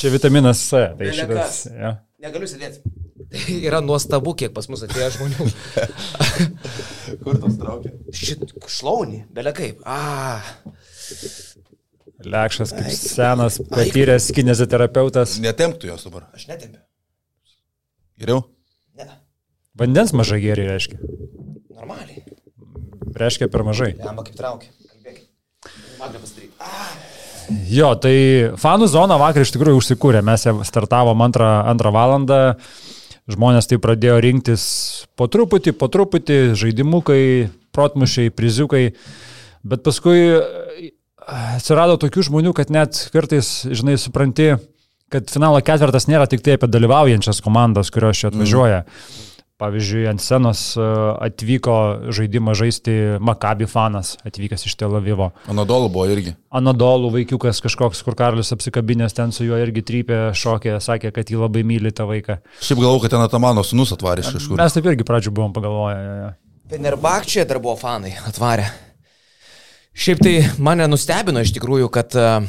Čia 0.00 0.08
vitaminas 0.14 0.56
C. 0.70 0.96
Tai 0.96 1.04
šitas, 1.20 1.68
ja. 1.68 2.00
Negaliu 2.24 2.48
sėdėti. 2.48 3.03
Tai 3.34 3.56
yra 3.68 3.80
nuostabu, 3.82 4.34
kiek 4.38 4.54
pas 4.54 4.68
mus 4.70 4.84
atėjo 4.86 5.10
žmonių. 5.16 5.46
Kur 7.24 7.38
tas 7.42 7.58
traukia? 7.58 7.94
Šit 8.14 8.54
šlaunį, 8.70 9.24
belia 9.34 9.54
kaip. 9.56 9.82
A. 9.86 10.38
Lekšas 12.24 12.72
kaip 12.72 12.88
Aik. 12.88 13.00
senas, 13.00 13.58
patyręs 13.72 14.30
kineziterapeutas. 14.36 15.36
Netemptų 15.44 15.90
jos 15.90 16.06
dabar. 16.06 16.28
Aš 16.36 16.46
netempiu. 16.52 16.80
Geriau? 18.20 18.44
Ne. 18.96 19.08
Vandens 19.76 20.14
mažai 20.16 20.38
geriai 20.44 20.70
reiškia. 20.70 21.00
Normaliai. 21.74 22.22
Reiškia 23.18 23.50
per 23.50 23.66
mažai. 23.66 23.92
Lemba 23.98 24.24
kaip 24.26 24.38
traukia. 24.38 24.70
Kalbėkit. 24.92 25.26
Magnę 25.98 26.22
pasidaryti. 26.22 26.54
Ah. 26.62 26.94
Jo, 27.68 27.90
tai 28.00 28.14
fanų 28.56 28.86
zona 28.88 29.18
vakar 29.20 29.44
iš 29.44 29.52
tikrųjų 29.52 29.82
užsikūrė. 29.82 30.22
Mes 30.24 30.46
ją 30.46 30.54
startavom 30.64 31.20
antrą, 31.26 31.50
antrą 31.68 31.92
valandą 31.92 32.38
žmonės 33.30 33.68
tai 33.70 33.78
pradėjo 33.82 34.18
rinktis 34.24 34.64
po 35.18 35.28
truputį, 35.30 35.74
po 35.78 35.88
truputį, 35.92 36.38
žaidimukai, 36.58 37.50
protmušiai, 37.74 38.32
priziukai, 38.34 38.84
bet 39.66 39.84
paskui 39.86 40.20
e, 40.36 40.92
atsirado 41.56 41.96
tokių 42.00 42.28
žmonių, 42.28 42.54
kad 42.56 42.72
net 42.74 43.06
kartais, 43.14 43.64
žinai, 43.70 43.96
supranti, 44.00 44.54
kad 45.12 45.30
finalo 45.32 45.60
ketvirtas 45.64 46.08
nėra 46.10 46.28
tik 46.30 46.44
tai 46.44 46.58
apie 46.58 46.68
dalyvaujančias 46.70 47.40
komandas, 47.44 47.92
kurios 47.94 48.20
čia 48.20 48.30
atvažiuoja. 48.32 48.84
Mm. 48.84 49.23
Pavyzdžiui, 49.54 50.08
ant 50.10 50.18
scenos 50.18 50.60
e, 50.74 50.84
atvyko 51.28 51.74
žaidimą 52.10 52.56
žaisti 52.58 52.94
Makabi 53.22 53.68
fanas, 53.70 54.16
atvykęs 54.26 54.66
iš 54.66 54.74
Tel 54.80 54.96
Avivo. 54.98 55.28
Anadolų 55.46 55.92
buvo 55.94 56.08
irgi. 56.10 56.32
Anadolų 56.50 57.12
vaikiukas 57.14 57.62
kažkoks, 57.62 58.00
kur 58.02 58.16
Karlis 58.18 58.50
apsikabinės 58.56 59.14
ten 59.14 59.30
su 59.30 59.46
juo 59.46 59.60
irgi 59.62 59.84
trypė, 59.86 60.18
šokė, 60.34 60.74
sakė, 60.82 61.14
kad 61.14 61.30
jį 61.30 61.38
labai 61.44 61.62
myli 61.70 61.94
tą 61.94 62.08
vaiką. 62.10 62.40
Šiaip 62.58 62.82
galvoju, 62.82 63.04
kad 63.06 63.14
ten 63.14 63.22
Atamano 63.22 63.62
sunus 63.62 63.94
atvarė 63.94 64.26
iš 64.26 64.34
kažkur. 64.40 64.58
Mes 64.58 64.74
taip 64.74 64.90
irgi 64.90 65.06
pradžių 65.06 65.36
buvom 65.38 65.54
pagalvoję. 65.54 66.34
Fenerbakčia 66.74 67.46
dar 67.46 67.62
buvo 67.62 67.78
fanai 67.78 68.16
atvarę. 68.26 68.66
Šiaip 69.94 70.18
tai 70.18 70.32
mane 70.58 70.88
nustebino 70.90 71.38
iš 71.46 71.54
tikrųjų, 71.54 71.86
kad 71.94 72.16
uh, 72.18 72.42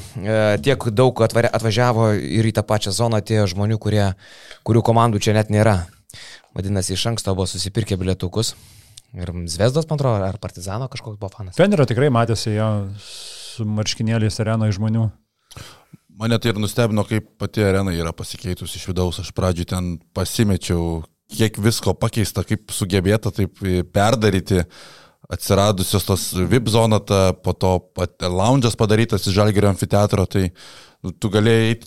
tiek 0.66 0.90
daug 0.90 1.22
atvarė, 1.22 1.54
atvažiavo 1.54 2.16
ir 2.18 2.50
į 2.50 2.56
tą 2.58 2.66
pačią 2.66 2.98
zoną 2.98 3.22
tie 3.22 3.44
žmonių, 3.46 3.78
kurie, 3.78 4.08
kurių 4.66 4.82
komandų 4.90 5.22
čia 5.22 5.38
net 5.38 5.54
nėra. 5.54 5.84
Vadinasi, 6.56 6.96
iš 6.96 7.06
anksto 7.12 7.36
buvo 7.36 7.48
susipirkę 7.50 7.98
bilietukus. 8.00 8.54
Ir 9.16 9.32
Zvezdos, 9.48 9.88
man 9.88 10.00
atrodo, 10.00 10.24
ar 10.28 10.38
Partizano 10.44 10.90
kažkoks 10.92 11.20
buvo 11.20 11.32
fanas. 11.32 11.56
Fenerio 11.56 11.86
tikrai 11.88 12.10
matėsi 12.12 12.58
jo 12.58 12.70
su 13.00 13.68
marškinėliais 13.68 14.42
arenoje 14.44 14.76
žmonių. 14.76 15.06
Mane 16.20 16.40
tai 16.40 16.52
ir 16.52 16.60
nustebino, 16.60 17.04
kaip 17.08 17.28
pati 17.40 17.64
arena 17.64 17.92
yra 17.96 18.12
pasikeitusi 18.16 18.80
iš 18.80 18.90
vidaus. 18.92 19.20
Aš 19.24 19.32
pradžiui 19.36 19.68
ten 19.72 19.90
pasimečiau, 20.16 21.02
kiek 21.32 21.60
visko 21.64 21.96
pakeista, 22.00 22.44
kaip 22.48 22.72
sugebėta 22.76 23.32
taip 23.36 23.60
perdaryti 23.96 24.64
atsiradusios 25.32 26.06
tos 26.06 26.30
VIP 26.38 26.70
zona, 26.72 27.00
ta, 27.02 27.34
po 27.34 27.56
to 27.58 27.74
lounge'as 28.22 28.78
padarytas 28.80 29.26
iš 29.26 29.36
Žalgerio 29.40 29.72
amfiteatro, 29.72 30.28
tai 30.30 30.50
nu, 31.04 31.12
tu 31.12 31.32
galėjai 31.34 31.80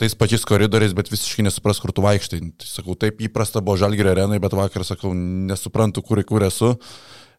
tais 0.00 0.16
pačiais 0.16 0.44
koridoriais, 0.48 0.94
bet 0.96 1.10
visiškai 1.12 1.44
nesupras, 1.44 1.80
kur 1.82 1.92
tu 1.92 2.04
vaikštai. 2.04 2.40
Tai 2.60 2.68
sakau, 2.68 2.96
taip 2.98 3.20
įprasta 3.24 3.62
buvo 3.64 3.76
Žalgirio 3.80 4.14
arenai, 4.14 4.40
bet 4.42 4.56
vakar 4.56 4.86
sakau, 4.88 5.12
nesuprantu, 5.14 6.04
kur, 6.06 6.22
kur 6.28 6.46
esu. 6.46 6.74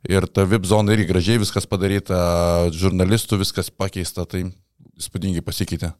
Ir 0.10 0.26
ta 0.30 0.46
VIP 0.50 0.66
zona 0.70 0.96
irgi 0.96 1.10
gražiai 1.10 1.42
viskas 1.42 1.68
padaryta, 1.70 2.22
žurnalistų 2.74 3.42
viskas 3.42 3.70
pakeista, 3.74 4.26
tai 4.30 4.48
įspūdingai 4.98 5.44
pasikeitė. 5.46 5.92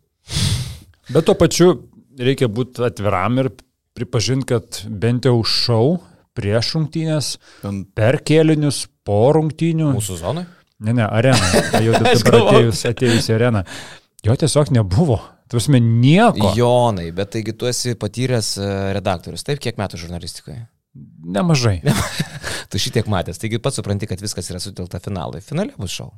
Bet 1.14 1.28
tuo 1.28 1.36
pačiu 1.38 1.74
reikia 2.22 2.48
būti 2.50 2.86
atviram 2.86 3.38
ir 3.42 3.52
pripažinti, 3.98 4.48
kad 4.54 4.82
bent 4.88 5.28
jau 5.28 5.36
šau 5.44 6.00
prieš 6.38 6.76
rungtynės, 6.78 7.36
per 7.98 8.22
kėlinius, 8.26 8.86
po 9.06 9.20
rungtynių. 9.36 9.92
Mūsų 9.98 10.18
zonai? 10.22 10.46
Ne, 10.82 10.96
ne, 10.98 11.06
arena. 11.06 11.50
Jau 11.86 11.94
dabar 11.94 12.38
atėjus, 12.40 12.80
atėjus 12.90 13.28
į 13.30 13.36
areną. 13.36 13.62
Jo 14.26 14.34
tiesiog 14.42 14.72
nebuvo. 14.74 15.20
Tuosme 15.52 15.82
nieko. 15.84 16.54
Jonai, 16.56 17.10
bet 17.16 17.34
taigi 17.36 17.54
tu 17.58 17.68
esi 17.68 17.98
patyręs 18.00 18.54
e, 18.62 18.70
redaktorius, 18.96 19.44
taip, 19.48 19.60
kiek 19.64 19.80
metų 19.82 20.00
žurnalistikoje? 20.06 20.64
Nemažai. 21.36 21.78
tu 22.72 22.80
šitiek 22.80 23.08
matęs, 23.12 23.40
taigi 23.42 23.60
pats 23.64 23.80
supranti, 23.82 24.08
kad 24.08 24.24
viskas 24.24 24.48
yra 24.52 24.64
sutilta 24.64 25.02
finalui. 25.04 25.44
Finale 25.44 25.76
bus 25.80 25.94
šau. 26.00 26.14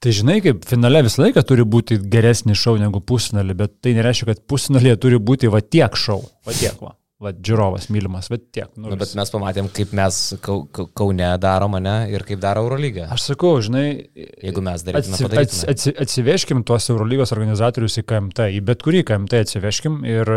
Tai 0.00 0.12
žinai, 0.16 0.38
kaip 0.44 0.62
finale 0.68 1.02
visą 1.04 1.26
laiką 1.26 1.42
turi 1.44 1.64
būti 1.68 1.98
geresnis 2.12 2.60
šau 2.60 2.78
negu 2.80 3.02
pusfinalį, 3.04 3.56
bet 3.58 3.76
tai 3.84 3.92
nereiškia, 3.98 4.30
kad 4.30 4.46
pusfinalėje 4.48 5.00
turi 5.02 5.20
būti 5.20 5.52
va 5.52 5.60
tiek 5.60 5.96
šau. 5.96 6.22
Va 6.48 6.56
tiek 6.56 6.80
va 6.80 6.94
va, 7.20 7.32
žiūrovas 7.34 7.88
mylimas, 7.92 8.28
bet 8.32 8.46
tiek. 8.54 8.68
Nu, 8.76 8.88
nu, 8.88 8.98
bet 9.00 9.12
mes 9.18 9.32
pamatėm, 9.32 9.68
kaip 9.76 9.92
mes 9.96 10.20
kau, 10.44 10.62
Kaune 10.96 11.28
darom 11.42 11.74
mane 11.76 11.94
ir 12.12 12.24
kaip 12.28 12.40
daro 12.42 12.64
Eurolygą. 12.64 13.06
Aš 13.14 13.30
sakau, 13.32 13.52
žinai, 13.64 13.84
jeigu 14.16 14.64
mes 14.64 14.84
darytume, 14.86 15.18
atsi, 15.18 15.28
atsi, 15.42 15.60
atsi, 15.74 15.94
atsiveškim 16.06 16.64
tuos 16.68 16.88
Eurolygos 16.92 17.34
organizatorius 17.36 18.00
į 18.00 18.06
KMT, 18.10 18.48
į 18.56 18.64
bet 18.70 18.84
kurį 18.86 19.04
KMT 19.10 19.44
atsiveškim 19.46 20.00
ir 20.08 20.32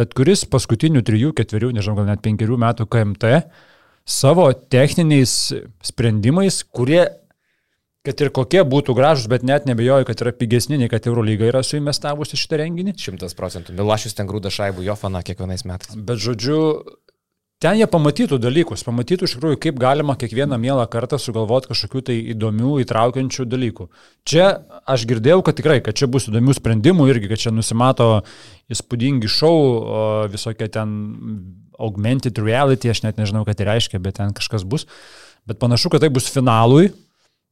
bet 0.00 0.14
kuris 0.18 0.44
paskutinių 0.50 1.04
trijų, 1.08 1.32
ketverių, 1.38 1.72
nežinau, 1.78 1.98
gal 2.02 2.12
net 2.12 2.24
penkerių 2.24 2.60
metų 2.60 2.88
KMT 2.92 3.34
savo 4.08 4.48
techniniais 4.72 5.32
sprendimais, 5.84 6.62
kurie 6.72 7.02
kad 8.06 8.20
ir 8.22 8.30
kokie 8.34 8.62
būtų 8.64 8.94
gražus, 8.96 9.26
bet 9.30 9.44
net 9.46 9.66
nebejoju, 9.68 10.06
kad 10.08 10.22
yra 10.22 10.32
pigesni, 10.36 10.78
nei 10.80 10.88
kad 10.92 11.06
Eurolyga 11.10 11.48
yra 11.50 11.64
suinvestavusi 11.66 12.38
šitą 12.38 12.62
renginį. 12.62 12.94
Šimtas 13.00 13.36
procentų. 13.38 13.74
Milašius 13.78 14.16
ten 14.16 14.28
grūda 14.30 14.52
šaibų 14.54 14.86
Jofaną 14.86 15.24
kiekvienais 15.26 15.66
metais. 15.68 15.98
Bet 15.98 16.22
žodžiu, 16.22 16.60
ten 17.60 17.80
jie 17.80 17.88
pamatytų 17.90 18.38
dalykus, 18.40 18.84
pamatytų 18.86 19.26
iš 19.26 19.34
tikrųjų, 19.34 19.58
kaip 19.64 19.80
galima 19.82 20.14
kiekvieną 20.20 20.60
mielą 20.62 20.86
kartą 20.92 21.18
sugalvoti 21.20 21.72
kažkokių 21.72 22.04
tai 22.06 22.16
įdomių, 22.36 22.76
įtraukiančių 22.84 23.48
dalykų. 23.50 23.88
Čia 24.30 24.46
aš 24.86 25.04
girdėjau, 25.10 25.42
kad 25.44 25.58
tikrai, 25.58 25.80
kad 25.82 25.98
čia 25.98 26.06
bus 26.06 26.30
įdomių 26.30 26.54
sprendimų 26.56 27.08
irgi, 27.10 27.32
kad 27.34 27.42
čia 27.42 27.52
nusimato 27.52 28.22
įspūdingi 28.70 29.28
šou, 29.32 29.58
visokie 30.30 30.70
ten 30.70 30.94
augmented 31.78 32.38
reality, 32.38 32.94
aš 32.94 33.02
net 33.04 33.18
nežinau, 33.18 33.42
ką 33.46 33.58
tai 33.58 33.68
reiškia, 33.68 34.00
bet 34.02 34.16
ten 34.22 34.32
kažkas 34.38 34.64
bus. 34.66 34.86
Bet 35.48 35.58
panašu, 35.58 35.90
kad 35.90 36.02
tai 36.04 36.12
bus 36.14 36.30
finalui 36.30 36.92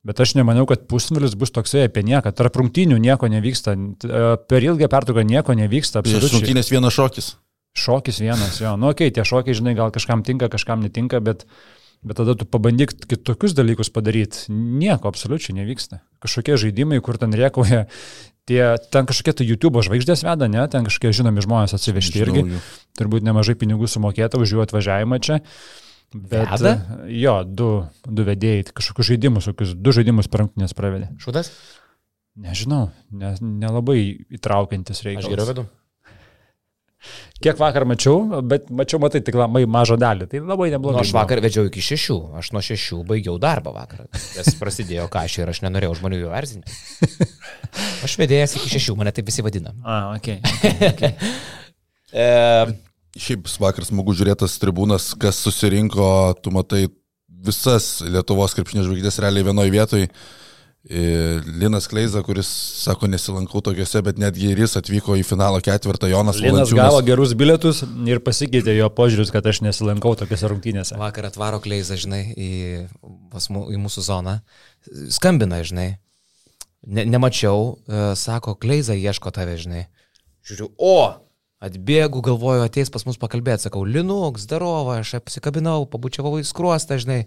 Bet 0.07 0.21
aš 0.23 0.37
nemaniau, 0.39 0.69
kad 0.71 0.85
pusfinalis 0.91 1.35
bus 1.39 1.51
toksai 1.55 1.89
apie 1.89 2.05
nieką. 2.07 2.31
Tarp 2.37 2.61
rungtynių 2.61 2.99
nieko 3.03 3.27
nevyksta. 3.31 3.75
E, 3.75 4.27
Per 4.47 4.67
ilgą 4.69 4.87
pertrauką 4.93 5.25
nieko 5.27 5.57
nevyksta. 5.59 6.03
Absoliučiai. 6.05 6.37
rungtynės 6.37 6.71
vienas 6.71 6.95
šokis. 6.95 7.33
Šokis 7.77 8.21
vienas, 8.23 8.61
jo. 8.63 8.77
Nu, 8.81 8.93
okei, 8.95 9.11
okay, 9.11 9.17
tie 9.19 9.25
šokiai, 9.27 9.57
žinai, 9.59 9.75
gal 9.77 9.91
kažkam 9.93 10.23
tinka, 10.25 10.49
kažkam 10.53 10.85
netinka, 10.85 11.19
bet, 11.21 11.43
bet 12.07 12.21
tada 12.21 12.37
tu 12.39 12.47
pabandyk 12.49 12.95
kitokius 13.03 13.57
dalykus 13.59 13.91
padaryti. 13.93 14.47
Nieko 14.55 15.11
absoliučiai 15.11 15.59
nevyksta. 15.59 16.01
Kažkokie 16.25 16.57
žaidimai, 16.63 17.03
kur 17.05 17.19
ten 17.21 17.35
riekauja, 17.37 17.85
tie, 18.49 18.63
ten 18.95 19.11
kažkokie 19.11 19.35
tai 19.41 19.49
YouTube 19.49 19.83
žvaigždės 19.85 20.23
veda, 20.25 20.49
ne, 20.49 20.63
ten 20.73 20.87
kažkokie 20.87 21.13
žinomi 21.19 21.45
žmonės 21.45 21.77
atsivežti 21.77 22.23
irgi. 22.23 22.47
Turbūt 22.97 23.27
nemažai 23.27 23.59
pinigų 23.59 23.91
sumokėta 23.91 24.41
už 24.41 24.55
jų 24.55 24.65
atvažiavimą 24.65 25.21
čia. 25.21 25.43
Bet, 26.15 26.47
Veda? 26.61 26.75
jo, 27.11 27.33
du, 27.45 27.71
du 28.07 28.25
vedėjai, 28.25 28.69
kažkokius 28.77 29.09
žaidimus, 29.11 29.49
kokius 29.51 29.75
du 29.75 29.93
žaidimus 29.93 30.29
per 30.33 30.45
rungtynės 30.45 30.73
pravedė. 30.79 31.11
Šūdas? 31.21 31.51
Nežinau, 32.41 32.91
ne, 33.17 33.35
nelabai 33.41 33.99
įtraukiantis 34.37 35.01
Aš 35.01 35.05
reikalas. 35.09 35.33
geriau 35.33 35.49
vedu. 35.51 35.65
Kiek 37.45 37.59
vakar 37.61 37.85
mačiau, 37.87 38.41
bet 38.49 38.71
mačiau, 38.73 38.99
matai, 39.03 39.21
tik 39.23 39.37
labai 39.39 39.63
mažą 39.69 39.99
dalį. 40.01 40.27
Tai 40.33 40.41
labai 40.43 40.71
Nu, 40.71 40.77
neblogai. 40.79 41.03
aš 41.05 41.13
buvo. 41.13 41.21
vakar 41.21 41.43
vedžiau 41.45 41.69
iki 41.69 41.83
šešių, 41.85 42.17
aš 42.41 42.51
nuo 42.57 42.63
šešių 42.65 43.03
baigiau 43.07 43.37
darbą 43.43 43.75
vakar. 43.77 44.07
Nes 44.37 44.49
prasidėjo 44.59 45.05
kažkai 45.13 45.45
ir 45.45 45.53
aš 45.53 45.61
nenorėjau 45.67 45.95
žmonių 46.01 46.23
jų 46.25 46.33
erzinti. 46.39 46.73
Aš 48.07 48.15
vedėjas 48.21 48.55
iki 48.57 48.71
šešių, 48.73 48.95
mane 48.97 49.13
taip 49.13 49.27
visi 49.29 49.43
vadina. 49.45 49.73
A, 49.85 50.17
ok. 50.17 50.29
E, 52.13 52.27
Šiaip 53.17 53.49
vakar 53.62 53.85
smagu 53.89 54.12
žiūrėtas 54.17 54.59
tribūnas, 54.61 55.14
kas 55.21 55.39
susirinko, 55.41 56.35
tu 56.45 56.51
matai 56.53 56.87
visas 57.47 58.03
Lietuvos 58.05 58.53
krepšinio 58.57 58.85
žvaigždės 58.89 59.21
realiai 59.25 59.47
vienoje 59.47 59.73
vietoje. 59.73 60.11
Linas 60.87 61.89
Kleiza, 61.91 62.21
kuris 62.23 62.47
sako, 62.85 63.09
nesilankau 63.11 63.59
tokiuose, 63.64 63.99
bet 64.07 64.21
netgi 64.23 64.53
ir 64.53 64.61
jis 64.62 64.77
atvyko 64.79 65.17
į 65.19 65.25
finalo 65.27 65.59
ketvirtą, 65.64 66.07
Jonas 66.12 66.39
Linas 66.39 66.69
Valančiūnas. 66.71 66.79
gavo 66.79 67.01
gerus 67.09 67.33
bilietus 67.35 67.81
ir 68.07 68.21
pasikeitė 68.23 68.77
jo 68.77 68.87
požiūris, 68.95 69.33
kad 69.35 69.49
aš 69.51 69.64
nesilankau 69.67 70.14
tokiuose 70.21 70.47
rungtynėse. 70.53 70.95
vakar 71.01 71.27
atvaro 71.27 71.59
Kleiza, 71.64 71.99
žinai, 71.99 72.23
į, 72.39 72.51
mu- 73.51 73.67
į 73.75 73.81
mūsų 73.83 74.05
zoną. 74.07 74.37
Skambina, 75.11 75.59
žinai. 75.67 75.97
Ne, 76.87 77.03
nemačiau, 77.05 77.79
e, 77.91 78.14
sako, 78.14 78.55
Kleiza 78.55 78.95
ieško 78.95 79.33
tave, 79.35 79.57
žinai. 79.59 79.87
Žiūriu, 80.47 80.71
o, 80.79 81.17
atbėgu, 81.67 82.23
galvoju, 82.25 82.64
ateis 82.67 82.91
pas 82.93 83.05
mus 83.09 83.19
pakalbėti, 83.21 83.67
sakau, 83.67 83.85
Linuk, 83.85 84.41
Zdarova, 84.43 85.01
aš 85.03 85.17
apsikabinau, 85.21 85.85
pabučiavau 85.91 86.39
į 86.41 86.47
skruostą, 86.49 86.99
žinai. 87.03 87.25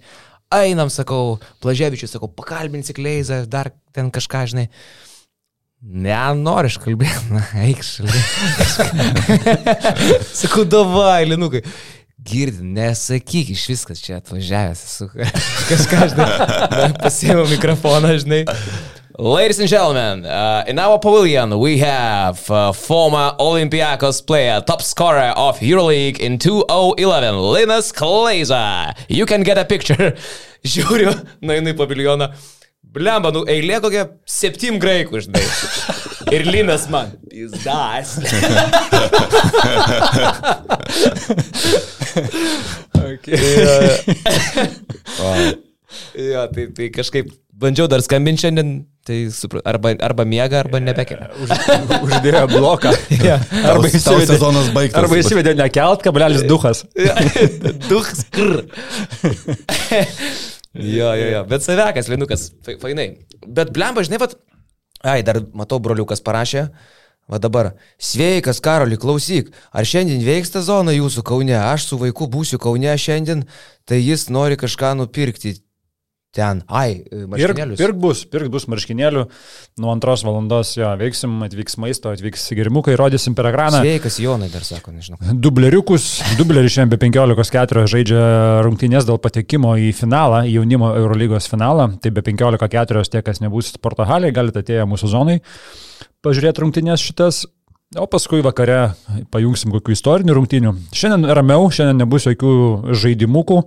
Einam, 0.53 0.89
sakau, 0.89 1.37
Plaževičius, 1.61 2.15
sakau, 2.15 2.31
pakalbinsi 2.33 2.95
Kleizą, 2.97 3.43
dar 3.49 3.71
ten 3.93 4.09
kažką, 4.13 4.47
žinai. 4.49 4.67
Ne, 5.79 6.17
noriu 6.35 6.67
aš 6.67 6.79
kalbėti, 6.83 7.29
na, 7.31 7.45
eik 7.63 7.85
šalia. 7.85 8.19
sakau, 10.41 10.65
davai, 10.67 11.23
Linukai. 11.29 11.63
Girdi, 12.19 12.65
nesakyk 12.75 13.53
iš 13.53 13.61
viskas 13.71 14.01
čia 14.03 14.17
atvažiavęs. 14.19 14.81
Esu 14.89 15.07
kažką, 15.69 16.01
žinai. 16.11 16.89
Pasiėmiau 16.99 17.47
mikrofoną, 17.47 18.17
žinai. 18.19 18.41
Ladies 19.19 19.59
and 19.59 19.67
gentlemen, 19.67 20.25
uh, 20.25 20.63
in 20.65 20.79
our 20.79 20.97
pavilion 20.97 21.59
we 21.59 21.79
have 21.79 22.49
uh, 22.49 22.71
former 22.71 23.35
Olympiacos 23.37 24.25
player, 24.25 24.61
top 24.61 24.81
scorer 24.81 25.33
of 25.35 25.59
EuroLeague 25.59 26.19
in 26.19 26.39
2011, 26.39 27.35
Linas 27.35 27.91
Kleiza. 27.91 28.95
You 29.09 29.25
can 29.25 29.43
get 29.43 29.57
a 29.57 29.65
picture. 29.65 30.15
Žiūriu, 30.63 31.11
nueinu 31.43 31.73
į 31.73 31.75
paviljoną. 31.75 32.31
Blemba, 32.95 33.33
nu 33.35 33.43
eilė 33.43 33.81
kokia 33.83 34.07
septym 34.23 34.79
graikų, 34.79 35.19
žinai. 35.27 35.43
Ir 36.37 36.47
Linas 36.47 36.87
man. 36.87 37.11
Pizdas. 37.27 38.23
Jo, 46.19 46.43
tai, 46.53 46.65
tai 46.75 46.89
kažkaip 46.93 47.29
bandžiau 47.59 47.87
dar 47.91 48.01
skambinti 48.03 48.45
šiandien, 48.45 48.71
tai 49.07 49.19
arba, 49.67 49.91
arba 50.05 50.25
miega, 50.27 50.61
arba 50.63 50.79
nebekelia. 50.83 51.29
Už, 51.43 51.53
uždėjo 52.05 52.43
bloką. 52.53 52.93
Ja. 53.29 53.39
Arba 53.73 53.89
įsivedė, 53.89 54.27
sezonas 54.33 54.69
baigtas. 54.75 54.99
arba 55.01 55.19
įsivedė 55.19 55.55
nekelt, 55.59 56.03
kablelis 56.05 56.45
duhas. 56.47 56.85
Duhs 57.89 58.23
kr. 58.33 58.63
jo, 60.73 61.09
jo, 61.19 61.27
jo, 61.33 61.41
bet 61.49 61.65
savekas, 61.65 62.07
Linukas, 62.11 62.49
fa- 62.65 62.77
fainai. 62.81 63.09
Bet 63.47 63.73
blemba, 63.75 64.05
žinai, 64.07 64.21
vad, 64.21 64.37
ai, 65.03 65.19
dar 65.25 65.41
matau, 65.57 65.81
broliukas 65.83 66.23
parašė. 66.25 66.69
Va 67.29 67.37
dabar, 67.37 67.75
sveikas 68.01 68.57
Karoli, 68.65 68.97
klausyk, 68.97 69.51
ar 69.69 69.85
šiandien 69.85 70.23
veiks 70.25 70.49
ta 70.49 70.63
zona 70.65 70.95
jūsų 70.95 71.21
Kaune, 71.27 71.53
aš 71.61 71.91
su 71.91 71.99
vaiku 72.01 72.25
būsiu 72.25 72.57
Kaune 72.61 72.95
šiandien, 72.97 73.43
tai 73.85 73.99
jis 74.01 74.31
nori 74.33 74.57
kažką 74.57 74.95
nupirkti 74.97 75.59
ten. 76.35 76.61
Ai, 76.69 77.01
Pirk, 77.09 77.27
marškinėlius. 77.31 77.79
pirk 77.81 77.97
bus, 77.99 78.21
pirk 78.29 78.51
bus 78.53 78.67
marškinėlių. 78.69 79.23
Nuo 79.81 79.91
antros 79.95 80.21
valandos 80.27 80.75
jo 80.77 80.89
veiksim, 80.99 81.39
atvyks 81.47 81.77
maisto, 81.81 82.11
atvyks 82.13 82.47
gerimukai, 82.57 82.93
rodysim 82.99 83.35
per 83.37 83.49
ekraną. 83.49 83.81
Sveikas 83.81 84.19
Jonai 84.21 84.49
dar 84.53 84.65
sako, 84.67 84.93
nežinau. 84.95 85.17
Dubleriukus, 85.41 86.07
dublerį 86.39 86.69
šiandien 86.75 86.93
be 86.93 87.01
15-4 87.01 87.85
žaidžia 87.89 88.23
rungtynės 88.67 89.07
dėl 89.09 89.17
patekimo 89.23 89.75
į 89.81 89.89
finalą, 89.97 90.43
į 90.45 90.57
jaunimo 90.59 90.91
Eurolygos 90.99 91.49
finalą. 91.49 91.89
Tai 92.01 92.13
be 92.13 92.25
15-4 92.25 93.05
tie, 93.15 93.23
kas 93.25 93.41
nebus 93.41 93.73
sporto 93.73 94.05
halėje, 94.09 94.35
galite 94.37 94.61
atėję 94.65 94.85
mūsų 94.89 95.09
zonai 95.15 95.39
pažiūrėti 96.25 96.61
rungtynės 96.63 97.03
šitas. 97.03 97.45
O 97.97 98.05
paskui 98.05 98.43
vakare 98.45 98.91
pajungsim 99.33 99.71
kokių 99.73 99.95
istorinių 99.95 100.33
rungtynių. 100.37 100.73
Šiandien 100.93 101.31
ramiau, 101.33 101.71
šiandien 101.73 102.03
nebus 102.03 102.27
jokių 102.27 102.51
žaidimukų, 102.93 103.63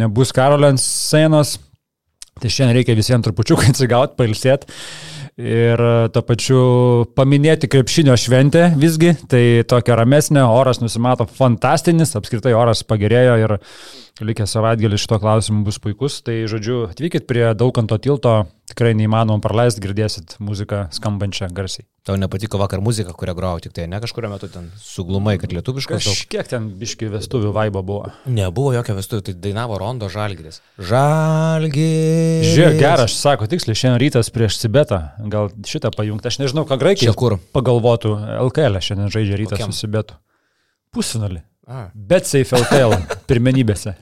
nebus 0.00 0.32
Karolens 0.34 0.82
scenos. 0.82 1.52
Tai 2.40 2.50
šiandien 2.50 2.78
reikia 2.78 2.96
visiems 2.98 3.26
trupučiuką 3.26 3.68
atsigauti, 3.72 4.16
pailsėti. 4.18 4.70
Ir 5.34 5.80
e, 5.82 5.94
to 6.14 6.22
pačiu 6.26 6.60
paminėti 7.18 7.70
krepšinio 7.70 8.14
šventę 8.20 8.68
visgi, 8.78 9.14
tai 9.30 9.44
tokia 9.66 9.96
ramesnė, 9.98 10.44
oras 10.46 10.78
nusimato 10.82 11.26
fantastinis, 11.26 12.14
apskritai 12.18 12.54
oras 12.54 12.84
pagerėjo 12.86 13.38
ir 13.42 13.56
likęs 14.22 14.52
savaitgalis 14.54 15.02
šito 15.02 15.18
klausimu 15.18 15.64
bus 15.66 15.80
puikus. 15.82 16.20
Tai 16.22 16.36
žodžiu, 16.50 16.84
atvykit 16.92 17.26
prie 17.26 17.48
Daukanto 17.58 17.96
tilto, 17.98 18.44
tikrai 18.70 18.92
neįmanoma 18.94 19.42
praleisti, 19.42 19.82
girdėsit 19.82 20.36
muziką 20.38 20.84
skambančią 20.94 21.48
garsiai. 21.54 21.86
Tau 22.04 22.18
nepatiko 22.20 22.60
vakar 22.60 22.82
muzika, 22.84 23.14
kurią 23.16 23.34
grau, 23.34 23.58
tik 23.64 23.72
tai 23.74 23.86
ne 23.90 23.98
kažkurio 24.02 24.28
metu 24.30 24.50
ten 24.52 24.68
suglumai, 24.78 25.34
kad 25.40 25.54
lietuviškas. 25.56 26.04
daug. 26.04 26.14
Kažkiek 26.14 26.50
ten 26.50 26.68
biški 26.78 27.08
vestuvių 27.10 27.50
vaibo 27.56 27.82
buvo. 27.82 28.12
Nebuvo 28.28 28.74
jokio 28.76 28.94
vestuvių, 28.98 29.24
tai 29.30 29.34
dainavo 29.46 29.78
Rondo 29.80 30.10
Žalgiris. 30.12 30.60
Žalgiris. 30.78 32.52
Žiūrėk, 32.52 32.78
geras, 32.82 33.16
sako 33.16 33.48
tiksliai, 33.50 33.78
šiandien 33.80 34.02
rytas 34.04 34.30
prieš 34.34 34.60
Sibetą. 34.60 35.00
Gal 35.32 35.50
šitą 35.64 35.90
pajungti, 35.96 36.28
aš 36.28 36.42
nežinau, 36.44 36.66
ką 36.68 36.78
graikiai 36.82 37.16
pagalvotų. 37.56 38.14
LKL 38.50 38.78
šiandien 38.84 39.10
žaidžia 39.16 39.40
rytas 39.40 39.58
Kokiam? 39.58 39.72
su 39.72 39.86
Sibetu. 39.86 40.20
Pusfinalį. 40.94 41.42
A. 41.66 41.88
Bet 41.94 42.28
safe 42.28 42.56
LKL 42.58 42.92
pirmenybėse. 43.28 43.94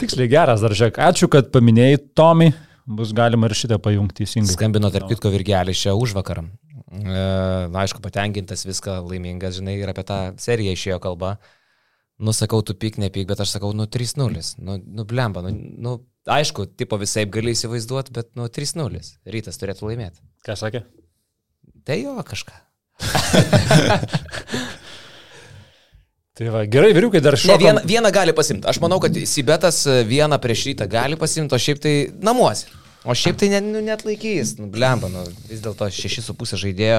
Tiksliai 0.00 0.28
geras 0.30 0.62
dar 0.64 0.74
žiūrėk. 0.74 0.98
Ačiū, 1.06 1.28
kad 1.30 1.52
paminėjai 1.54 2.00
Tomį. 2.18 2.50
Bus 2.82 3.12
galima 3.14 3.46
ir 3.46 3.54
šitą 3.54 3.78
pajungti 3.82 4.24
teisingai. 4.24 4.56
Skambino 4.56 4.90
tarp 4.90 5.06
kitko 5.12 5.30
Virgelis 5.30 5.78
čia 5.78 5.94
už 5.94 6.16
vakarą. 6.16 6.48
E, 6.92 7.02
na, 7.06 7.84
aišku, 7.84 8.02
patenkintas 8.02 8.66
viską, 8.66 8.98
laimingas, 9.06 9.60
žinai, 9.60 9.76
ir 9.78 9.92
apie 9.92 10.02
tą 10.08 10.18
seriją 10.42 10.74
išėjo 10.74 10.98
kalba. 11.04 11.36
Nusakau, 12.22 12.60
tu 12.66 12.74
pyk, 12.78 12.98
nepyk, 13.02 13.28
bet 13.30 13.40
aš 13.42 13.54
sakau, 13.54 13.70
nu 13.76 13.86
3-0. 13.86 14.42
Nu, 14.66 14.76
nu 14.82 15.06
blemba, 15.08 15.44
nu, 15.46 15.54
nu, 15.54 15.94
aišku, 16.26 16.66
tipo 16.78 16.98
visai 17.00 17.24
gali 17.30 17.54
įsivaizduoti, 17.54 18.14
bet 18.18 18.34
nu 18.38 18.50
3-0. 18.50 19.00
Rytas 19.30 19.62
turėtų 19.62 19.88
laimėti. 19.88 20.22
Ką 20.46 20.58
sakė? 20.58 20.84
Tai 21.86 22.02
jo 22.02 22.18
kažką. 22.26 22.60
Tai 26.42 26.50
va, 26.50 26.64
gerai, 26.66 26.90
vyriukai 26.96 27.20
dar 27.22 27.36
Ne, 27.36 27.38
šokam. 27.38 27.62
vieną, 27.62 27.82
vieną 27.86 28.10
gali 28.10 28.32
pasimti. 28.34 28.66
Aš 28.66 28.80
manau, 28.82 28.98
kad 29.02 29.14
Sibetas 29.30 29.84
e, 29.86 30.00
vieną 30.08 30.38
prieš 30.42 30.64
rytą 30.72 30.88
gali 30.90 31.14
pasimti, 31.20 31.54
o 31.54 31.58
šiaip 31.62 31.78
tai 31.82 31.92
namuose. 32.18 32.66
O 33.06 33.14
šiaip 33.18 33.38
tai 33.38 33.48
net, 33.50 33.62
nu, 33.66 33.80
net 33.82 34.02
laikys, 34.06 34.56
nu, 34.58 34.66
blemba, 34.70 35.08
nu, 35.10 35.22
vis 35.50 35.62
dėlto 35.62 35.86
6,5 35.90 36.58
žaidėjo 36.62 36.98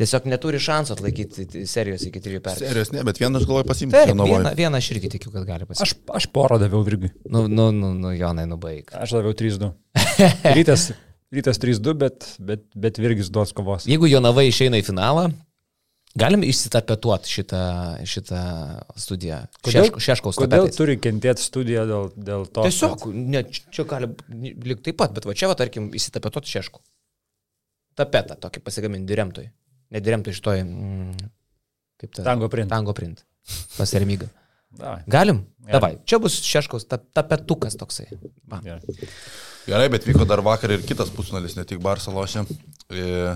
tiesiog 0.00 0.28
neturi 0.28 0.60
šansų 0.60 0.94
atlaikyti 0.96 1.64
serijos 1.68 2.04
iki 2.08 2.20
3 2.24 2.40
pergalės. 2.44 2.70
Serijos 2.72 2.92
ne, 2.94 3.02
bet 3.08 3.20
vieną 3.20 3.40
aš 3.40 3.48
galvoju 3.50 3.68
pasimti. 3.68 3.92
Taip, 3.96 4.12
vieną, 4.20 4.52
vieną 4.56 4.80
aš 4.80 4.88
irgi 4.94 5.10
tikiu, 5.16 5.32
kad 5.34 5.44
gali 5.48 5.68
pasimti. 5.68 5.84
Aš, 5.84 6.16
aš 6.20 6.28
porą 6.32 6.56
daviau 6.60 6.80
virgiui. 6.84 7.12
Nu, 7.28 7.44
nu, 7.48 7.70
nu, 7.76 7.92
nu, 7.96 8.12
Jonai, 8.16 8.46
nubaig. 8.48 8.88
Aš 8.96 9.16
daviau 9.18 9.36
3-2. 9.36 9.68
Rytas, 10.56 10.90
rytas 11.32 11.60
3-2, 11.60 11.96
bet, 12.04 12.30
bet, 12.40 12.64
bet 12.72 13.00
virgis 13.04 13.28
duos 13.32 13.52
kovos. 13.56 13.84
Jeigu 13.88 14.08
Jonava 14.08 14.44
išeina 14.48 14.80
į 14.80 14.86
finalą, 14.88 15.28
Galim 16.14 16.44
išsitapetuoti 16.46 17.26
šitą, 17.30 17.60
šitą 18.06 18.40
studiją. 19.02 19.40
Kodėl, 19.66 19.88
Šeško, 19.88 20.02
šeškaus 20.06 20.36
kodėl 20.38 20.68
tapetais. 20.68 20.78
turi 20.78 20.94
kentėti 21.02 21.42
studija 21.42 21.82
dėl, 21.90 22.12
dėl 22.14 22.44
to? 22.54 22.62
Tiesiog, 22.68 23.08
ne, 23.10 23.42
čia 23.50 23.82
gali 23.90 24.12
likti 24.30 24.92
taip 24.92 25.00
pat, 25.00 25.14
bet 25.16 25.26
va 25.26 25.34
čia, 25.34 25.48
va, 25.50 25.56
tarkim, 25.58 25.88
įsitapetuoti 25.98 26.52
šeškų. 26.54 26.82
Tapetą 27.98 28.36
tokį 28.46 28.62
pasigaminti 28.62 29.10
diremtoj. 29.10 29.48
Ne 29.94 30.02
diremtoj 30.02 30.36
šitoj. 30.38 30.62
Mm, 30.62 31.26
kaip 32.02 32.14
ta? 32.14 32.24
Tango 32.30 32.48
print. 32.50 32.70
Tango 32.70 32.94
print. 32.94 33.24
Pasiremyga. 33.74 34.30
Da, 34.74 34.96
Galim? 35.06 35.42
Galim. 35.62 35.74
Davai. 35.74 35.92
Čia 36.06 36.18
bus 36.22 36.38
šeškaus 36.42 36.86
ta, 36.90 36.98
tapetukas 36.98 37.74
toksai. 37.78 38.06
Va. 38.50 38.58
gerai. 38.64 39.10
Gerai, 39.66 39.90
bet 39.92 40.06
vyko 40.06 40.26
dar 40.28 40.42
vakar 40.46 40.74
ir 40.74 40.82
kitas 40.86 41.10
pusnalis, 41.14 41.54
ne 41.58 41.62
tik 41.68 41.78
Barcelošė. 41.82 42.42
E, 42.90 43.34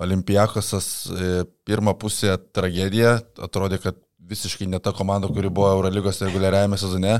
Olimpijakosas 0.00 0.86
e, 1.12 1.32
pirmą 1.68 1.92
pusę 2.00 2.38
tragedija, 2.56 3.18
atrodė, 3.42 3.80
kad 3.82 3.98
visiškai 4.30 4.68
ne 4.70 4.78
ta 4.82 4.92
komanda, 4.96 5.28
kuri 5.28 5.50
buvo 5.52 5.68
Eurolygos 5.74 6.22
reguliariajame 6.24 6.78
sezone, 6.80 7.18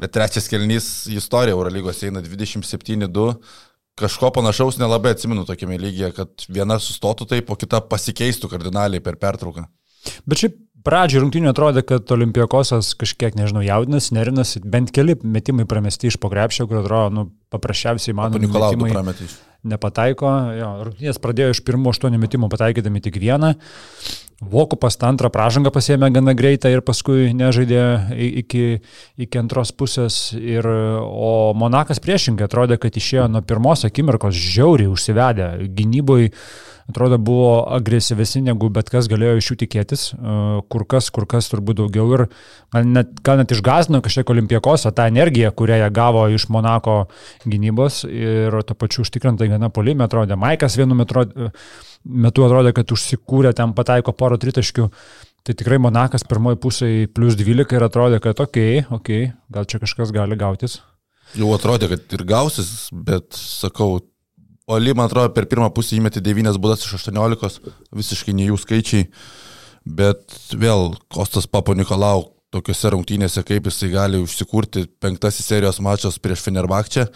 bet 0.00 0.14
trečias 0.14 0.48
kelnys 0.50 0.86
į 1.10 1.18
istoriją 1.20 1.56
Eurolygos 1.56 2.04
eina 2.06 2.22
27-2. 2.24 3.26
Kažko 4.00 4.30
panašaus 4.36 4.78
nelabai 4.80 5.14
atsimenu 5.16 5.44
tokiame 5.48 5.78
lygyje, 5.80 6.12
kad 6.16 6.46
viena 6.48 6.78
sustotų 6.80 7.26
taip, 7.34 7.50
o 7.50 7.58
kita 7.58 7.82
pasikeistų 7.90 8.48
kardinaliai 8.52 9.02
per 9.04 9.18
pertrauką. 9.20 9.66
Bet 10.28 10.40
šiaip 10.40 10.56
pradžioje 10.86 11.24
rungtynio 11.24 11.52
atrodė, 11.52 11.82
kad 11.86 12.08
Olimpijakosas 12.14 12.94
kažkiek, 13.00 13.36
nežinau, 13.36 13.64
jaudinasi, 13.66 14.14
nerinasi, 14.16 14.62
bent 14.64 14.94
keli 14.96 15.18
metimai 15.20 15.66
pramesti 15.68 16.08
iš 16.08 16.16
pokrepšio, 16.22 16.68
kur 16.70 16.80
atrodo, 16.80 17.12
nu, 17.16 17.26
paprasčiausiai 17.52 18.16
mano 18.16 18.40
Nikolaudų 18.40 18.92
prametė 18.94 19.28
iš. 19.28 19.36
Nepataiko. 19.66 20.32
Jo, 20.56 20.72
rungtynės 20.86 21.20
pradėjo 21.22 21.54
iš 21.54 21.62
pirmų 21.66 21.94
aštuonių 21.94 22.20
metimų 22.22 22.50
pataikydami 22.52 23.02
tik 23.04 23.20
vieną. 23.20 23.54
Vokupas 24.40 24.96
tą 24.96 25.10
antrą 25.12 25.28
pražangą 25.28 25.68
pasėmė 25.74 26.08
gana 26.14 26.32
greitai 26.32 26.70
ir 26.72 26.80
paskui 26.80 27.34
nežaidė 27.36 27.82
iki, 28.40 28.80
iki 29.20 29.40
antros 29.40 29.74
pusės. 29.76 30.30
Ir, 30.32 30.64
o 30.64 31.52
Monakas 31.52 32.00
priešingai 32.00 32.46
atrodė, 32.48 32.80
kad 32.80 32.96
išėjo 32.96 33.28
nuo 33.28 33.44
pirmos 33.44 33.84
akimirkos 33.84 34.32
žiauriai 34.32 34.88
užsivedę. 34.88 35.50
Gynyboje 35.76 36.32
atrodo 36.90 37.18
buvo 37.22 37.62
agresyvesni 37.76 38.42
negu 38.48 38.68
bet 38.72 38.90
kas 38.92 39.08
galėjo 39.10 39.38
iš 39.40 39.50
jų 39.52 39.56
tikėtis. 39.64 40.02
e, 40.14 40.34
Kur 40.70 40.84
kas, 40.90 41.10
kur 41.14 41.26
kas 41.30 41.48
turbūt 41.52 41.80
daugiau. 41.80 42.06
Ir 42.16 42.26
gal 42.74 42.90
net, 42.90 43.14
gal 43.26 43.40
net 43.40 43.54
išgazino 43.54 44.02
kažkiek 44.04 44.30
olimpiekosą 44.34 44.92
tą 44.94 45.08
energiją, 45.10 45.54
kurią 45.56 45.80
jie 45.80 45.90
gavo 45.94 46.26
iš 46.28 46.48
Monako 46.52 46.98
gynybos 47.46 48.02
ir 48.08 48.60
to 48.66 48.76
pačiu 48.76 49.06
užtikrintai 49.06 49.48
gana 49.50 49.70
polime 49.70 50.04
atrodė. 50.06 50.36
Maikas 50.36 50.76
vienu 50.78 50.98
metu, 50.98 51.24
metu 52.04 52.46
atrodė, 52.46 52.74
kad 52.76 52.92
užsikūrė, 52.92 53.54
ten 53.56 53.74
pataiko 53.76 54.12
poro 54.12 54.38
tritaškių. 54.40 54.90
Tai 55.40 55.56
tikrai 55.56 55.78
Monakas 55.80 56.26
pirmoji 56.28 56.60
pusė 56.60 56.88
plus 57.16 57.38
12 57.38 57.72
ir 57.78 57.86
atrodė, 57.86 58.20
kad 58.20 58.40
okei, 58.44 58.82
okay, 58.82 58.96
okei, 58.98 59.20
okay, 59.30 59.36
gal 59.48 59.64
čia 59.64 59.80
kažkas 59.80 60.12
gali 60.12 60.36
gautis. 60.36 60.80
Jau 61.38 61.52
atrodė, 61.54 61.88
kad 61.92 62.16
ir 62.16 62.24
gausis, 62.26 62.88
bet 62.90 63.36
sakau, 63.38 64.00
Oli, 64.70 64.94
man 64.94 65.08
atrodo, 65.08 65.32
per 65.34 65.48
pirmą 65.50 65.70
pusę 65.74 65.96
įmetė 65.98 66.22
9 66.22 66.58
būdas 66.62 66.84
iš 66.86 67.00
18, 67.00 67.72
visiškai 67.96 68.34
ne 68.38 68.46
jų 68.50 68.58
skaičiai, 68.62 69.08
bet 69.98 70.36
vėl 70.54 70.94
Kostas 71.10 71.48
Papo 71.50 71.74
Nikolau 71.74 72.28
tokiuose 72.54 72.92
rungtynėse, 72.94 73.42
kaip 73.46 73.66
jisai 73.66 73.90
gali 73.90 74.20
užsikurti 74.22 74.86
penktasis 75.02 75.48
serijos 75.50 75.80
mačas 75.82 76.18
prieš 76.22 76.44
Fenerbakčią, 76.46 77.08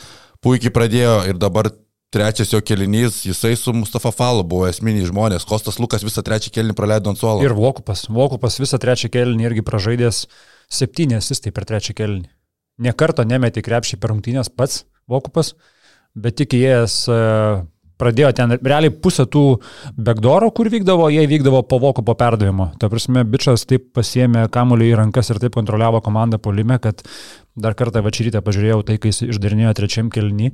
puikiai 0.42 0.74
pradėjo 0.74 1.16
ir 1.30 1.38
dabar 1.38 1.70
trečias 2.14 2.52
jo 2.55 2.61
kelinys, 2.62 3.20
jisai 3.26 3.55
su 3.59 3.74
Mustafa 3.74 4.12
Falu 4.14 4.44
buvo 4.46 4.68
esminiai 4.70 5.07
žmonės, 5.09 5.46
Kostas 5.46 5.80
Lukas 5.82 6.07
visą 6.07 6.22
trečią 6.26 6.52
kelinį 6.55 6.76
praleido 6.78 7.11
ant 7.11 7.18
suolo. 7.18 7.42
Ir 7.42 7.55
Vokupas. 7.59 8.07
Vokupas 8.11 8.59
visą 8.62 8.78
trečią 8.82 9.11
kelnį 9.14 9.48
irgi 9.48 9.66
pražaidęs 9.66 10.24
septynės 10.70 11.26
asistai 11.26 11.55
per 11.55 11.66
trečią 11.70 11.96
kelnį. 11.98 12.28
Niekarto 12.82 13.26
nemetė 13.26 13.62
krepšį 13.66 13.98
per 14.02 14.14
rungtynės 14.14 14.50
pats 14.50 14.84
Vokupas, 15.11 15.55
bet 16.14 16.36
tik 16.40 16.54
įėjęs 16.56 16.96
e, 17.10 17.18
pradėjo 18.00 18.30
ten, 18.36 18.56
realiai 18.62 18.92
pusę 18.92 19.26
tų 19.30 19.44
backdoorų, 19.96 20.50
kur 20.56 20.70
vykdavo, 20.72 21.08
jie 21.12 21.24
vykdavo 21.30 21.62
po 21.68 21.78
Vokupo 21.82 22.16
perdavimo. 22.18 22.70
Ta 22.80 22.90
prasme, 22.92 23.24
bičias 23.28 23.66
taip 23.70 23.90
pasiemė 23.96 24.48
kamuolį 24.54 24.90
į 24.92 24.96
rankas 25.02 25.30
ir 25.30 25.42
taip 25.42 25.54
kontroliavo 25.58 26.02
komandą 26.04 26.40
polime, 26.42 26.78
kad 26.82 27.04
dar 27.54 27.76
kartą 27.78 28.02
vačyrytę 28.04 28.42
pažiūrėjau 28.44 28.82
tai, 28.88 28.98
kai 28.98 29.12
jis 29.12 29.24
išdarinėjo 29.30 29.76
trečiam 29.78 30.10
kelnį. 30.12 30.52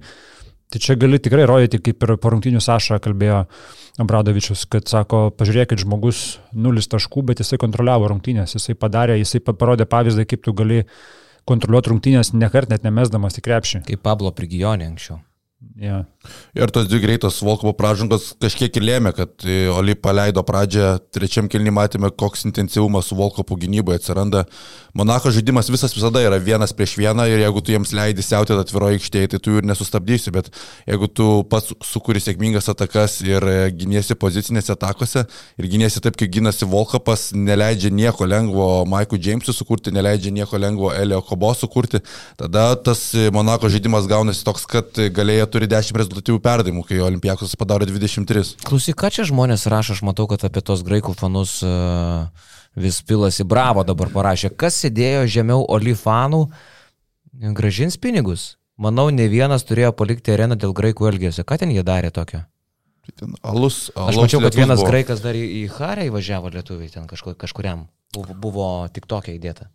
Tai 0.70 0.78
čia 0.78 0.94
gali 0.94 1.18
tikrai 1.18 1.48
rodyti, 1.50 1.80
kaip 1.82 2.04
ir 2.06 2.12
po 2.22 2.30
rungtynių 2.30 2.60
Saša 2.62 3.00
kalbėjo 3.02 3.40
Abradovičius, 3.98 4.68
kad 4.70 4.86
sako, 4.86 5.24
pažiūrėkit, 5.34 5.82
žmogus 5.82 6.38
nulis 6.54 6.86
taškų, 6.92 7.24
bet 7.32 7.42
jisai 7.42 7.58
kontroliavo 7.58 8.12
rungtynės, 8.12 8.54
jisai 8.54 8.76
padarė, 8.78 9.16
jisai 9.18 9.42
pa- 9.42 9.56
parodė 9.58 9.88
pavyzdį, 9.90 10.28
kaip 10.30 10.44
tu 10.46 10.54
gali 10.54 10.84
kontroliuoti 11.50 11.90
rungtynės 11.90 12.30
nekart 12.36 12.70
net 12.70 12.86
nemesdamas 12.86 13.40
į 13.40 13.44
krepšį. 13.48 13.82
Kaip 13.90 14.04
Pablo 14.06 14.30
Prigijonė 14.30 14.86
anksčiau. 14.92 15.18
Ja. 15.76 16.06
Ir 16.52 16.68
tos 16.68 16.88
dvi 16.88 16.98
greitos 17.00 17.38
Volkovo 17.40 17.72
pražangos 17.72 18.34
kažkiek 18.42 18.74
ir 18.76 18.84
lėmė, 18.84 19.12
kad 19.16 19.44
e, 19.48 19.62
Oli 19.72 19.94
paleido 19.96 20.42
pradžią, 20.44 20.98
trečiam 21.14 21.46
kilnį 21.48 21.72
matėme, 21.72 22.10
koks 22.12 22.44
intensyvumas 22.44 23.08
su 23.08 23.16
Volkovo 23.16 23.56
gynyboje 23.56 24.02
atsiranda. 24.02 24.42
Monako 24.92 25.30
žaidimas 25.32 25.70
visas 25.70 25.94
visada 25.96 26.20
yra 26.20 26.36
vienas 26.42 26.74
prieš 26.76 26.96
vieną 26.98 27.24
ir 27.30 27.40
jeigu 27.44 27.62
tu 27.62 27.72
jiems 27.72 27.94
leidi 27.96 28.24
siautėti 28.26 28.60
atviroje 28.60 28.98
aikštėje, 28.98 29.30
tai 29.32 29.40
tu 29.40 29.54
jų 29.54 29.62
ir 29.62 29.68
nesustabdysi, 29.70 30.32
bet 30.34 30.50
jeigu 30.90 31.08
tu 31.08 31.28
pats 31.48 31.72
sukūri 31.88 32.20
sėkmingas 32.20 32.68
atakas 32.74 33.20
ir 33.24 33.46
e, 33.46 33.56
giniesi 33.70 34.18
pozicinėse 34.18 34.74
atakose 34.74 35.24
ir 35.24 35.70
giniesi 35.72 36.02
taip, 36.04 36.18
kaip 36.20 36.34
gynasi 36.36 36.68
Volkopas, 36.68 37.30
neleidžia 37.32 37.94
nieko 37.94 38.28
lengvo 38.28 38.68
Maikui 38.90 39.22
Jamesui 39.22 39.54
sukurti, 39.56 39.94
neleidžia 39.94 40.34
nieko 40.34 40.60
lengvo 40.60 40.92
Elio 40.92 41.22
Kobo 41.24 41.54
sukurti, 41.56 42.02
tada 42.36 42.74
tas 42.76 43.06
e, 43.14 43.30
Monako 43.32 43.72
žaidimas 43.72 44.10
gaunasi 44.10 44.44
toks, 44.44 44.66
kad 44.68 45.02
galėjo 45.14 45.48
turi 45.54 45.70
10 45.70 46.09
rezultatyvių 46.10 46.40
perdavimų, 46.44 46.84
kai 46.88 47.00
Olimpijakos 47.04 47.54
padarė 47.60 47.88
23. 47.88 48.56
Klausyk, 48.66 48.98
ką 48.98 49.10
čia 49.14 49.26
žmonės 49.30 49.68
rašo, 49.70 49.96
aš 49.96 50.02
matau, 50.06 50.26
kad 50.30 50.44
apie 50.48 50.62
tos 50.64 50.82
graikų 50.86 51.14
fanus 51.18 51.60
uh, 51.66 52.28
vis 52.74 53.00
pilasi 53.06 53.46
bravo 53.46 53.84
dabar 53.86 54.10
parašė. 54.12 54.52
Kas 54.58 54.78
sėdėjo 54.82 55.26
žemiau 55.30 55.64
Olifanų, 55.70 56.44
gražins 57.56 57.98
pinigus. 58.00 58.56
Manau, 58.80 59.10
ne 59.12 59.26
vienas 59.28 59.66
turėjo 59.68 59.92
palikti 59.96 60.32
areną 60.32 60.56
dėl 60.58 60.72
graikų 60.76 61.10
elgesio. 61.10 61.44
Ką 61.44 61.60
ten 61.60 61.72
jie 61.74 61.84
darė 61.84 62.10
tokio? 62.14 62.46
Tai 63.04 63.16
ten 63.16 63.34
alus, 63.42 63.90
alus 63.94 64.14
Aš 64.14 64.20
mačiau, 64.22 64.40
kad 64.44 64.56
vienas 64.56 64.80
buvo. 64.80 64.88
graikas 64.92 65.20
dar 65.24 65.36
į, 65.36 65.42
į 65.60 65.66
Harę 65.74 66.06
įvažiavo 66.08 66.52
lietuviai 66.54 66.92
ten 66.92 67.04
kažkur, 67.10 67.36
kažkuriam. 67.40 67.86
Buvo, 68.16 68.34
buvo 68.34 68.68
tik 68.92 69.06
tokia 69.10 69.36
įdėta. 69.36 69.68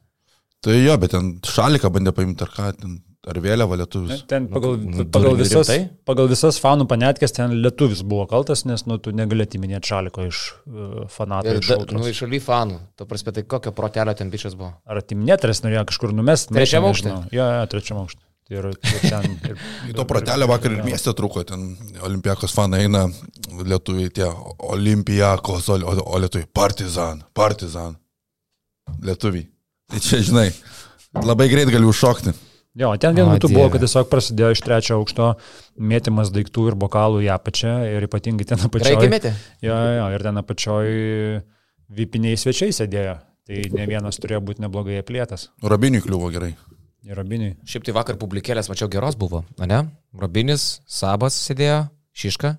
Tai 0.65 0.73
jo, 0.73 0.95
bet 0.97 1.13
ten 1.13 1.35
šaliką 1.45 1.91
bandė 1.93 2.15
paimti 2.17 2.45
ar 2.45 2.51
ką, 2.53 2.71
ten, 2.79 2.97
ar 3.29 3.39
vėliavą 3.41 3.77
lietuvius. 3.79 4.23
Ten 4.29 4.47
pagal, 4.51 4.77
nu, 4.81 5.05
pagal, 5.09 5.33
durnių 5.33 5.41
visas, 5.41 5.69
rimtai? 5.71 6.03
pagal 6.07 6.29
visas 6.31 6.59
fanų 6.61 6.87
panetkės 6.91 7.35
ten 7.35 7.55
lietuvis 7.63 8.03
buvo 8.05 8.27
kaltas, 8.29 8.65
nes 8.69 8.85
nu, 8.89 8.99
tu 9.01 9.13
negalėti 9.15 9.61
minėti 9.61 9.91
šaliko 9.93 10.27
iš 10.29 10.43
uh, 10.51 11.07
fanatų. 11.11 11.55
Ir 11.55 11.63
iš 11.63 11.71
da, 11.73 11.79
nu, 11.97 12.05
iš 12.11 12.21
šaly 12.23 12.41
fanų. 12.43 12.79
Tu 12.99 13.09
prasme, 13.09 13.33
tai 13.35 13.45
kokio 13.55 13.73
protelio 13.75 14.13
ten 14.17 14.31
bičias 14.33 14.57
buvo. 14.59 14.75
Ar 14.85 15.01
atiminėtras 15.01 15.63
norėjo 15.65 15.87
kažkur 15.91 16.13
numesti? 16.15 16.53
Trečiam 16.55 16.87
aukšte? 16.87 17.17
Jo, 17.35 17.49
jo, 17.59 17.67
trečiam 17.73 18.03
aukšte. 18.03 18.21
Ir, 18.53 18.67
ir 18.69 19.01
ten, 19.01 19.23
ir, 19.49 19.61
Į 19.89 19.95
to 19.97 20.05
pratelę 20.05 20.45
vakar 20.45 20.75
ir 20.75 20.83
mieste 20.85 21.09
truko, 21.17 21.41
ten 21.49 21.71
olimpijakos 22.05 22.53
fanai 22.53 22.83
eina, 22.85 23.07
lietuviai 23.57 24.11
tie 24.13 24.27
olimpijakos, 24.69 25.71
o, 25.73 25.79
o, 25.81 25.95
o 26.05 26.21
lietuviai 26.21 26.45
partizan, 26.53 27.23
partizan. 27.33 27.97
Lietuviai. 29.01 29.47
Tai 29.89 30.01
čia, 30.01 30.21
žinai, 30.27 30.51
labai 31.25 31.49
greit 31.49 31.73
gali 31.73 31.89
užšokti. 31.89 32.35
Jo, 32.75 32.91
ten 33.01 33.15
vienu 33.17 33.31
metu 33.31 33.49
buvo, 33.51 33.69
kad 33.73 33.83
tiesiog 33.83 34.09
prasidėjo 34.11 34.51
iš 34.55 34.61
trečio 34.65 34.97
aukšto 34.99 35.31
mėtymas 35.79 36.31
daiktų 36.35 36.69
ir 36.71 36.77
bokalų 36.79 37.23
į 37.25 37.31
apačią 37.35 37.75
ir 37.95 38.07
ypatingai 38.09 38.47
ten 38.51 38.61
apačioje. 38.67 39.09
metė? 39.11 39.33
Jo, 39.65 39.75
jo, 39.99 40.07
ir 40.15 40.25
ten 40.27 40.41
apačioje 40.41 41.41
vipiniai 41.95 42.37
svečiai 42.39 42.73
sėdėjo. 42.75 43.17
Tai 43.45 43.59
ne 43.77 43.83
vienas 43.85 44.17
turėjo 44.17 44.39
būti 44.41 44.63
neblogai 44.63 44.97
aplėtas. 45.03 45.49
Rabiniui 45.61 46.01
kliuvo 46.01 46.31
gerai. 46.33 46.55
Ir 47.05 47.19
abiniai. 47.21 47.53
Šiaip 47.69 47.83
tai 47.85 47.93
vakar 47.93 48.17
publikėlės, 48.17 48.65
mačiau, 48.71 48.87
geros 48.89 49.13
buvo, 49.21 49.43
ne? 49.61 49.83
Robinis, 50.17 50.79
Sabas 50.89 51.35
sėdėjo, 51.37 51.83
Šiška. 52.17 52.55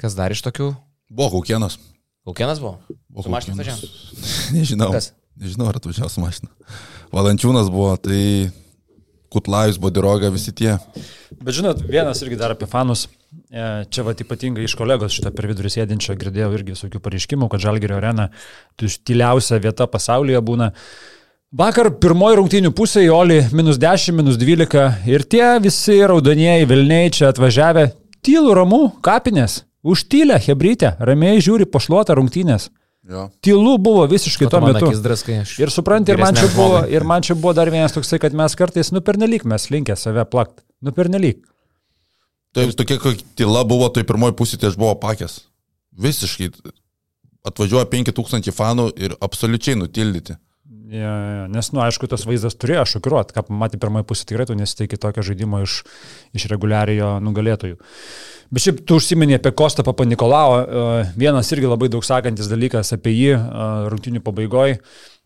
Kas 0.00 0.14
dar 0.16 0.32
iš 0.32 0.40
tokių? 0.46 0.70
Buvo 1.12 1.34
kaukienas. 1.36 1.76
Kaukienas 2.24 2.62
buvo? 2.62 2.78
Buvo 3.12 3.26
Su 3.26 3.32
mašina 3.34 3.58
Kaukėnas. 3.58 3.82
važiavo? 3.84 4.22
Nežinau. 4.56 4.88
Kas? 4.96 5.10
Nežinau, 5.36 5.68
ar 5.68 5.76
atvažiavo 5.82 6.08
su 6.08 6.22
mašina. 6.24 6.48
Valančiūnas 7.12 7.68
buvo, 7.74 7.92
tai 8.00 8.48
Kutlajus, 9.32 9.78
Bodiroga, 9.80 10.30
visi 10.32 10.54
tie. 10.56 10.76
Bet 11.36 11.56
žinot, 11.58 11.82
vienas 11.84 12.22
irgi 12.24 12.38
dar 12.40 12.54
apie 12.54 12.68
fanus. 12.70 13.06
E, 13.52 13.84
Čia 13.92 14.04
va 14.06 14.14
ypatingai 14.16 14.64
iš 14.64 14.74
kolegos 14.78 15.12
šitą 15.16 15.34
per 15.36 15.48
vidurį 15.50 15.72
sėdinčią 15.74 16.16
girdėjau 16.20 16.48
irgi 16.56 16.74
visokių 16.74 17.00
pareiškimų, 17.04 17.50
kad 17.52 17.62
Žalgerio 17.64 17.98
arena 18.00 18.30
tyliausia 18.80 19.60
vieta 19.60 19.88
pasaulyje 19.90 20.40
būna. 20.44 20.72
Vakar 21.58 21.90
pirmoji 22.00 22.40
rungtynių 22.40 22.72
pusė 22.76 23.06
į 23.06 23.12
Oli 23.12 23.38
minus 23.56 23.78
10, 23.80 24.16
minus 24.16 24.36
12 24.40 25.08
ir 25.08 25.24
tie 25.24 25.46
visi 25.64 25.96
raudonieji 26.04 26.68
Vilniai 26.68 27.12
čia 27.12 27.30
atvažiavę 27.32 27.86
tylų 28.24 28.56
ramų 28.58 28.82
kapinės, 29.04 29.62
užtylę 29.80 30.36
Hebrytę, 30.44 30.96
ramiai 31.00 31.40
žiūri 31.44 31.68
pošluotą 31.72 32.18
rungtynės. 32.18 32.68
Jo. 33.08 33.28
Tylu 33.40 33.78
buvo 33.80 34.02
visiškai 34.06 34.50
tuo 34.52 34.60
metu. 34.60 34.90
draskai, 35.02 35.40
Ir 35.58 35.70
supranti, 35.72 36.12
ir 36.12 36.20
man, 36.20 36.36
čia 36.36 36.48
buvo, 36.52 36.82
ir 36.92 37.04
man 37.08 37.24
čia 37.24 37.34
buvo 37.34 37.54
dar 37.56 37.70
vienas 37.72 37.94
toksai, 37.96 38.18
kad 38.20 38.34
mes 38.36 38.56
kartais, 38.58 38.90
nu 38.92 39.00
pernelyg 39.00 39.46
mes 39.48 39.70
linkę 39.72 39.96
save 39.96 40.26
plakt. 40.28 40.60
Nu 40.84 40.92
pernelyg. 40.92 41.40
Taip, 42.52 42.74
tokia 42.76 43.14
tyla 43.38 43.64
buvo, 43.68 43.88
tai 43.88 44.04
pirmoji 44.04 44.36
pusė 44.36 44.60
tai 44.60 44.68
aš 44.68 44.76
buvau 44.76 44.98
pakęs. 45.00 45.38
Visiškai. 45.96 46.50
Atvažiuoja 47.48 47.88
5000 47.88 48.52
fanų 48.52 48.90
ir 49.00 49.16
absoliučiai 49.24 49.78
nutildyti. 49.80 50.36
Ja, 50.88 51.00
ja, 51.04 51.44
nes, 51.52 51.68
nu, 51.74 51.82
aišku, 51.84 52.08
tas 52.08 52.24
vaizdas 52.24 52.56
turėjo 52.56 52.86
šokiruoti, 52.94 53.34
ką 53.36 53.42
pamatė 53.50 53.80
pirmoji 53.80 54.06
pusė, 54.08 54.24
tikrai 54.30 54.46
tu 54.48 54.56
nesiteiki 54.56 54.96
tokio 55.00 55.24
žaidimo 55.26 55.60
iš, 55.66 55.82
iš 56.38 56.48
reguliariojo 56.48 57.18
nugalėtojų. 57.26 57.76
Bet 58.48 58.64
šiaip 58.64 58.80
tu 58.88 58.96
užsiminė 58.96 59.36
apie 59.36 59.52
Kostą 59.52 59.84
Papa 59.84 60.06
Nikolao, 60.08 60.56
e, 60.56 61.04
vienas 61.20 61.52
irgi 61.52 61.68
labai 61.68 61.90
daug 61.92 62.06
sakantis 62.06 62.48
dalykas 62.48 62.94
apie 62.96 63.12
jį 63.12 63.34
e, 63.36 63.40
rungtinių 63.92 64.24
pabaigoje, 64.24 64.78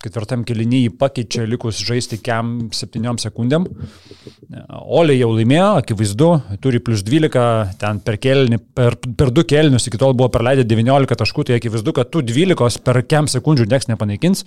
ketvirtam 0.03 0.43
kelinį 0.49 0.81
jį 0.89 0.93
pakeičia 0.99 1.47
likus 1.47 1.79
žaisti 1.87 2.19
kem 2.19 2.73
7 2.75 3.23
sekundėm. 3.23 3.71
E, 3.71 4.67
Olė 4.99 5.15
jau 5.21 5.31
laimėjo, 5.37 5.71
akivaizdu, 5.85 6.33
turi 6.65 6.83
plus 6.83 7.07
12, 7.07 7.77
ten 7.79 8.03
per, 8.03 8.19
kelnį, 8.19 8.59
per, 8.75 8.99
per 8.99 9.31
2 9.31 9.47
kelnius 9.55 9.87
iki 9.87 10.03
tol 10.03 10.19
buvo 10.19 10.33
praleidę 10.35 10.67
19 10.67 11.23
taškų, 11.23 11.47
tai 11.47 11.63
akivaizdu, 11.63 11.95
kad 11.95 12.11
tų 12.11 12.27
12 12.35 12.83
per 12.83 13.05
kem 13.07 13.31
sekundžių 13.31 13.71
nieks 13.71 13.93
nepanaikins. 13.95 14.43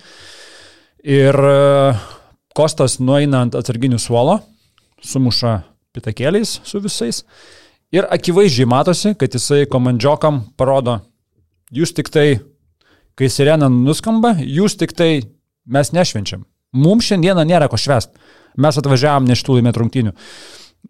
Ir 1.04 1.36
e, 1.36 1.96
Kostas 2.56 2.96
nueina 3.02 3.42
ant 3.44 3.56
atsarginių 3.58 3.98
suolo, 4.00 4.38
sumuša 5.04 5.58
pitakėliais 5.96 6.60
su 6.64 6.80
visais. 6.80 7.22
Ir 7.92 8.08
akivaizdžiai 8.10 8.68
matosi, 8.68 9.12
kad 9.18 9.34
jisai 9.36 9.66
komandžiokam 9.70 10.40
parodo, 10.56 10.98
jūs 11.70 11.92
tik 11.96 12.08
tai, 12.12 12.40
kai 13.16 13.28
sirena 13.32 13.68
nuskamba, 13.72 14.34
jūs 14.40 14.78
tik 14.80 14.96
tai 14.96 15.10
mes 15.68 15.92
nešvenčiam. 15.92 16.46
Mums 16.76 17.10
šiandieną 17.10 17.44
nėra 17.46 17.68
ko 17.70 17.78
švest. 17.80 18.16
Mes 18.56 18.80
atvažiavam 18.80 19.28
ne 19.28 19.36
šitų 19.36 19.58
laimėtų 19.58 19.82
rungtynių. 19.82 20.14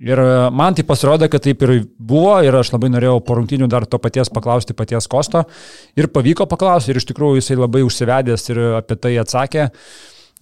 Ir 0.03 0.21
e, 0.21 0.33
man 0.53 0.77
tai 0.77 0.85
pasirodė, 0.85 1.29
kad 1.33 1.45
taip 1.47 1.63
ir 1.65 1.73
buvo 1.97 2.35
ir 2.45 2.57
aš 2.59 2.75
labai 2.75 2.91
norėjau 2.93 3.21
po 3.25 3.39
rungtynių 3.39 3.69
dar 3.73 3.87
to 3.89 4.01
paties 4.03 4.29
paklausti 4.33 4.77
paties 4.77 5.09
Kosto. 5.09 5.47
Ir 5.97 6.11
pavyko 6.13 6.49
paklausti 6.51 6.93
ir 6.93 7.01
iš 7.01 7.09
tikrųjų 7.13 7.41
jisai 7.41 7.57
labai 7.57 7.85
užsivedęs 7.87 8.51
ir 8.53 8.61
apie 8.83 8.99
tai 9.01 9.15
atsakė. 9.23 9.71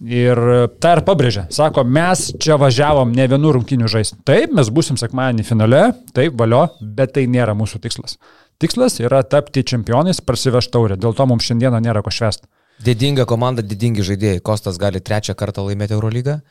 Ir 0.03 0.39
tą 0.83 0.89
ir 0.97 1.01
pabrėžė. 1.07 1.45
Sako, 1.55 1.85
mes 1.87 2.27
čia 2.43 2.57
važiavom 2.59 3.13
ne 3.15 3.29
vienų 3.31 3.53
rungtynių 3.55 3.87
žaisti. 3.87 4.19
Taip, 4.27 4.51
mes 4.57 4.67
busim 4.67 4.99
sekmadienį 4.99 5.45
finale, 5.47 5.85
taip, 6.11 6.35
valio, 6.35 6.65
bet 6.81 7.13
tai 7.15 7.23
nėra 7.31 7.55
mūsų 7.55 7.79
tikslas. 7.85 8.17
Tikslas 8.59 8.99
yra 8.99 9.21
tapti 9.23 9.63
čempionais, 9.63 10.19
parsivežti 10.19 10.75
taurę. 10.75 10.99
Dėl 10.99 11.15
to 11.15 11.29
mums 11.31 11.47
šiandieną 11.47 11.79
nėra 11.83 12.03
ko 12.03 12.11
švest. 12.11 12.43
Didinga 12.83 13.23
komanda, 13.27 13.63
didingi 13.63 14.03
žaidėjai. 14.03 14.43
Kostas 14.43 14.75
gali 14.79 14.99
trečią 14.99 15.35
kartą 15.39 15.63
laimėti 15.63 15.95
Eurolygą, 15.95 16.41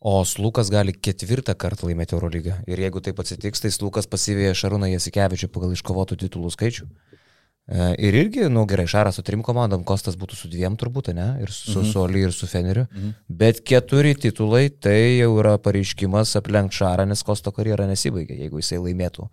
o 0.00 0.24
Slukas 0.24 0.70
gali 0.70 0.94
ketvirtą 0.94 1.54
kartą 1.58 1.88
laimėti 1.88 2.14
Eurolygą. 2.14 2.60
Ir 2.70 2.80
jeigu 2.84 3.02
taip 3.02 3.18
atsitiks, 3.18 3.62
tai 3.64 3.72
Slukas 3.74 4.06
pasivėja 4.10 4.54
Šarūną 4.58 4.92
Jasikevičių 4.92 5.50
pagal 5.50 5.74
iškovotų 5.74 6.20
titulų 6.22 6.52
skaičių. 6.54 6.86
E, 6.86 7.88
Ir 8.06 8.14
irgi, 8.14 8.46
nu, 8.52 8.64
gerai, 8.70 8.86
Šaras 8.88 9.18
su 9.18 9.24
trim 9.26 9.42
komandom, 9.44 9.82
Kostas 9.84 10.16
būtų 10.16 10.38
su 10.38 10.48
dviem 10.52 10.78
turbūt, 10.78 11.10
ne? 11.18 11.28
Ir 11.42 11.52
su, 11.52 11.80
mhm. 11.80 11.90
su 11.90 12.00
Oli, 12.00 12.22
ir 12.28 12.32
su 12.32 12.46
Feneriu. 12.48 12.86
Mhm. 12.92 13.12
Bet 13.42 13.60
keturi 13.66 14.14
titulai 14.14 14.68
tai 14.70 15.18
jau 15.18 15.34
yra 15.42 15.58
pareiškimas 15.62 16.36
aplenkti 16.38 16.78
Šarą, 16.80 17.08
nes 17.10 17.24
Kosto 17.26 17.52
karjera 17.52 17.90
nesibaigė, 17.90 18.38
jeigu 18.46 18.62
jisai 18.62 18.80
laimėtų. 18.86 19.28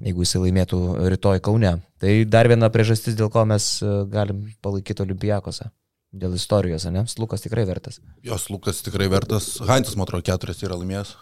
Jeigu 0.00 0.24
jisai 0.24 0.40
laimėtų 0.48 0.80
rytoj 1.12 1.44
Kaune. 1.44 1.76
Tai 2.02 2.12
dar 2.26 2.48
viena 2.50 2.72
priežastis, 2.72 3.14
dėl 3.14 3.28
ko 3.30 3.44
mes 3.46 3.76
e, 3.84 3.96
galim 4.10 4.46
palaikyti 4.64 5.04
Olimpijakose. 5.04 5.68
Dėl 6.14 6.36
istorijos, 6.38 6.84
ne? 6.94 7.02
Lukas 7.18 7.42
tikrai 7.42 7.64
vertas. 7.66 7.98
Jos 8.22 8.46
Lukas 8.52 8.82
tikrai 8.86 9.08
vertas. 9.10 9.56
Heintas, 9.66 9.96
man 9.98 10.06
atrodo, 10.06 10.22
keturis 10.28 10.62
yra 10.62 10.76
laimėjęs. 10.78 11.16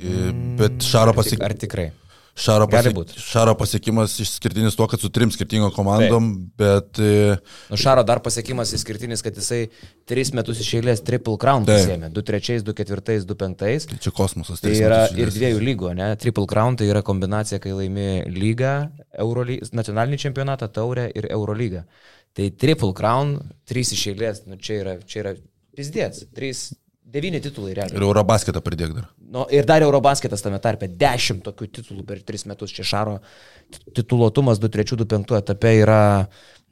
I- 0.00 0.30
Bet 0.60 0.80
Šaro, 0.86 1.12
Ar, 1.12 1.16
tik, 1.16 1.22
pasiek... 1.24 1.42
ar 1.44 1.54
tikrai? 1.60 1.90
Šaro, 2.40 2.64
pasiek... 2.72 2.96
Šaro 3.20 3.52
pasiekimas 3.58 4.14
išskirtinis 4.22 4.76
tuo, 4.78 4.86
kad 4.88 5.02
su 5.02 5.10
trim 5.12 5.28
skirtingom 5.34 5.72
komandom, 5.74 6.28
bet 6.56 6.96
e, 7.02 7.34
Nu, 7.68 7.76
Šaro 7.80 8.04
dar 8.06 8.22
pasiekimas 8.24 8.70
išskirtinis, 8.78 9.20
kad 9.26 9.36
jisai 9.36 9.66
tris 10.08 10.30
metus 10.32 10.62
iš 10.62 10.70
eilės 10.78 11.02
triple 11.04 11.36
crown 11.42 11.66
Taip. 11.68 11.82
pasėmė. 11.82 12.08
2-3, 12.16 12.62
2-4, 12.64 13.26
2-5. 13.28 13.88
tai 13.90 13.98
čia 14.06 14.12
kosmosas. 14.14 14.62
Tai 14.64 14.72
yra 14.72 15.02
ir 15.20 15.34
dviejų 15.34 15.60
lygų, 15.68 15.90
ne? 15.98 16.08
Triple 16.22 16.46
Crown 16.48 16.78
tai 16.80 16.88
yra 16.88 17.02
kombinacija, 17.04 17.60
kai 17.60 17.74
laimi 17.76 18.08
lygą, 18.30 18.72
Euroly... 19.20 19.58
nacionalinį 19.76 20.22
čempionatą, 20.24 20.70
taurę 20.80 21.10
ir 21.12 21.28
Eurolygą. 21.34 21.84
Tai 22.36 22.46
Triple 22.62 22.92
Crown, 22.96 23.34
trys 23.66 23.90
iš 23.96 24.04
eilės, 24.12 24.44
nu 24.46 24.58
čia 24.62 24.76
yra, 24.84 24.92
čia 25.02 25.22
yra 25.24 25.32
pizdėts, 25.76 26.28
trys, 26.36 26.68
devyni 27.10 27.40
titulai 27.42 27.74
realiai. 27.74 27.96
Ir 27.98 28.06
Eurobasketą 28.06 28.62
pridėk 28.62 28.94
dar. 28.94 29.08
Nu, 29.30 29.44
ir 29.54 29.66
dar 29.66 29.82
Eurobasketas 29.86 30.42
tame 30.42 30.58
tarpe, 30.62 30.88
dešimt 31.00 31.42
tokių 31.46 31.68
titulų 31.78 32.04
per 32.06 32.22
tris 32.26 32.46
metus. 32.50 32.72
Čia 32.74 32.86
Šaro 32.86 33.16
tituluotumas 33.94 34.58
2-3-2-5 34.62 35.36
etape 35.38 35.74
yra, 35.82 36.00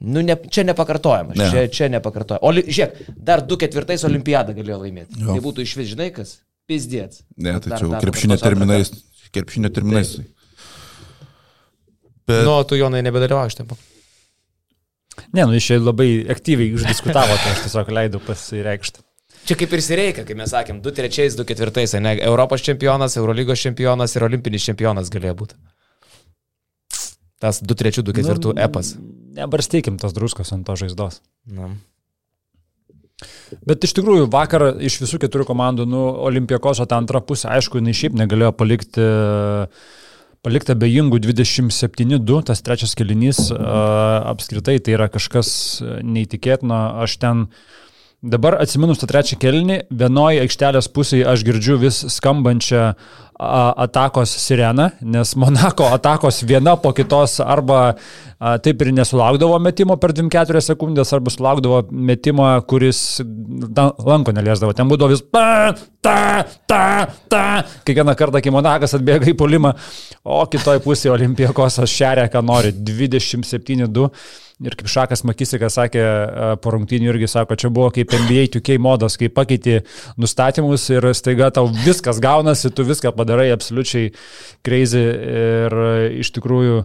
nu, 0.03 0.23
ne, 0.23 0.35
čia 0.51 0.65
nepakartojamas. 0.67 1.39
Ne. 1.39 1.49
Čia, 1.53 1.65
čia 1.75 1.91
nepakartojamas. 1.91 2.43
O, 2.43 2.71
žiūrėk, 2.71 3.13
dar 3.29 3.43
2-4 3.47 4.07
olimpiadą 4.09 4.55
galėjo 4.57 4.81
laimėti. 4.83 5.19
Jo. 5.23 5.35
Tai 5.35 5.43
būtų 5.47 5.67
iš 5.67 5.75
vis, 5.79 5.91
žinai 5.93 6.09
kas? 6.15 6.37
Pizdėts. 6.69 7.23
Ne, 7.35 7.55
tai 7.63 7.71
Dar- 7.71 7.79
čia 7.79 7.87
jau 7.87 8.01
krepšinio 8.03 8.39
terminais. 8.43 8.91
Krepšinio 9.35 9.71
terminais. 9.73 10.17
Bet 12.29 12.43
Nu, 12.45 12.59
tu 12.67 12.77
Jonai 12.77 13.01
nebedalyvauji 13.05 13.55
šitą. 13.55 13.79
Ne, 15.33 15.45
nu, 15.45 15.55
iš 15.57 15.69
čia 15.71 15.79
labai 15.81 16.09
aktyviai 16.31 16.73
išdiskutavo, 16.77 17.37
tai 17.39 17.53
aš 17.55 17.65
tiesiog 17.65 17.91
leidau 17.95 18.21
pasireikšti. 18.23 19.03
Čia 19.49 19.57
kaip 19.57 19.73
ir 19.73 19.81
Sireika, 19.81 20.23
kai 20.27 20.35
mes 20.37 20.51
sakėm, 20.51 20.81
2-3, 20.85 21.33
2-4, 21.39 22.01
ne, 22.03 22.15
Europos 22.27 22.61
čempionas, 22.65 23.15
Eurolygos 23.17 23.61
čempionas 23.63 24.13
ir 24.15 24.25
olimpinis 24.27 24.65
čempionas 24.67 25.09
galėjo 25.13 25.37
būti. 25.43 25.59
Tas 27.39 27.61
2-3, 27.63 28.03
2-4 28.03 28.51
Nu, 28.51 28.53
epas. 28.59 28.95
Nebarstykim 29.39 29.97
tos 30.01 30.13
druskos 30.13 30.51
ant 30.51 30.67
to 30.67 30.75
žaizdos. 30.75 31.21
Na. 31.47 31.71
Bet 33.67 33.83
iš 33.83 33.95
tikrųjų 33.97 34.27
vakar 34.31 34.65
iš 34.85 34.99
visų 35.01 35.19
keturių 35.23 35.47
komandų, 35.49 35.87
nu, 35.89 36.03
Olimpijakos, 36.27 36.83
o 36.83 36.87
ta 36.87 36.99
antra 36.99 37.21
pusė, 37.23 37.49
aišku, 37.55 37.79
jinai 37.79 37.95
šiaip 37.95 38.15
negalėjo 38.19 38.51
palikti, 38.55 39.07
palikti 40.45 40.73
abejingų 40.75 41.19
27-2, 41.23 42.39
tas 42.47 42.63
trečias 42.65 42.95
kelinys, 42.97 43.49
apskritai 43.51 44.79
tai 44.83 44.95
yra 44.95 45.09
kažkas 45.11 45.51
neįtikėtino, 46.05 46.79
aš 47.03 47.17
ten 47.21 47.45
dabar 48.21 48.57
atsiminus 48.59 48.99
tą 49.01 49.07
trečią 49.11 49.39
kelinį, 49.39 49.81
vienoje 49.91 50.43
aikštelės 50.43 50.89
pusėje 50.95 51.27
aš 51.31 51.45
girdžiu 51.47 51.79
vis 51.83 52.01
skambančią 52.17 52.83
a, 52.91 52.95
atakos 53.39 54.33
sireną, 54.43 54.89
nes 55.01 55.35
Monako 55.39 55.87
atakos 55.95 56.41
viena 56.43 56.75
po 56.75 56.91
kitos 56.91 57.37
arba 57.39 57.93
taip 58.63 58.81
ir 58.83 58.91
nesulaukdavo 58.95 59.59
metimo 59.63 59.95
per 59.99 60.11
24 60.15 60.61
sekundės, 60.63 61.13
arba 61.15 61.31
sulaukdavo 61.31 61.81
metimo, 61.91 62.49
kuris 62.67 63.21
lanko 64.03 64.35
neliesdavo. 64.35 64.75
Ten 64.75 64.91
būdavo 64.91 65.13
vis 65.13 65.23
ta, 65.31 65.71
ta, 66.03 66.19
ta, 66.67 66.83
ta. 67.31 67.45
Kiekvieną 67.87 68.15
kartą, 68.19 68.43
kai 68.43 68.53
Monakas 68.55 68.95
atbėga 68.99 69.31
į 69.31 69.37
polimą, 69.39 69.73
o 70.23 70.43
kitoj 70.51 70.83
pusėje 70.83 71.15
Olimpijakos 71.15 71.79
šeria, 71.87 72.27
ką 72.31 72.43
nori, 72.43 72.75
27-2. 72.75 74.07
Ir 74.59 74.73
kaip 74.75 74.89
Šakas 74.91 75.21
Makisikas 75.23 75.77
sakė 75.77 76.01
po 76.59 76.73
rungtynių 76.73 77.13
irgi 77.13 77.29
sako, 77.31 77.55
čia 77.55 77.69
buvo 77.71 77.87
kaip 77.95 78.11
NBA 78.11 78.49
2K 78.57 78.75
modas, 78.83 79.15
kai 79.15 79.29
pakeiti 79.31 79.77
nustatymus 80.19 80.83
ir 80.91 81.07
staiga 81.15 81.47
tau 81.55 81.69
viskas 81.85 82.19
gaunasi, 82.19 82.67
tu 82.75 82.83
viską 82.83 83.13
padarai 83.15 83.28
absoliučiai 83.55 84.11
crazy 84.65 85.01
ir 85.05 85.75
a, 85.75 85.89
iš 86.23 86.33
tikrųjų 86.37 86.83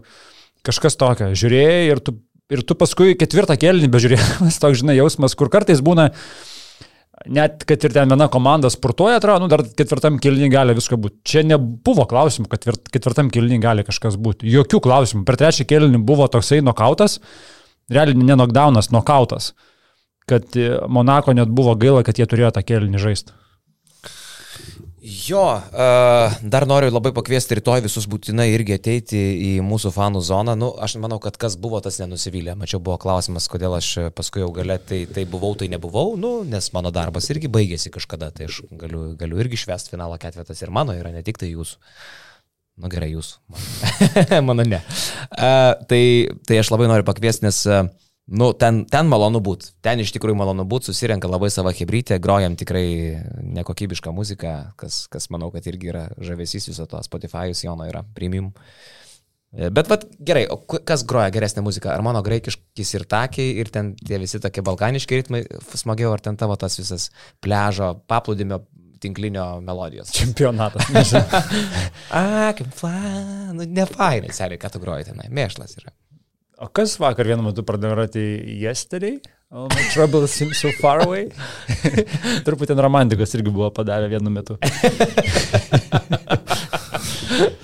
kažkas 0.65 0.99
tokio. 1.01 1.33
Žiūrėjai 1.37 1.85
ir 1.91 2.03
tu, 2.05 2.17
ir 2.53 2.65
tu 2.67 2.77
paskui 2.79 3.17
ketvirtą 3.21 3.57
kėlinį 3.61 3.93
bežiūrėdamas, 3.93 4.61
toks 4.63 4.83
žinai 4.83 4.99
jausmas, 4.99 5.37
kur 5.39 5.53
kartais 5.53 5.83
būna 5.85 6.11
net 7.31 7.63
kad 7.69 7.85
ir 7.87 7.95
ten 7.95 8.11
viena 8.11 8.27
komanda 8.33 8.69
sportuoja, 8.73 9.19
atrodo, 9.21 9.45
nu, 9.45 9.51
dar 9.53 9.63
ketvirtam 9.65 10.19
kilniui 10.23 10.51
gali 10.53 10.75
visko 10.77 10.99
būti. 11.01 11.21
Čia 11.31 11.45
nebuvo 11.47 12.07
klausimų, 12.11 12.49
kad 12.53 12.67
virt- 12.69 12.91
ketvirtam 12.93 13.31
kilniui 13.33 13.61
gali 13.63 13.85
kažkas 13.87 14.19
būti. 14.21 14.51
Jokių 14.51 14.81
klausimų. 14.85 15.25
Per 15.29 15.39
trečią 15.41 15.67
kilnį 15.71 16.03
buvo 16.05 16.27
toksai 16.29 16.61
nokautas, 16.65 17.21
realiai 17.93 18.19
ne 18.19 18.37
knockdownas, 18.37 18.91
nokautas, 18.93 19.53
kad 20.29 20.57
e, 20.57 20.75
Monako 20.89 21.37
net 21.37 21.53
buvo 21.53 21.77
gaila, 21.79 22.05
kad 22.05 22.19
jie 22.19 22.27
turėjo 22.29 22.53
tą 22.57 22.65
kilnį 22.67 23.01
žaisti. 23.01 23.37
Jo, 25.05 25.61
uh, 25.61 26.33
dar 26.41 26.65
noriu 26.65 26.89
labai 26.89 27.11
pakviesti 27.13 27.59
rytoj 27.59 27.83
visus 27.85 28.07
būtinai 28.09 28.47
irgi 28.55 28.79
ateiti 28.79 29.19
į 29.37 29.51
mūsų 29.61 29.91
fanų 29.93 30.23
zoną. 30.25 30.55
Nu, 30.57 30.71
aš 30.81 30.95
manau, 31.03 31.19
kad 31.21 31.37
kas 31.37 31.59
buvo, 31.61 31.77
tas 31.85 31.99
nenusivylė. 32.01 32.55
Mačiau, 32.57 32.81
buvo 32.81 32.97
klausimas, 33.03 33.45
kodėl 33.53 33.77
aš 33.77 33.91
paskui 34.17 34.41
jau 34.41 34.49
galę, 34.57 34.79
tai, 34.81 35.03
tai 35.05 35.27
buvau, 35.29 35.53
tai 35.61 35.69
nebuvau, 35.69 36.15
nu, 36.17 36.31
nes 36.49 36.71
mano 36.73 36.89
darbas 36.89 37.29
irgi 37.35 37.53
baigėsi 37.53 37.93
kažkada, 37.93 38.31
tai 38.33 38.49
aš 38.49 38.63
galiu, 38.81 39.11
galiu 39.21 39.43
irgi 39.45 39.61
švest 39.67 39.93
finalo 39.93 40.17
ketvirtas 40.23 40.65
ir 40.65 40.73
mano 40.73 40.97
yra, 40.97 41.13
ne 41.13 41.21
tik 41.27 41.43
tai 41.43 41.53
jūsų. 41.53 41.77
Nu 42.81 42.89
gerai, 42.89 43.11
jūs. 43.13 43.35
mano 44.49 44.65
ne. 44.65 44.81
Uh, 45.37 45.85
tai, 45.85 46.03
tai 46.49 46.63
aš 46.65 46.73
labai 46.73 46.89
noriu 46.89 47.05
pakviesti, 47.05 47.45
nes 47.45 47.61
uh, 47.69 47.85
Nu, 48.25 48.55
ten, 48.57 48.85
ten 48.89 49.09
malonu 49.13 49.43
būt. 49.45 49.67
Ten 49.85 50.01
iš 50.01 50.15
tikrųjų 50.17 50.39
malonu 50.41 50.65
būt, 50.69 50.87
susirenka 50.89 51.29
labai 51.29 51.51
savo 51.53 51.69
hebrytę, 51.77 52.17
grojam 52.25 52.55
tikrai 52.57 53.21
nekokybišką 53.59 54.13
muziką, 54.17 54.53
kas, 54.81 55.03
kas 55.13 55.29
manau, 55.35 55.51
kad 55.53 55.67
irgi 55.69 55.91
yra 55.93 56.07
žavesys 56.17 56.71
viso 56.71 56.87
to. 56.89 57.03
Spotify'us 57.05 57.67
Jono 57.67 57.85
yra 57.91 58.01
premium. 58.17 58.49
E, 59.53 59.69
Bet 59.69 59.91
vat, 59.93 60.07
gerai, 60.25 60.47
o 60.49 60.57
kas 60.65 61.05
groja 61.05 61.29
geresnę 61.35 61.61
muziką? 61.67 61.91
Ar 61.93 62.05
mano 62.07 62.23
graikiškis 62.25 62.95
ir 62.97 63.05
takiai, 63.13 63.59
ir 63.61 63.69
ten 63.75 63.93
tie 64.01 64.17
visi 64.23 64.41
tokie 64.41 64.65
balkaniški 64.65 65.21
ritmai 65.21 65.43
smagiau, 65.77 66.15
ar 66.17 66.25
ten 66.25 66.41
tavo 66.41 66.57
tas 66.57 66.79
visas 66.81 67.11
pležo, 67.45 67.93
paplūdimio 68.09 68.63
tinklinio 69.05 69.61
melodijos? 69.61 70.15
Čempionatas. 70.17 71.13
A, 72.09 72.55
kaip 72.57 72.73
flan, 72.73 73.53
nu, 73.61 73.69
ne 73.69 73.85
fainai, 73.85 74.33
seniai, 74.33 74.63
ką 74.65 74.73
tu 74.73 74.81
groji 74.81 75.11
tenai, 75.13 75.29
mėšlas 75.29 75.77
yra. 75.83 75.93
O 76.63 76.69
kas 76.71 76.95
vakar 77.03 77.27
vienu 77.27 77.43
metu 77.43 77.65
pradėjo 77.67 77.97
groti 77.97 78.23
Yesterday? 78.63 79.17
Oh, 79.55 79.67
my 79.71 79.83
trouble 79.93 80.27
seems 80.31 80.59
so 80.59 80.71
far 80.81 81.03
away. 81.05 81.29
Truputį 82.47 82.73
ten 82.73 82.83
romantikos 82.83 83.35
irgi 83.39 83.53
buvo 83.55 83.69
padarę 83.75 84.09
vienu 84.13 84.31
metu. 84.35 84.57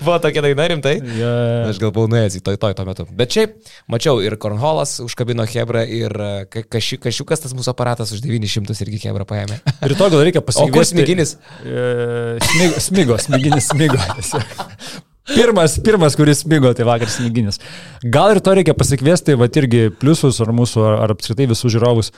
Buvo 0.00 0.16
tokia 0.18 0.42
daina 0.42 0.64
rimtai? 0.70 0.94
Yeah. 1.14 1.68
Aš 1.70 1.78
gal 1.78 1.92
buvau 1.94 2.08
nuėjęs 2.10 2.38
į 2.38 2.42
toj, 2.46 2.56
toj 2.62 2.72
tuo 2.78 2.86
metu. 2.88 3.04
Bet 3.14 3.34
šiaip, 3.36 3.52
mačiau, 3.92 4.18
ir 4.24 4.34
Kornholas 4.40 4.96
užkabino 5.04 5.44
Hebra, 5.46 5.84
ir 5.86 6.10
e, 6.10 6.30
ka- 6.50 6.64
kaši, 6.74 6.98
kašiukas 7.04 7.44
tas 7.44 7.54
mūsų 7.54 7.70
aparatas 7.74 8.10
už 8.16 8.24
900 8.24 8.74
irgi 8.86 9.02
Hebra 9.04 9.26
paėmė. 9.28 9.60
Rytoj 9.92 10.10
gal 10.16 10.24
reikia 10.26 10.42
O 10.42 10.66
kur 10.72 10.88
smiginis? 10.88 11.36
E, 11.62 12.40
Smigo, 12.48 12.82
smigo, 12.88 13.20
smiginis 13.22 13.70
smigo. 13.70 14.00
Pirmas, 15.28 15.76
pirmas, 15.84 16.16
kuris 16.16 16.42
smigo, 16.44 16.72
tai 16.74 16.86
vakar 16.88 17.10
smiginis. 17.12 17.60
Gal 18.02 18.34
ir 18.34 18.40
to 18.44 18.54
reikia 18.56 18.74
pasikviesti, 18.74 19.36
va 19.38 19.50
irgi 19.60 19.90
pliusus 20.00 20.40
ar 20.42 20.52
mūsų, 20.56 20.86
ar, 21.04 21.12
apskritai 21.14 21.48
visų 21.50 21.72
žiūrovus 21.76 22.12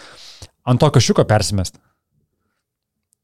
ant 0.69 0.81
to 0.81 0.91
kažkiuko 0.95 1.25
persimest. 1.29 1.81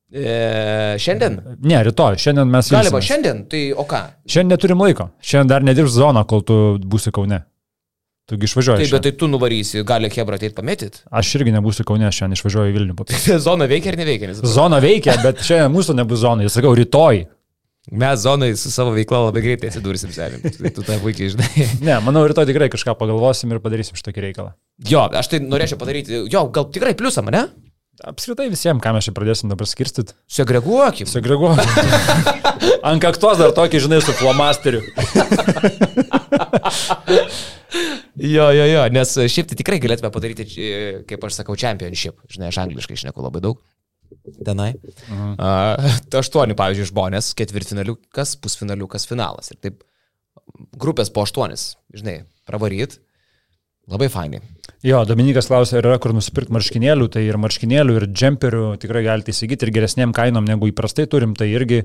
E, 0.09 0.97
šiandien? 1.01 1.37
Ne, 1.61 1.79
rytoj, 1.85 2.17
šiandien 2.21 2.49
mes 2.49 2.71
Galima, 2.73 2.97
ilsimės. 2.97 3.07
šiandien, 3.11 3.45
tai 3.53 3.63
o 3.77 3.85
ką? 3.89 4.03
Šiandien 4.29 4.57
neturim 4.57 4.81
laiko. 4.81 5.11
Šiandien 5.21 5.53
dar 5.53 5.67
nedirbs 5.69 5.95
zona, 5.95 6.25
kol 6.29 6.43
tu 6.49 6.57
būsi 6.81 7.13
Kaune. 7.15 7.43
Tugi 8.29 8.45
išvažiuoji. 8.45 8.83
Taip, 8.83 8.91
bet 8.93 8.93
šiandien. 8.93 9.15
tai 9.15 9.21
tu 9.21 9.29
nuvarysi, 9.31 9.83
gali 9.89 10.09
Hebra 10.13 10.37
ateit 10.41 10.57
pamėtyt. 10.57 11.03
Aš 11.13 11.35
irgi 11.39 11.53
nebūsiu 11.55 11.85
Kaune, 11.89 12.09
šiandien 12.13 12.37
išvažiuoju 12.41 12.73
į 12.73 12.77
Vilnių. 12.77 13.09
Zona 13.49 13.69
veikia 13.69 13.93
ar 13.93 14.01
neveikia? 14.01 14.35
Zona 14.45 14.81
veikia, 14.85 15.17
bet 15.25 15.45
šiandien 15.45 15.73
mūsų 15.77 15.97
nebus 16.01 16.25
zona. 16.25 16.45
Jis 16.45 16.57
sakau, 16.57 16.75
rytoj. 16.77 17.27
Mes 17.91 18.21
zonai 18.25 18.51
su 18.59 18.73
savo 18.73 18.93
veikla 18.97 19.25
labai 19.29 19.43
greitai 19.45 19.71
atsidursim, 19.73 20.13
senim. 20.15 20.43
Tai 20.59 20.73
Tu 20.75 20.85
tą 20.87 20.99
puikiai 21.03 21.33
žinai. 21.35 21.69
Ne, 21.85 21.97
manau, 22.05 22.25
rytoj 22.29 22.49
tikrai 22.51 22.69
kažką 22.73 22.97
pagalvosim 23.01 23.55
ir 23.55 23.63
padarysim 23.65 23.99
šitokį 23.99 24.27
reikalą. 24.29 24.53
Jo, 24.89 25.07
aš 25.21 25.33
tai 25.33 25.43
norėčiau 25.45 25.81
padaryti, 25.81 26.23
jo, 26.31 26.45
gal 26.55 26.69
tikrai 26.75 26.95
pliusą 26.99 27.25
mane? 27.27 27.47
Apskritai 28.07 28.47
visiems, 28.47 28.79
ką 28.79 28.93
mes 28.95 29.09
čia 29.09 29.13
pradėsim 29.15 29.51
dabar 29.51 29.67
skirstyti. 29.67 30.15
Segreguokim. 30.31 31.09
Segreguoti. 31.11 31.67
Ant 32.87 33.03
kaktos 33.03 33.41
dar 33.41 33.51
tokį, 33.57 33.81
žinai, 33.89 33.99
su 34.05 34.15
flomasteriu. 34.21 34.85
Jo, 38.19 38.49
jo, 38.51 38.65
jo, 38.67 38.81
nes 38.91 39.13
šiaip 39.31 39.47
tai 39.51 39.57
tikrai 39.61 39.77
galėtume 39.79 40.09
padaryti, 40.11 40.47
e, 40.59 40.79
kaip 41.07 41.23
aš 41.29 41.37
sakau, 41.39 41.55
championship. 41.59 42.17
Žinai, 42.33 42.49
aš 42.51 42.59
angliškai 42.65 42.97
šneku 42.99 43.23
labai 43.23 43.43
daug. 43.45 43.61
Tenai. 44.45 44.73
Mhm. 45.09 45.35
Uh, 45.35 45.99
aštuoni, 46.21 46.57
pavyzdžiui, 46.59 46.91
žmonės, 46.93 47.33
ketvirtfinaliukas, 47.39 48.37
pusfinaliukas, 48.43 49.09
finalas. 49.11 49.53
Ir 49.55 49.61
taip 49.63 49.85
grupės 50.79 51.13
po 51.13 51.27
aštuonis, 51.27 51.75
žinai, 51.95 52.23
pravaryt. 52.49 52.99
Labai 53.89 54.11
fainai. 54.13 54.43
Jo, 54.85 55.01
Dominikas 55.09 55.49
klausė, 55.49 55.79
ar 55.81 55.87
yra 55.89 55.97
kur 55.99 56.13
nusipirkti 56.15 56.53
marškinėlių, 56.55 57.07
tai 57.11 57.23
ir 57.25 57.39
marškinėlių, 57.41 57.95
ir 57.99 58.05
džemperių 58.13 58.67
tikrai 58.79 59.01
galite 59.07 59.33
įsigyti 59.33 59.67
ir 59.67 59.73
geresniem 59.75 60.13
kainom 60.15 60.45
negu 60.47 60.69
įprastai 60.69 61.09
turim, 61.11 61.33
tai 61.35 61.49
irgi 61.51 61.81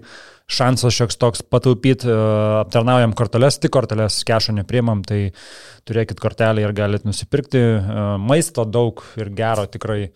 šansas 0.51 0.93
šioks 0.93 1.17
toks 1.17 1.45
pataupyti, 1.47 2.11
aptarnaujam 2.59 3.15
korteles, 3.17 3.57
tik 3.63 3.74
korteles 3.74 4.19
kešo 4.28 4.53
nepriemam, 4.59 5.01
tai 5.07 5.32
turėkit 5.88 6.21
kortelę 6.21 6.61
ir 6.61 6.76
galite 6.76 7.07
nusipirkti 7.07 7.63
e, 7.63 7.80
maisto 8.21 8.67
daug 8.67 9.01
ir 9.17 9.32
gero 9.34 9.65
tikrai. 9.71 10.11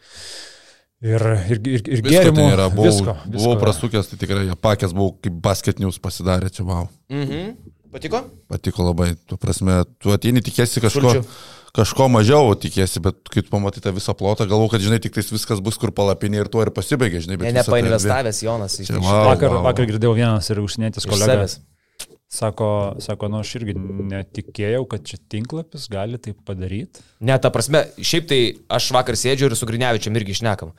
Ir, 1.05 1.21
ir, 1.53 1.59
ir, 1.61 1.81
ir 1.93 1.99
gėrimų. 2.01 2.41
ten 2.41 2.53
yra, 2.55 2.69
buvau, 2.73 2.87
visko, 2.89 3.13
visko, 3.27 3.33
buvau 3.37 3.57
prasukęs, 3.61 4.07
tai 4.09 4.17
tikrai 4.17 4.47
apakęs 4.49 4.95
buvau, 4.97 5.11
kaip 5.21 5.35
basket 5.45 5.77
news 5.83 5.99
pasidarė 6.01 6.49
čia, 6.49 6.65
wow. 6.65 6.87
Mhm. 7.13 7.51
Patiko? 7.93 8.23
Patiko 8.49 8.83
labai, 8.89 9.11
tu 9.29 9.37
prasme, 9.37 9.83
tu 10.01 10.09
ateini 10.11 10.41
tikėsi 10.43 10.81
kažko, 10.83 11.05
Sulčių. 11.13 11.21
kažko 11.77 12.07
mažiau 12.09 12.49
tikėsi, 12.57 12.99
bet 13.05 13.29
kai 13.29 13.45
tu 13.45 13.53
pamatai 13.53 13.79
tą 13.85 13.93
visą 13.95 14.15
plotą, 14.17 14.47
galvoju, 14.49 14.73
kad 14.73 14.81
žinai, 14.81 14.97
tik 15.05 15.13
tais 15.15 15.29
viskas 15.31 15.61
bus 15.63 15.77
kur 15.77 15.93
palapinė 15.95 16.41
ir 16.43 16.49
tuo 16.49 16.65
ir 16.65 16.73
pasibaigia, 16.73 17.21
žinai, 17.23 17.37
bet 17.37 17.53
Ne, 17.53 17.61
nepainvestavęs 17.61 18.41
Jonas. 18.43 18.79
iš- 18.81 18.91
vau. 18.97 19.29
Vakar, 19.29 19.53
wow. 19.53 19.63
vakar 19.69 19.85
girdėjau 19.85 20.15
vienas 20.17 20.49
ir 20.49 20.57
užsienietis 20.65 21.05
iš 21.05 21.09
kolega. 21.13 21.29
savęs. 21.37 21.59
Sako, 22.27 22.95
sako, 22.99 23.29
nu 23.31 23.39
aš 23.39 23.53
irgi 23.55 23.73
netikėjau, 24.11 24.83
kad 24.91 25.05
čia 25.07 25.15
tinklapis 25.31 25.85
gali 25.91 26.19
tai 26.19 26.33
padaryti. 26.35 26.99
Ne, 27.23 27.37
ta 27.39 27.51
prasme, 27.55 27.85
šiaip 28.03 28.27
tai 28.27 28.39
aš 28.77 28.89
vakar 28.95 29.15
sėdžiu 29.15 29.47
ir 29.47 29.55
su 29.55 29.67
Griniavičiam 29.69 30.17
irgi 30.19 30.35
išnekam. 30.35 30.73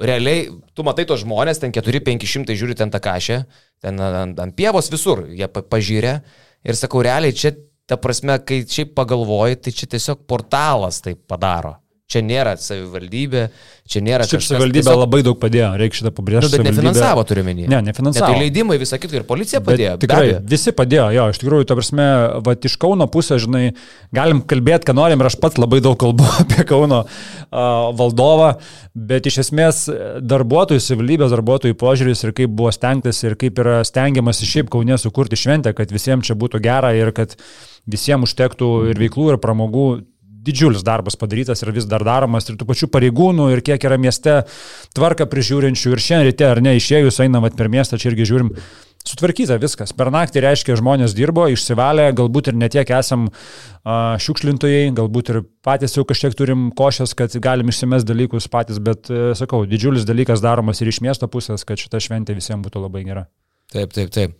Realiai, 0.00 0.46
tu 0.72 0.84
matai 0.86 1.04
tos 1.04 1.20
žmonės, 1.20 1.60
ten 1.60 1.74
4-500 1.76 2.56
žiūri 2.56 2.78
ten 2.80 2.88
tą 2.88 3.02
kažę, 3.04 3.42
ten 3.84 4.00
ant, 4.00 4.40
ant 4.40 4.56
pievos 4.56 4.88
visur, 4.88 5.26
jie 5.28 5.44
pa- 5.52 5.60
pažyrė. 5.60 6.22
Ir 6.64 6.78
sakau, 6.80 7.04
realiai 7.04 7.36
čia, 7.36 7.52
ta 7.84 8.00
prasme, 8.00 8.38
kai 8.40 8.62
šiaip 8.64 8.94
pagalvoji, 8.96 9.60
tai 9.60 9.76
čia 9.76 9.90
tiesiog 9.92 10.24
portalas 10.24 11.02
tai 11.04 11.12
padaro. 11.12 11.76
Čia 12.10 12.24
nėra 12.26 12.56
savivaldybė, 12.58 13.44
čia 13.86 14.00
nėra 14.02 14.24
Šiaip 14.26 14.40
kažkas. 14.40 14.48
savivaldybė 14.50 14.82
tiesiog- 14.82 14.98
labai 14.98 15.20
daug 15.22 15.36
padėjo, 15.38 15.68
reikia 15.78 15.98
šitą 16.00 16.10
pabrėžti. 16.16 16.48
Nu, 16.48 16.50
bet 16.56 16.66
nefinansavo 16.66 17.22
turiu 17.28 17.44
menį. 17.46 17.68
Ne, 17.70 17.78
nefinansavo. 17.86 18.32
Tai 18.32 18.40
leidimai 18.42 18.78
visą 18.82 18.98
kitą 18.98 19.20
ir 19.20 19.26
policija 19.28 19.60
Bet 19.62 19.68
padėjo. 19.70 19.92
be 19.94 20.06
Tikrai, 20.06 20.32
visi 20.50 20.72
padėjo, 20.74 21.04
jo, 21.14 21.28
iš 21.30 21.38
tikrųjų, 21.38 21.68
ta 21.70 21.76
prasme, 21.78 22.08
va, 22.42 22.56
iš 22.70 22.74
Kauno 22.82 23.06
pusės, 23.06 23.44
žinai, 23.46 23.76
galim 24.12 24.42
kalbėti, 24.42 24.90
ką 24.90 24.96
norim, 24.98 25.22
ir 25.22 25.30
aš 25.30 25.38
pats 25.38 25.54
labai 25.62 25.78
daug 25.86 25.94
kalbu 26.02 26.26
apie 26.42 26.66
Kauno 26.66 27.04
uh, 27.06 27.94
valdovą, 27.94 28.50
bet 28.94 29.30
iš 29.30 29.38
esmės 29.46 29.84
darbuotojų, 30.18 30.82
savivaldybės 30.82 31.30
darbuotojų 31.30 31.78
požiūris 31.78 32.24
ir 32.26 32.34
kaip 32.34 32.50
buvo 32.50 32.74
stengtas 32.74 33.22
ir 33.22 33.38
kaip 33.38 33.62
yra 33.62 33.84
stengiamas 33.86 34.42
šiaip 34.42 34.66
Kaune 34.74 34.98
sukurti 34.98 35.38
šventę, 35.38 35.70
kad 35.78 35.94
visiems 35.94 36.26
čia 36.26 36.34
būtų 36.34 36.58
gera 36.58 36.90
ir 36.98 37.14
kad 37.14 37.38
visiems 37.86 38.26
užtektų 38.26 38.90
ir 38.90 38.98
veiklų, 39.06 39.36
ir 39.36 39.38
pramogų. 39.38 39.88
Didžiulis 40.40 40.84
darbas 40.86 41.18
padarytas 41.20 41.60
ir 41.60 41.72
vis 41.76 41.88
dar 41.88 42.04
daromas 42.06 42.48
ir 42.48 42.56
tų 42.56 42.68
pačių 42.68 42.88
pareigūnų 42.92 43.50
ir 43.54 43.64
kiek 43.66 43.82
yra 43.84 43.98
mieste 44.00 44.42
tvarka 44.96 45.26
prižiūrinčių 45.28 45.92
ir 45.92 46.04
šiandien 46.04 46.30
ryte 46.30 46.46
ar 46.48 46.62
ne 46.64 46.78
išėjus 46.78 47.20
einam 47.26 47.44
vat 47.44 47.58
per 47.58 47.68
miestą, 47.72 48.00
čia 48.00 48.12
irgi 48.14 48.28
žiūrim, 48.32 48.54
Sutvarkyta 49.00 49.56
viskas. 49.56 49.94
Per 49.96 50.10
naktį 50.12 50.42
reiškia, 50.44 50.76
žmonės 50.76 51.14
dirbo, 51.16 51.46
išsivalė, 51.48 52.10
galbūt 52.16 52.50
ir 52.52 52.58
netiek 52.60 52.92
esam 52.92 53.30
a, 53.30 54.18
šiukšlintojai, 54.20 54.90
galbūt 54.98 55.32
ir 55.32 55.40
patys 55.64 55.96
jau 55.96 56.04
kažkiek 56.04 56.36
turim 56.36 56.68
košės, 56.76 57.16
kad 57.16 57.32
galim 57.40 57.72
išsimes 57.72 58.04
dalykus 58.04 58.50
patys, 58.52 58.76
bet, 58.76 59.08
e, 59.08 59.32
sakau, 59.40 59.64
didžiulis 59.68 60.04
dalykas 60.08 60.44
daromas 60.44 60.84
ir 60.84 60.92
iš 60.92 61.00
miesto 61.00 61.32
pusės, 61.32 61.64
kad 61.64 61.80
šita 61.80 62.02
šventė 62.04 62.36
visiems 62.36 62.66
būtų 62.68 62.84
labai 62.84 63.08
gera. 63.08 63.30
Taip, 63.70 63.92
taip, 63.94 64.08
taip. 64.10 64.32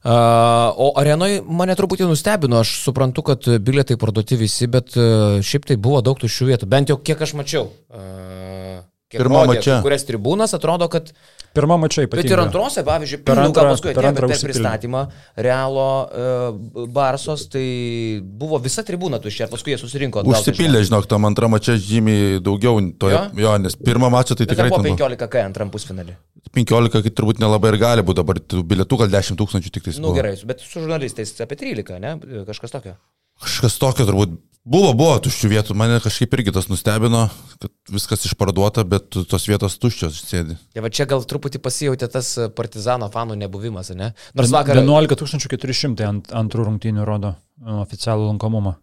Uh, 0.00 0.70
o 0.80 0.86
arenoje 0.96 1.42
mane 1.44 1.74
truputį 1.76 2.06
nustebino, 2.08 2.62
aš 2.64 2.78
suprantu, 2.86 3.24
kad 3.28 3.44
bilietai 3.60 3.98
parduoti 4.00 4.38
visi, 4.40 4.70
bet 4.72 4.96
uh, 4.96 5.36
šiaip 5.44 5.68
tai 5.68 5.76
buvo 5.76 6.00
daug 6.04 6.16
tuščių 6.22 6.48
vietų, 6.54 6.68
bent 6.70 6.88
jau 6.88 6.96
kiek 6.96 7.20
aš 7.20 7.34
mačiau. 7.36 7.66
Uh, 7.92 8.80
mače. 9.12 9.66
kai 9.66 9.82
kurias 9.84 10.08
tribūnas 10.08 10.56
atrodo, 10.56 10.88
kad... 10.92 11.12
Pirmą 11.50 11.76
mačiai 11.82 12.06
Bet 12.06 12.28
ir 12.30 12.38
antrose, 12.38 12.84
pavyzdžiui, 12.86 13.18
Per 13.26 13.34
nu, 13.40 13.48
antrą- 13.48 13.70
paskui 13.72 13.92
per 13.96 14.06
antrą 14.06 14.28
per 14.30 14.38
pristatymą 14.38 15.00
Realo 15.36 15.86
uh, 16.06 16.86
Barsos, 16.94 17.48
tai 17.50 18.20
buvo 18.22 18.60
visa 18.62 18.84
tribūna 18.86 19.18
tuščia, 19.22 19.48
paskui 19.50 19.74
jie 19.74 19.78
susirinko. 19.82 20.22
tai 20.22 20.30
Užsipildė, 20.30 20.84
žinok, 20.86 21.08
tam 21.10 21.26
antram 21.26 21.50
mačia 21.50 21.74
žymiai 21.74 22.38
daugiau. 22.44 22.78
To, 23.02 23.10
Jo? 23.10 23.24
jo? 23.34 23.56
nes 23.58 23.74
pirmą 23.74 24.10
mačą 24.14 24.36
tai 24.38 24.46
Bet 24.46 24.54
tikrai 24.54 24.68
buvo 24.70 24.82
ten 24.84 24.94
buvo. 24.94 25.08
15 25.10 25.28
K 25.32 25.42
antram 25.48 25.70
pusfinalį. 25.74 26.14
15, 26.54 27.02
kai 27.02 27.10
turbūt 27.18 27.42
nelabai 27.42 27.72
ir 27.74 27.78
gali 27.82 28.02
būti, 28.06 28.20
dabar 28.22 28.38
tų 28.38 28.62
bilietų 28.70 29.00
gal 29.02 29.10
10 29.18 29.38
tūkstančių 29.42 29.70
tik 29.74 29.88
tais. 29.88 29.98
Na 29.98 30.06
nu, 30.06 30.14
gerai, 30.14 30.36
bet 30.46 30.62
su 30.62 30.78
žurnalistais 30.80 31.34
apie 31.42 31.58
13, 31.58 31.98
ne? 31.98 32.14
Kažkas 32.46 32.70
tokio. 32.78 32.94
Kažkas 33.42 33.78
tokio 33.82 34.06
turbūt 34.06 34.38
buvo, 34.64 34.90
buvo 34.96 35.14
tuščių 35.24 35.50
vietų, 35.54 35.76
mane 35.78 36.00
kažkaip 36.02 36.34
irgi 36.36 36.54
tas 36.54 36.68
nustebino, 36.70 37.26
kad 37.62 37.72
viskas 37.92 38.26
išparduota, 38.28 38.84
bet 38.88 39.08
tos 39.30 39.46
vietos 39.48 39.78
tuščios 39.80 40.20
sėdi. 40.26 40.56
Tai 40.74 40.84
va 40.84 40.92
čia 40.92 41.06
gal 41.10 41.24
truputį 41.26 41.62
pasijautė 41.62 42.10
tas 42.12 42.32
partizano 42.56 43.10
fanų 43.12 43.38
nebuvimas, 43.40 43.92
ne? 43.96 44.12
Nors 44.38 44.52
vakar, 44.54 44.82
11 44.82 45.48
400 45.48 46.08
ant 46.08 46.30
antrų 46.42 46.68
rungtynių 46.68 47.06
rodo 47.08 47.34
e, 47.34 47.72
oficialų 47.80 48.30
lankomumą. 48.32 48.76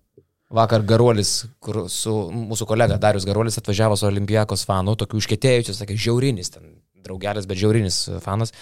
vakar 0.54 0.84
Garuolis, 0.88 1.46
kur 1.60 1.86
su 1.92 2.14
mūsų 2.32 2.68
kolega 2.68 2.98
Darius 3.02 3.26
Garuolis 3.28 3.60
atvažiavo 3.60 3.98
su 4.00 4.08
Olimpijakos 4.08 4.64
fanų, 4.68 4.96
tokių 5.02 5.20
užkėtėjusių, 5.20 5.76
sakė, 5.76 5.98
žiaurinis, 6.00 6.54
ten 6.54 6.78
draugelis, 7.04 7.48
bet 7.50 7.60
žiaurinis 7.60 7.98
fanas. 8.24 8.54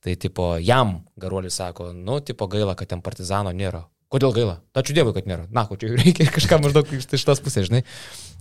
Tai 0.00 0.14
tipo, 0.16 0.54
jam 0.58 1.02
Garuolis 1.20 1.58
sako, 1.60 1.92
nu, 1.92 2.20
tipo 2.24 2.48
gaila, 2.48 2.74
kad 2.74 2.88
ten 2.88 3.02
partizano 3.04 3.52
nėra. 3.52 3.84
Kodėl 4.10 4.32
gaila? 4.34 4.56
Ačiū 4.74 4.94
Dievui, 4.96 5.14
kad 5.14 5.28
nėra. 5.30 5.44
Na, 5.54 5.66
ko 5.70 5.76
čia 5.78 5.92
reikia 5.94 6.26
kažką 6.36 6.58
maždaug 6.64 6.88
iš 6.96 7.06
šitos 7.14 7.40
pusės, 7.44 7.68
žinai. 7.68 7.84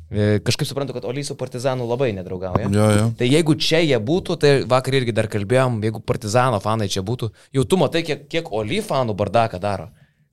E, 0.09 0.39
Kažkaip 0.41 0.65
suprantu, 0.65 0.95
kad 0.97 1.05
Olys 1.05 1.29
su 1.29 1.35
Partizanu 1.37 1.85
labai 1.85 2.07
nedraugauja. 2.17 2.65
Jo, 2.73 2.87
jo. 2.97 3.03
Tai 3.19 3.27
jeigu 3.29 3.53
čia 3.61 3.83
jie 3.85 3.99
būtų, 4.01 4.37
tai 4.41 4.53
vakar 4.65 4.97
irgi 4.97 5.13
dar 5.13 5.29
kalbėjom, 5.29 5.77
jeigu 5.85 6.01
Partizano 6.01 6.57
fanai 6.63 6.87
čia 6.89 7.03
būtų, 7.05 7.29
jau 7.53 7.65
tu 7.69 7.77
matai, 7.77 8.01
kiek, 8.07 8.23
kiek 8.31 8.49
Oly 8.49 8.81
fanų 8.81 9.13
bardaką 9.19 9.59
daro. 9.61 9.91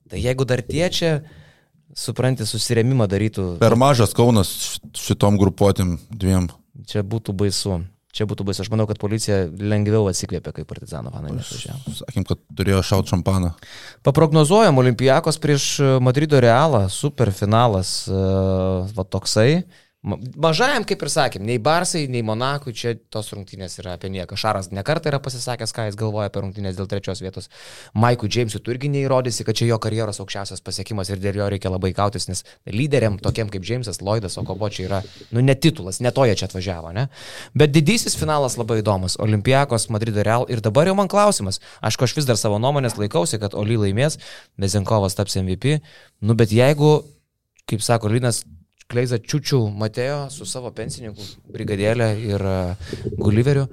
Tai 0.09 0.17
jeigu 0.23 0.47
dar 0.49 0.63
tie 0.65 0.87
čia, 0.89 1.11
supranti, 1.93 2.45
susiremimą 2.49 3.05
darytų, 3.11 3.45
Per 3.61 3.75
mažas 3.77 4.17
Kaunas 4.17 4.79
šitom 4.97 5.37
grupuotėm 5.37 5.99
dviem. 6.09 6.49
čia 6.89 7.05
būtų 7.05 7.37
baisu. 7.37 7.83
Čia 8.17 8.25
būtų 8.25 8.47
baisu. 8.47 8.63
Aš 8.63 8.71
manau, 8.73 8.87
kad 8.89 8.97
policija 9.01 9.43
lengviau 9.45 10.07
atsikvėpė, 10.09 10.55
kai 10.55 10.63
Partizano 10.65 11.11
fanai 11.13 11.35
nesužiavo. 11.35 11.93
Sakym, 11.99 12.25
kad 12.25 12.41
turėjo 12.57 12.81
šaut 12.85 13.11
šampaną. 13.11 13.51
Paprognozuojam 14.07 14.81
Olimpijakos 14.81 15.37
prieš 15.43 15.67
e, 15.77 15.91
Madrido 16.01 16.41
Realą, 16.41 16.87
superfinalas, 16.89 17.91
uh, 18.09 18.87
va 18.97 19.05
toksai. 19.05 19.61
Ma- 20.05 20.17
Mažajam, 20.37 20.83
kaip 20.85 21.01
ir 21.01 21.09
sakėm, 21.09 21.41
nei 21.41 21.57
Barsai, 21.57 22.03
nei 22.07 22.21
Monakui 22.21 22.69
čia 22.77 22.91
tos 23.09 23.31
rungtynės 23.33 23.79
yra 23.81 23.95
apie 23.97 24.11
nieką. 24.13 24.37
Šaras 24.37 24.69
nekartą 24.69 25.09
yra 25.09 25.17
pasisakęs, 25.17 25.73
ką 25.73 25.87
jis 25.87 25.95
galvoja 25.97 26.29
apie 26.29 26.43
rungtynės 26.43 26.75
dėl 26.77 26.85
trečios 26.91 27.21
vietos. 27.23 27.49
Maikui 27.97 28.29
Džeimsui 28.29 28.61
tu 28.61 28.75
irgi 28.75 28.91
neįrodysi, 28.93 29.41
kad 29.47 29.57
čia 29.57 29.65
jo 29.71 29.79
karjeros 29.81 30.21
aukščiausias 30.21 30.61
pasiekimas 30.61 31.09
ir 31.09 31.17
dėl 31.23 31.39
jo 31.41 31.47
reikia 31.49 31.71
labai 31.73 31.91
kautis, 31.97 32.27
nes 32.29 32.43
lyderiam, 32.69 33.17
tokiem 33.17 33.49
kaip 33.49 33.65
Džeimsas, 33.65 33.97
Lloydas, 34.05 34.37
Okobo 34.37 34.69
čia 34.69 34.85
yra, 34.85 35.01
nu, 35.33 35.41
ne 35.41 35.55
titulas, 35.57 35.97
ne 35.99 36.13
to 36.13 36.27
jie 36.29 36.37
čia 36.37 36.45
atvažiavo, 36.45 36.93
ne? 36.93 37.07
Bet 37.57 37.73
didysis 37.73 38.15
finalas 38.21 38.59
labai 38.61 38.83
įdomus. 38.83 39.17
Olimpijakos, 39.17 39.89
Madrido 39.89 40.21
Real 40.21 40.45
ir 40.47 40.61
dabar 40.61 40.85
jau 40.85 40.93
man 40.99 41.09
klausimas. 41.09 41.57
Aišku, 41.81 42.05
aš 42.05 42.13
vis 42.21 42.29
dar 42.29 42.37
savo 42.37 42.61
nuomonės 42.61 42.99
laikausi, 43.01 43.41
kad 43.41 43.57
Oli 43.57 43.81
laimės, 43.81 44.21
Bezenkovas 44.61 45.17
taps 45.17 45.41
MVP. 45.41 45.79
Nu, 46.21 46.37
bet 46.37 46.53
jeigu, 46.53 47.01
kaip 47.67 47.81
sako 47.81 48.13
Linas, 48.13 48.45
Kleiza 48.87 49.19
Čiučių 49.19 49.59
Matėjo 49.75 50.19
su 50.31 50.47
savo 50.47 50.71
pensininkų 50.75 51.25
brigadėlė 51.51 52.07
ir 52.23 52.43
uh, 52.47 52.93
Gulliveriu 53.19 53.65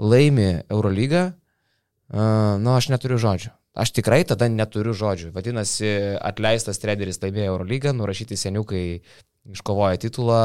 laimi 0.00 0.64
Eurolygą, 0.72 1.26
uh, 1.34 2.56
nu, 2.62 2.72
aš 2.72 2.88
neturiu 2.94 3.20
žodžių. 3.20 3.52
Aš 3.74 3.90
tikrai 3.90 4.22
tada 4.22 4.46
neturiu 4.48 4.94
žodžių. 4.94 5.32
Vadinasi, 5.34 5.88
atleistas 6.22 6.78
treneris 6.78 7.18
laimėjo 7.22 7.56
Eurolygą, 7.56 7.92
nurašyti 7.98 8.38
seniukai 8.38 8.84
iškovoja 9.50 9.98
titulą. 10.00 10.42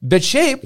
Bet 0.00 0.24
šiaip, 0.24 0.62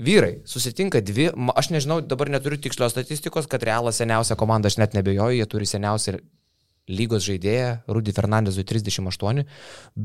vyrai, 0.00 0.34
susitinka 0.48 1.00
dvi, 1.04 1.30
aš 1.56 1.70
nežinau, 1.74 2.00
dabar 2.04 2.30
neturiu 2.32 2.60
tikslios 2.60 2.92
statistikos, 2.94 3.48
kad 3.50 3.64
realas 3.66 3.98
seniausia 4.00 4.36
komanda, 4.38 4.70
aš 4.70 4.78
net 4.82 4.94
nebejoju, 4.96 5.40
jie 5.40 5.48
turi 5.50 5.68
seniausią 5.68 6.20
lygos 6.90 7.24
žaidėją, 7.26 7.70
Rudy 7.94 8.14
Fernandezui 8.16 8.64
38, 8.66 9.44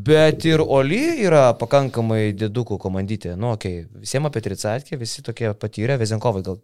bet 0.06 0.46
ir 0.48 0.64
Oli 0.64 1.02
yra 1.26 1.50
pakankamai 1.60 2.30
didukų 2.38 2.78
komandytė. 2.82 3.36
Nu, 3.40 3.54
okei, 3.56 3.84
okay. 3.86 4.06
visiems 4.06 4.30
apie 4.30 4.44
Tricatkį, 4.46 5.00
visi 5.02 5.26
tokie 5.26 5.52
patyrę, 5.60 5.98
Vezenkovai 6.02 6.46
gal 6.46 6.62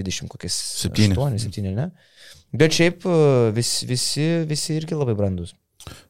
20 0.00 0.32
kokiais 0.32 0.58
Septyni. 0.82 1.16
8, 1.16 1.38
7, 1.48 1.72
ne? 1.76 1.90
Bet 2.56 2.76
šiaip 2.76 3.04
e, 3.04 3.16
vis, 3.56 3.78
visi, 3.88 4.28
visi 4.48 4.76
irgi 4.80 4.96
labai 4.96 5.16
brandus. 5.18 5.54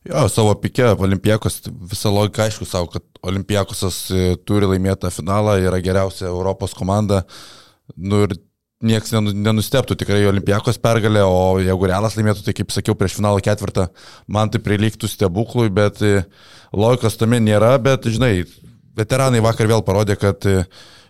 Jo, 0.09 0.24
savo 0.32 0.54
pikė, 0.59 0.92
Olimpijakos, 1.04 1.61
visą 1.90 2.11
logiką 2.14 2.46
aišku 2.46 2.66
savo, 2.66 2.88
kad 2.94 3.04
Olimpijakosas 3.26 3.98
e, 4.11 4.28
turi 4.48 4.70
laimėtą 4.70 5.11
finalą, 5.14 5.59
yra 5.62 5.80
geriausia 5.84 6.28
Europos 6.30 6.74
komanda. 6.78 7.24
Nu 7.96 8.24
ir 8.26 8.34
niekas 8.85 9.12
nenu- 9.16 9.35
nenusteptų 9.35 9.97
tikrai 9.99 10.20
Olimpijakos 10.31 10.79
pergalė, 10.83 11.24
o 11.26 11.59
jeigu 11.62 11.91
Realas 11.91 12.18
laimėtų, 12.18 12.45
tai 12.47 12.55
kaip 12.55 12.74
sakiau, 12.74 12.95
prieš 12.99 13.18
finalo 13.18 13.41
ketvirtą, 13.43 13.89
man 14.31 14.51
tai 14.51 14.62
prilygtų 14.62 15.11
stebuklui, 15.11 15.68
bet 15.74 16.03
e, 16.03 16.22
logikos 16.72 17.18
tame 17.18 17.41
nėra, 17.43 17.74
bet 17.83 18.07
žinai, 18.07 18.45
veteranai 18.99 19.43
vakar 19.43 19.70
vėl 19.70 19.83
parodė, 19.87 20.14
kad 20.20 20.47
e, 20.47 20.62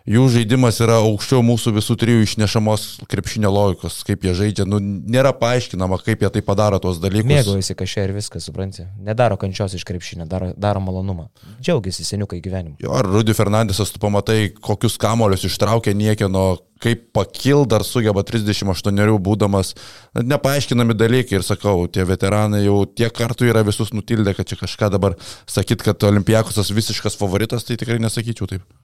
jų 0.08 0.24
žaidimas 0.32 0.78
yra 0.80 0.96
aukščiau 1.04 1.42
mūsų 1.44 1.74
visų 1.76 1.96
trijų 2.00 2.22
išnešamos 2.24 2.86
krepšinio 3.10 3.50
logikos, 3.52 4.00
kaip 4.08 4.24
jie 4.24 4.32
žaidžia. 4.38 4.64
Nu, 4.68 4.80
nėra 4.80 5.34
paaiškinama, 5.36 6.00
kaip 6.04 6.24
jie 6.24 6.30
tai 6.38 6.42
padaro 6.46 6.80
tos 6.80 7.00
dalykus. 7.02 7.28
Mėgaujasi 7.28 7.76
kažkai 7.76 8.06
ir 8.08 8.14
viskas, 8.16 8.46
supranti. 8.48 8.86
Nedaro 9.04 9.36
kančios 9.40 9.76
iš 9.76 9.84
krepšinio, 9.88 10.24
daro, 10.30 10.54
daro 10.56 10.80
malonumą. 10.84 11.28
Džiaugiasi 11.60 12.06
seniukai 12.08 12.40
gyvenimu. 12.44 12.78
Jo, 12.80 12.96
ar 12.96 13.08
Rudy 13.08 13.36
Fernandesas, 13.36 13.92
tu 13.92 14.00
pamatai, 14.00 14.54
kokius 14.56 14.96
kamolius 15.00 15.44
ištraukė 15.50 15.92
niekieno, 15.92 16.46
kaip 16.82 17.08
pakil 17.16 17.64
dar 17.68 17.84
sugeba 17.86 18.22
38 18.26 19.18
būdamas, 19.24 19.74
na, 20.16 20.24
nepaaiškinami 20.34 20.96
dalykai 20.98 21.38
ir 21.38 21.46
sakau, 21.46 21.86
tie 21.90 22.06
veteranai 22.08 22.64
jau 22.64 22.82
tiek 22.86 23.12
kartų 23.14 23.50
yra 23.50 23.64
visus 23.66 23.92
nutildę, 23.94 24.34
kad 24.38 24.48
čia 24.48 24.58
kažką 24.60 24.90
dabar 24.94 25.16
sakyt, 25.46 25.82
kad 25.86 26.08
Olimpijakosas 26.08 26.72
visiškas 26.74 27.18
favoritas, 27.20 27.66
tai 27.66 27.78
tikrai 27.80 27.98
nesakyčiau 28.02 28.50
taip. 28.50 28.78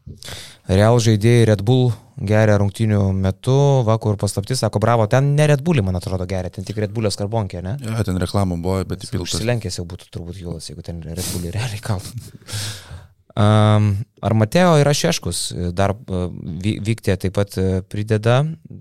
Real 0.68 0.98
žaidėjai 1.02 1.46
Red 1.52 1.62
Bull 1.66 1.92
geria 2.14 2.58
rungtinių 2.60 3.00
metu, 3.16 3.56
vakar 3.86 4.18
paslaptis, 4.20 4.62
sako, 4.62 4.82
bravo, 4.82 5.06
ten 5.10 5.32
ne 5.38 5.48
Red 5.50 5.64
Bullį, 5.66 5.86
man 5.86 5.98
atrodo, 5.98 6.26
geria, 6.30 6.52
ten 6.54 6.66
tik 6.66 6.78
Red 6.82 6.94
Bullės 6.94 7.18
karbonkė, 7.18 7.62
ne? 7.64 7.76
Ja, 7.82 8.04
ten 8.06 8.18
reklamų 8.22 8.60
buvo, 8.62 8.80
bet 8.94 9.06
įpiltas. 9.06 9.38
Užsilenkęs 9.40 9.80
jau 9.80 9.86
būtų 9.90 10.10
turbūt 10.14 10.42
Jūlas, 10.42 10.70
jeigu 10.70 10.86
ten 10.86 11.02
Red 11.02 11.26
Bullį 11.34 11.54
realiai 11.56 11.82
kaltų. 11.82 12.14
Ar 13.34 14.34
Mateo 14.38 14.76
yra 14.78 14.92
Šeškus, 14.94 15.38
dar 15.74 15.90
vy- 15.98 16.76
Vyktė 16.86 17.16
taip 17.18 17.34
pat 17.34 17.56
uh, 17.58 17.80
prideda, 17.90 18.36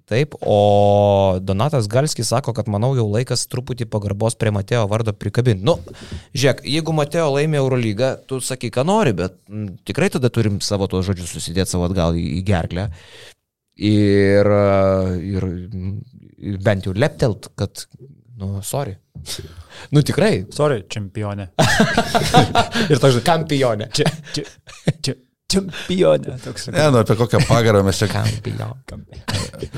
taip, 0.06 0.36
o 0.46 1.40
Donatas 1.42 1.88
Galskis 1.90 2.30
sako, 2.30 2.54
kad 2.54 2.70
manau 2.70 2.92
jau 2.94 3.08
laikas 3.10 3.48
truputį 3.50 3.88
pagarbos 3.90 4.38
prie 4.38 4.54
Mateo 4.54 4.84
vardo 4.92 5.16
prikabinti. 5.18 5.66
Nu, 5.66 5.80
žiūrėk, 6.38 6.62
jeigu 6.70 6.94
Mateo 6.94 7.32
laimė 7.34 7.64
Eurolygą, 7.64 8.12
tu 8.30 8.38
sakai, 8.46 8.70
ką 8.70 8.86
nori, 8.86 9.16
bet 9.18 9.40
tikrai 9.90 10.12
tada 10.14 10.30
turim 10.30 10.62
savo 10.62 10.86
tos 10.92 11.10
žodžius 11.10 11.34
susidėti 11.34 11.74
savo 11.74 11.90
atgal 11.90 12.14
į, 12.14 12.44
gerklę. 12.46 12.92
Ir, 13.90 14.54
uh, 14.54 15.18
ir 15.18 15.50
bent 16.62 16.86
jau 16.86 16.94
leptelt, 16.94 17.50
kad, 17.58 17.88
nu, 18.38 18.60
sorry. 18.62 19.00
Nu 19.94 20.04
tikrai. 20.06 20.46
Sorry, 20.54 20.84
čempionė. 20.92 21.50
ir 22.92 23.02
toks, 23.02 23.20
Kampionė. 23.26 23.90
čia, 23.96 24.10
čia, 24.36 24.46
čia, 25.02 25.16
čempionė. 25.54 26.38
Toks, 26.44 26.68
Ne, 26.74 26.88
nu 26.94 27.00
apie 27.04 27.16
kokią 27.20 27.42
pagarbą 27.48 27.84
mes 27.88 28.00
čia 28.02 28.08
Kampionė. 28.12 28.68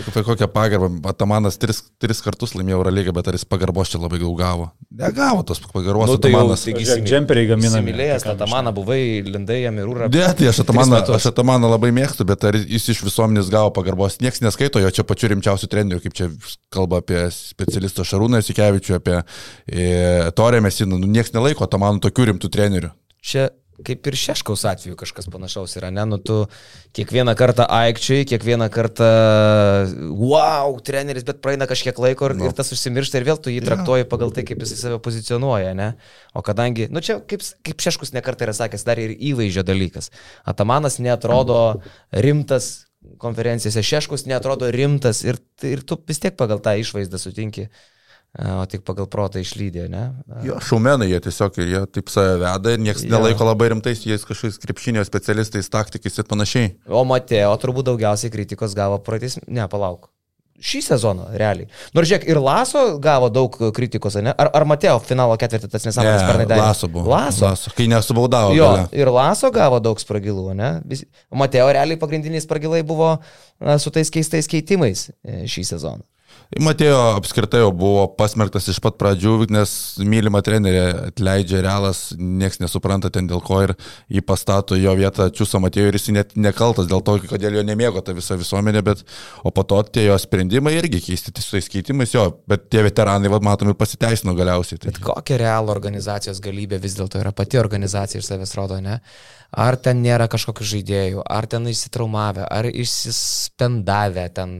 Apie 0.08 0.24
kokią 0.24 0.48
pagarbą. 0.54 0.90
Atamanas 1.10 1.58
tris, 1.62 1.82
tris 2.02 2.22
kartus 2.26 2.56
laimėjo 2.56 2.80
Eurolygą, 2.80 3.14
bet 3.16 3.30
ar 3.32 3.38
jis 3.38 3.46
pagarbos 3.50 3.92
čia 3.94 4.00
labai 4.02 4.20
daug 4.22 4.36
gavo? 4.40 4.70
Negavo 4.96 5.44
tos 5.48 5.62
pagarbos. 5.64 6.10
Nu, 6.10 6.18
tai 6.22 6.32
Atamanas. 6.34 6.64
taigi, 6.66 6.86
Žiūrėk, 6.88 7.06
džemperiai 7.10 7.50
gaminami. 7.52 7.92
Įsimylėjęs 7.92 8.26
tą 8.28 8.36
tamaną 8.40 8.74
buvai, 8.76 9.00
lindai 9.28 9.60
jam 9.64 9.80
ir 9.82 9.92
urą. 9.92 10.10
Ne, 10.14 10.26
tai 10.38 10.50
aš 10.52 10.62
Atamaną, 10.66 11.02
aš 11.18 11.30
Atamaną 11.32 11.72
labai 11.74 11.92
mėgstu, 11.96 12.28
bet 12.28 12.46
ar 12.48 12.58
jis 12.62 12.90
iš 12.96 13.04
visuomenės 13.06 13.52
gavo 13.54 13.74
pagarbos? 13.76 14.20
Niekas 14.24 14.42
neskaito 14.46 14.82
jo 14.84 14.92
čia 14.96 15.06
pačiu 15.08 15.32
rimčiausiu 15.34 15.70
treneriu, 15.72 16.02
kaip 16.04 16.16
čia 16.18 16.30
kalba 16.74 17.02
apie 17.04 17.26
specialistą 17.36 18.06
Šarūną 18.08 18.42
Sikevičių, 18.46 18.98
apie 19.00 19.20
e, 19.22 20.32
Torę 20.38 20.62
Mesiną. 20.66 21.00
Nu, 21.02 21.10
niekas 21.12 21.34
nelaiko 21.36 21.66
Atamanų 21.68 22.04
tokių 22.08 22.32
rimtų 22.32 22.52
trenerių. 22.54 22.92
Čia 23.26 23.50
kaip 23.84 24.08
ir 24.08 24.16
Šeškaus 24.16 24.64
atveju 24.70 24.96
kažkas 24.96 25.28
panašaus 25.34 25.74
yra, 25.76 25.90
ne? 25.92 26.06
Nu, 26.08 26.18
tu 26.22 26.46
kiekvieną 26.96 27.34
kartą 27.36 27.66
aikčiai, 27.68 28.24
kiekvieną 28.30 28.70
kartą, 28.72 29.10
wow, 30.16 30.78
treneris, 30.86 31.26
bet 31.28 31.42
praeina 31.44 31.68
kažkiek 31.68 31.98
laiko 32.00 32.30
ir, 32.30 32.36
Nu. 32.40 32.48
ir 32.48 32.56
tas 32.56 32.72
užsimiršta 32.72 33.20
ir 33.20 33.28
vėl 33.28 33.42
tu 33.42 33.52
jį 33.52 33.60
traktuoji 33.66 34.08
pagal 34.12 34.32
tai, 34.36 34.46
kaip 34.48 34.64
jis 34.64 34.76
save 34.80 35.00
pozicionuoja, 35.04 35.74
ne? 35.76 35.90
O 36.34 36.44
kadangi, 36.46 36.88
nu 36.92 37.04
čia 37.04 37.20
kaip, 37.20 37.44
kaip 37.66 37.84
Šeškus 37.84 38.14
nekartą 38.16 38.48
yra 38.48 38.56
sakęs, 38.56 38.86
dar 38.88 39.00
ir 39.02 39.12
įvaizdžio 39.16 39.66
dalykas. 39.68 40.12
Atamanas 40.48 41.00
netrodo 41.04 41.82
rimtas 42.12 42.86
konferencijose, 43.22 43.84
Šeškus 43.86 44.26
netrodo 44.30 44.72
rimtas 44.74 45.24
ir, 45.28 45.38
ir 45.64 45.84
tu 45.86 46.00
vis 46.08 46.20
tiek 46.24 46.36
pagal 46.40 46.64
tą 46.64 46.74
išvaizdą 46.82 47.20
sutinki, 47.22 47.68
o 48.36 48.66
tik 48.68 48.84
pagal 48.88 49.08
protą 49.12 49.40
išlydė, 49.40 49.86
ne? 49.92 50.06
Jo, 50.44 50.58
šaumenai 50.64 51.08
jie 51.08 51.22
tiesiog, 51.24 51.60
jie 51.64 51.84
taip 51.96 52.12
save 52.12 52.36
veda 52.42 52.74
ir 52.76 52.82
niekas 52.84 53.06
nelaiko 53.08 53.48
labai 53.48 53.70
rimtais, 53.72 54.04
jie 54.04 54.18
kažkokiais 54.20 54.60
krepšinio 54.64 55.06
specialistais, 55.08 55.72
taktikais 55.72 56.20
ir 56.20 56.28
panašiai. 56.28 56.74
O 56.92 57.06
Mateo 57.08 57.54
turbūt 57.62 57.88
daugiausiai 57.92 58.34
kritikos 58.34 58.76
gavo 58.76 59.00
praeitais, 59.06 59.40
ne, 59.48 59.64
palauk. 59.72 60.10
Šį 60.56 60.80
sezoną, 60.86 61.26
realiai. 61.36 61.68
Nors 61.96 62.08
žiūrėk, 62.08 62.30
ir 62.32 62.38
Laso 62.40 62.82
gavo 63.04 63.28
daug 63.28 63.58
kritikos, 63.76 64.16
ne? 64.24 64.32
Ar, 64.32 64.50
ar 64.56 64.64
Mateo 64.68 65.02
finalo 65.04 65.36
ketvirtas 65.40 65.84
nesąmonės 65.84 66.24
pernai 66.24 66.46
darė? 66.48 66.64
Laso 66.64 66.88
buvo. 66.92 67.12
Laso. 67.12 67.44
Laso. 67.44 67.74
Kai 67.76 67.90
nesubaudavo. 67.92 68.54
Jo, 68.56 68.70
gale. 68.72 68.86
ir 68.96 69.12
Laso 69.12 69.52
gavo 69.52 69.82
daug 69.84 70.00
spragilų, 70.00 70.54
ne? 70.56 70.70
Mateo 71.44 71.68
realiai 71.76 72.00
pagrindiniai 72.00 72.44
spragilai 72.44 72.86
buvo 72.88 73.18
na, 73.60 73.76
su 73.84 73.92
tais 73.92 74.12
keistais 74.12 74.48
keitimais 74.48 75.10
e, 75.12 75.44
šį 75.44 75.66
sezoną. 75.76 76.08
Matėjo 76.62 76.98
apskritai 77.18 77.64
jau 77.64 77.72
buvo 77.76 78.06
pasmerktas 78.20 78.68
iš 78.70 78.78
pat 78.84 79.00
pradžių, 79.02 79.34
nes 79.52 79.72
mylimą 80.00 80.42
trenerį 80.46 80.84
atleidžia 81.10 81.64
realas, 81.66 82.08
niekas 82.16 82.62
nesupranta 82.62 83.10
ten 83.14 83.26
dėl 83.28 83.42
ko 83.44 83.64
ir 83.66 83.74
jį 84.14 84.22
pastato 84.26 84.78
jo 84.78 84.94
vietą 84.96 85.28
Čiūsą 85.34 85.60
Matėjo 85.64 85.90
ir 85.90 85.98
jis 85.98 86.12
net 86.14 86.36
nekaltas 86.38 86.88
dėl 86.92 87.02
to, 87.06 87.18
kodėl 87.26 87.58
jo 87.58 87.66
nemėgo 87.66 88.04
ta 88.06 88.14
visa 88.16 88.38
visuomenė, 88.38 88.84
bet 88.86 89.02
o 89.44 89.52
po 89.56 89.66
to 89.68 89.82
tie 89.90 90.06
jo 90.06 90.18
sprendimai 90.22 90.76
irgi 90.78 91.02
keisti 91.10 91.34
su 91.34 91.56
tais 91.58 91.72
keitimais, 91.72 92.14
jo, 92.14 92.28
bet 92.48 92.70
tie 92.70 92.86
veteranai, 92.86 93.32
vad 93.34 93.46
matom, 93.46 93.74
ir 93.74 93.80
pasiteisino 93.80 94.38
galiausiai. 94.38 94.84
Tai. 94.84 94.94
Bet 94.94 95.02
kokia 95.04 95.42
realo 95.42 95.74
organizacijos 95.74 96.44
galybė 96.46 96.80
vis 96.84 96.98
dėlto 97.00 97.20
yra 97.24 97.34
pati 97.36 97.60
organizacija 97.62 98.22
ir 98.22 98.28
savęs 98.28 98.56
rodo, 98.60 98.80
ne? 98.84 99.00
Ar 99.56 99.78
ten 99.80 100.02
nėra 100.04 100.26
kažkokių 100.28 100.66
žaidėjų, 100.68 101.22
ar 101.32 101.46
ten 101.48 101.68
įsitraumavę, 101.72 102.44
ar 102.52 102.68
išsispendavę, 102.68 104.26
ten, 104.36 104.56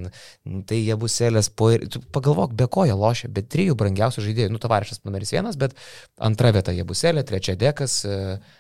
tai 0.70 0.78
jie 0.80 0.96
bus 1.00 1.18
elės 1.26 1.50
po 1.52 1.74
ir... 1.76 1.88
Pagalvok, 2.16 2.54
be 2.58 2.68
ko 2.72 2.86
jie 2.88 2.96
lošia, 2.98 3.30
bet 3.36 3.50
trijų 3.54 3.78
brangiausių 3.80 4.24
žaidėjų, 4.26 4.54
nu, 4.54 4.62
tavarišas 4.64 5.04
numeris 5.04 5.34
vienas, 5.36 5.58
bet 5.60 5.76
antra 6.18 6.54
vieta 6.56 6.76
jie 6.76 6.86
bus 6.88 7.04
elė, 7.08 7.26
trečia 7.28 7.58
dekas, 7.60 8.02
uh, 8.08 8.56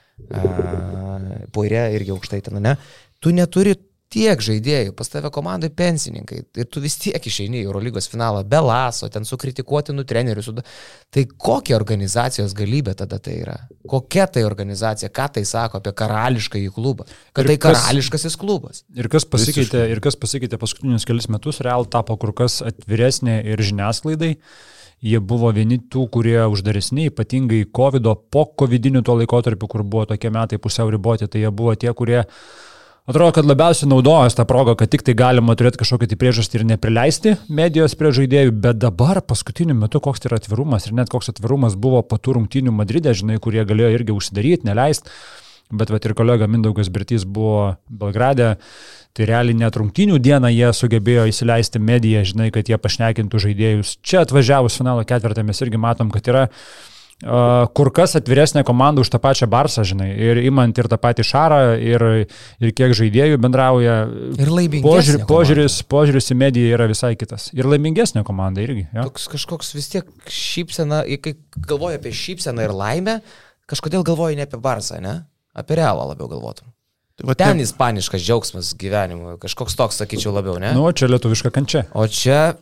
poirė 1.55 1.89
irgi 1.97 2.13
aukštai 2.15 2.41
ten, 2.45 2.61
ne? 2.63 2.75
Tu 3.23 3.33
neturi 3.35 3.75
tiek 4.13 4.41
žaidėjų, 4.41 4.93
pas 4.95 5.09
tave 5.09 5.29
komandai 5.33 5.69
pensininkai 5.73 6.41
ir 6.45 6.67
tu 6.71 6.81
vis 6.83 6.95
tiek 7.01 7.19
išeini 7.19 7.61
į 7.61 7.65
Eurolygos 7.67 8.07
finalą, 8.11 8.43
be 8.47 8.59
laso, 8.63 9.09
ten 9.11 9.25
sukritikuotinų 9.27 10.05
trenerių. 10.07 10.43
Su... 10.45 10.53
Tai 11.13 11.23
kokia 11.47 11.75
organizacijos 11.77 12.53
galybė 12.57 12.95
tada 12.99 13.19
tai 13.23 13.39
yra? 13.41 13.57
Kokia 13.89 14.27
tai 14.31 14.45
organizacija, 14.47 15.09
ką 15.13 15.27
tai 15.37 15.45
sako 15.47 15.81
apie 15.81 15.95
karališką 15.97 16.61
į 16.61 16.69
klubą? 16.75 17.07
Kad 17.35 17.45
ir 17.47 17.53
tai 17.53 17.57
kas, 17.65 17.81
karališkasis 17.81 18.37
klubas. 18.41 18.85
Ir 18.95 19.09
kas 19.11 19.27
pasikeitė, 19.29 19.87
ir 19.91 20.03
kas 20.03 20.19
pasikeitė 20.19 20.61
paskutinius 20.61 21.07
kelius 21.07 21.29
metus, 21.31 21.63
Real 21.65 21.87
tapo 21.89 22.17
kur 22.21 22.33
kas 22.37 22.61
atviresnė 22.65 23.41
ir 23.51 23.65
žiniasklaidai. 23.65 24.35
Jie 25.05 25.19
buvo 25.19 25.49
vieni 25.53 25.75
tų, 25.91 26.05
kurie 26.09 26.37
uždaresni, 26.49 27.09
ypatingai 27.11 27.65
COVID, 27.75 28.07
po 28.31 28.45
COVID 28.57 28.87
tuo 29.05 29.17
laikotarpiu, 29.19 29.67
kur 29.69 29.83
buvo 29.83 30.05
tokie 30.09 30.31
metai 30.33 30.57
pusiau 30.57 30.87
riboti, 30.89 31.27
tai 31.27 31.43
jie 31.43 31.51
buvo 31.53 31.75
tie, 31.77 31.91
kurie 31.93 32.21
uh, 32.23 32.37
Atrodo, 33.05 33.35
kad 33.37 33.45
labiausiai 33.45 33.85
naudojas 33.85 34.33
tą 34.33 34.47
progą, 34.49 34.73
kad 34.79 34.89
tik 34.89 35.03
tai 35.05 35.13
galima 35.13 35.53
turėti 35.53 35.77
kažkokią 35.77 36.07
tai 36.09 36.15
priežastį 36.17 36.57
ir 36.57 36.63
neprileisti 36.71 37.33
medijos 37.53 37.93
prie 37.99 38.09
žaidėjų, 38.17 38.53
bet 38.63 38.79
dabar 38.81 39.19
paskutiniu 39.21 39.75
metu 39.77 40.01
koks 40.01 40.23
tai 40.23 40.31
yra 40.31 40.39
atvirumas 40.41 40.87
ir 40.87 40.95
net 40.97 41.11
koks 41.13 41.29
atvirumas 41.29 41.75
buvo 41.77 41.99
po 42.01 42.17
tų 42.17 42.39
rungtynių 42.39 42.73
Madride, 42.73 43.13
žinai, 43.13 43.37
kurie 43.37 43.61
galėjo 43.61 43.91
irgi 43.93 44.15
užsidaryti, 44.15 44.65
neleisti. 44.65 45.13
Bet 45.69 45.93
vat, 45.93 46.01
ir 46.01 46.15
kolega 46.17 46.49
Mindaugas 46.49 46.89
Birtys 46.93 47.27
buvo 47.29 47.75
Belgrade, 47.85 48.55
tai 49.13 49.29
realiai 49.29 49.59
net 49.61 49.77
rungtynių 49.77 50.17
dieną 50.25 50.49
jie 50.55 50.73
sugebėjo 50.73 51.27
įsileisti 51.29 51.77
mediją, 51.77 52.25
žinai, 52.25 52.49
kad 52.57 52.73
jie 52.73 52.81
pašnekintų 52.81 53.45
žaidėjus. 53.45 53.95
Čia 54.01 54.23
atvažiavus 54.25 54.81
finalo 54.81 55.05
ketvirtą 55.05 55.45
mes 55.45 55.61
irgi 55.61 55.77
matom, 55.77 56.09
kad 56.13 56.33
yra 56.33 56.47
kur 57.23 57.89
kas 57.95 58.17
atviresnė 58.19 58.65
komanda 58.67 58.99
už 58.99 59.09
tą 59.13 59.21
pačią 59.23 59.47
Barsą, 59.47 59.85
žinai, 59.87 60.09
ir 60.11 60.41
imant 60.43 60.75
ir 60.75 60.89
tą 60.91 60.97
patį 60.99 61.23
Šarą, 61.23 61.59
ir, 61.79 62.03
ir 62.59 62.73
kiek 62.75 62.91
žaidėjų 62.97 63.39
bendrauja. 63.39 63.95
Ir 64.35 64.51
laimingesnė. 64.51 64.89
Požiūrį, 64.89 65.21
požiūris, 65.29 65.77
požiūris 65.87 66.27
į 66.35 66.37
mediją 66.43 66.75
yra 66.75 66.89
visai 66.91 67.13
kitas. 67.15 67.47
Ir 67.55 67.69
laimingesnė 67.71 68.25
komanda 68.27 68.63
irgi. 68.65 68.89
Ja. 68.91 69.07
Toks 69.07 69.29
kažkoks 69.31 69.71
vis 69.77 69.87
tiek 69.93 70.11
šypsena, 70.27 71.05
kai 71.23 71.37
galvoji 71.55 72.01
apie 72.01 72.11
šypseną 72.11 72.67
ir 72.67 72.75
laimę, 72.75 73.21
kažkodėl 73.71 74.03
galvoji 74.05 74.41
ne 74.41 74.49
apie 74.49 74.59
Barsą, 74.59 74.99
ne? 75.03 75.21
Apie 75.55 75.79
realą 75.79 76.09
labiau 76.11 76.27
galvotum. 76.27 76.67
Tai 77.15 77.29
va, 77.29 77.37
ten 77.39 77.63
ispaniškas 77.63 78.19
džiaugsmas 78.19 78.73
gyvenimu, 78.75 79.37
kažkoks 79.39 79.77
toks, 79.79 80.01
sakyčiau, 80.01 80.33
labiau, 80.35 80.59
ne? 80.59 80.73
Nu, 80.75 80.83
čia 80.91 81.07
lietuviška 81.07 81.47
kančia. 81.55 81.85
O 81.95 82.03
čia 82.11 82.57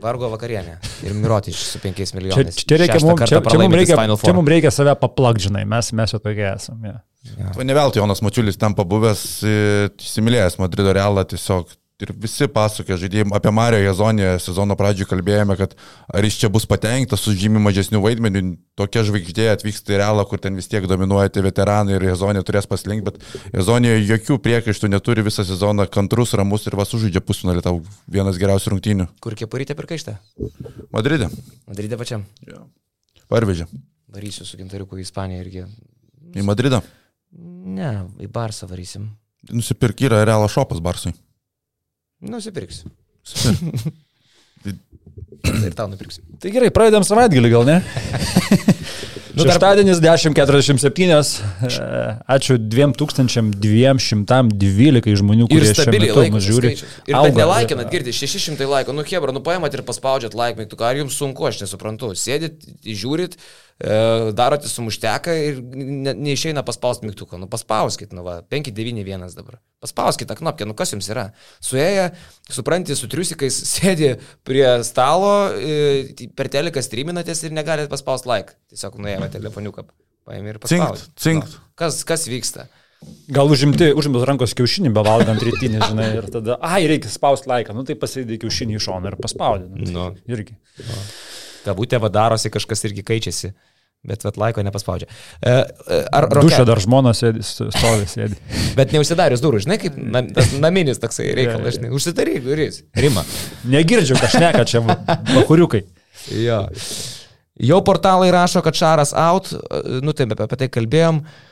Vargo 0.00 0.30
vakarienė. 0.32 0.78
Ir 1.04 1.14
Mirotiš 1.16 1.60
su 1.74 1.80
5 1.82 2.14
milijonais. 2.16 2.56
Čia, 2.56 2.64
čia, 2.64 2.78
reikia, 2.80 3.00
mum, 3.04 3.18
čia, 3.20 3.40
čia, 3.44 3.60
mums 3.60 3.76
reikia, 3.76 3.98
čia 4.22 4.34
mums 4.36 4.52
reikia 4.52 4.72
save 4.74 4.94
paplakžinai, 5.00 5.66
mes, 5.68 5.92
mes 5.96 6.14
jau 6.14 6.20
tokie 6.22 6.46
esame. 6.54 6.94
Ja. 6.94 7.00
Ja. 7.36 7.52
Ne 7.68 7.76
veltui 7.76 8.00
Jonas 8.00 8.22
Mačiulis 8.24 8.56
tam 8.60 8.72
pabuvęs, 8.78 9.22
įsimylėjęs 9.44 10.56
Madrido 10.62 10.94
realą, 10.96 11.26
tiesiog 11.28 11.68
ir 12.04 12.12
visi 12.16 12.48
pasakė 12.50 12.96
žaidėjim 13.00 13.34
apie 13.36 13.52
Mario 13.54 13.80
Jezonį 13.82 14.26
sezono 14.42 14.76
pradžioje 14.78 15.08
kalbėjome, 15.10 15.56
kad 15.58 15.74
ar 16.08 16.26
jis 16.26 16.38
čia 16.42 16.50
bus 16.52 16.66
patenkintas 16.68 17.22
su 17.24 17.34
žymiai 17.36 17.62
mažesniu 17.66 18.00
vaidmeniu, 18.04 18.56
tokia 18.78 19.04
žvaigždė 19.06 19.50
atvyksta 19.52 19.94
į 19.94 20.00
realą, 20.02 20.24
kur 20.28 20.42
ten 20.42 20.58
vis 20.58 20.70
tiek 20.70 20.86
dominuoja 20.90 21.32
tie 21.34 21.44
veteranai 21.44 21.96
ir 21.98 22.06
Jezonė 22.10 22.42
turės 22.46 22.68
paslinkti, 22.70 23.06
bet 23.10 23.54
Jezonė 23.56 23.94
jokių 23.98 24.40
priekaištų 24.44 24.90
neturi 24.92 25.24
visą 25.26 25.46
sezoną, 25.48 25.86
kantrus, 25.92 26.34
ramus 26.38 26.66
ir 26.66 26.78
vas 26.80 26.94
užžaidžia 26.96 27.22
pusfinalį, 27.24 27.64
tau 27.66 27.80
vienas 28.10 28.40
geriausių 28.40 28.74
rungtynių. 28.74 29.08
Kur 29.20 29.38
kepurytė 29.38 29.76
prikaištą? 29.78 30.16
Madride. 30.94 31.30
Madride 31.70 32.00
pačiam. 32.00 32.26
Ja. 32.48 32.64
Parvežė. 33.30 33.68
Varysiu 34.10 34.46
su 34.48 34.58
gintariuku 34.58 34.98
į 34.98 35.04
Ispaniją 35.06 35.44
irgi. 35.44 35.66
Į 36.34 36.46
Madridą? 36.46 36.80
Ne, 37.30 37.90
į 38.18 38.26
Barsą 38.32 38.66
varysim. 38.70 39.06
Nusipirk 39.54 40.02
yra 40.04 40.24
realas 40.26 40.52
šopas 40.54 40.82
Barsui. 40.82 41.14
Nusipirksiu. 42.20 42.90
ir 45.66 45.72
tau 45.76 45.88
nupirksiu. 45.88 46.22
Tai 46.40 46.50
gerai, 46.52 46.70
pradedam 46.74 47.04
savaitgalį 47.06 47.50
gal 47.52 47.64
ne? 47.68 47.78
Nu, 49.30 49.44
Šeštadienis 49.46 50.00
10.47. 50.02 50.34
Ačiū 52.34 52.56
2212 52.58 55.14
žmonių, 55.20 55.44
kurie 55.50 55.70
stabiliai 55.70 56.30
mus 56.34 56.44
žiūri. 56.44 56.70
Ir 57.06 57.14
nelaikinat, 57.36 57.86
girdite, 57.92 58.16
600 58.16 58.66
laikų. 58.70 58.90
Nu, 58.96 59.02
Hebra, 59.06 59.32
nu 59.36 59.40
paėmat 59.44 59.72
ir 59.76 59.82
paspaudžiat 59.86 60.34
like 60.34 60.56
mygtuką. 60.58 60.82
Ar 60.90 60.96
jums 61.04 61.14
sunku, 61.20 61.40
aš 61.46 61.56
nesuprantu. 61.62 62.06
Sėdit, 62.18 62.54
žiūrit, 62.82 63.32
e, 63.38 63.40
darote 64.36 64.68
sumušteką 64.68 65.36
ir 65.46 65.60
ne, 65.76 66.12
neišeina 66.26 66.64
paspausti 66.66 67.06
mygtuką. 67.08 67.38
Nu, 67.40 67.46
paspauskit, 67.50 68.10
nu, 68.16 68.24
va, 68.26 68.40
591 68.50 69.36
dabar. 69.38 69.60
Paspauskit 69.80 70.28
tą 70.28 70.36
knopkę, 70.40 70.66
nu 70.68 70.76
kas 70.76 70.92
jums 70.92 71.08
yra. 71.12 71.30
Suėję, 71.64 72.10
suprantate, 72.50 72.98
su 72.98 73.08
triusikais 73.12 73.62
sėdi 73.74 74.16
prie 74.44 74.66
stalo, 74.86 75.32
e, 75.54 76.28
per 76.36 76.50
teleką 76.52 76.82
streaminatės 76.84 77.46
ir 77.46 77.56
negalite 77.56 77.92
paspausti 77.92 78.28
like. 78.32 78.58
Tiesiog 78.74 79.00
nuėjo 79.00 79.20
paėmė 79.20 79.32
telefoniuką, 79.34 79.86
paėmė 80.28 80.54
ir 80.54 80.60
paspaudė. 80.62 81.00
Cinkt, 81.00 81.24
cinkt. 81.24 81.56
No. 81.56 81.72
Kas, 81.80 82.02
kas 82.08 82.26
vyksta? 82.30 82.66
Gal 83.32 83.48
užimti, 83.48 83.94
užimtas 83.96 84.26
rankos 84.28 84.52
kiaušinį 84.58 84.90
be 84.92 85.02
valgant 85.06 85.40
rytinį, 85.40 85.80
žinai, 85.88 86.08
ir 86.18 86.26
tada, 86.32 86.58
ai, 86.60 86.82
reikia 86.90 87.08
spausti 87.08 87.48
laiką, 87.48 87.72
nu 87.76 87.84
tai 87.88 87.96
pasidė 87.96 88.36
kiaušinį 88.42 88.76
į 88.76 88.82
šoną 88.84 89.12
ir 89.12 89.16
paspaudė. 89.20 89.70
Nu, 89.72 89.88
nu. 89.94 90.06
Irgi. 90.28 90.56
Nu. 90.84 90.98
Kabutė 91.64 92.00
vadarosi, 92.00 92.52
kažkas 92.52 92.84
irgi 92.88 93.04
keičiasi. 93.08 93.52
Bet 94.06 94.24
vat 94.24 94.38
laiko 94.40 94.62
nepaspaudžia. 94.64 95.10
E, 95.44 95.52
e 95.52 96.00
ar 96.16 96.26
Dušė 96.32 96.62
dar 96.68 96.80
žmona 96.80 97.12
sėdi, 97.16 97.44
stovi 97.44 98.06
sėdi. 98.08 98.38
Bet 98.78 98.94
neužsidarius 98.96 99.42
durų, 99.44 99.60
žinai, 99.66 99.76
kaip 99.82 99.98
na, 100.00 100.22
tas 100.36 100.54
naminis 100.56 101.02
toksai 101.02 101.28
reikalas, 101.36 101.76
žinai. 101.76 101.92
Užsidaryk 101.96 102.40
duris. 102.46 102.80
Rima. 102.96 103.26
Negirdžiu, 103.68 104.16
kažneka 104.20 104.64
čia, 104.68 104.80
bakuriukai. 105.34 105.84
jo. 106.32 106.62
Jau 107.60 107.82
portalai 107.84 108.30
rašo, 108.32 108.62
kad 108.64 108.78
Šaras 108.78 109.12
out, 109.12 109.52
nu 110.00 110.16
taip, 110.16 110.32
apie 110.32 110.62
tai 110.62 110.70
kalbėjom. 110.72 111.20
E, 111.20 111.49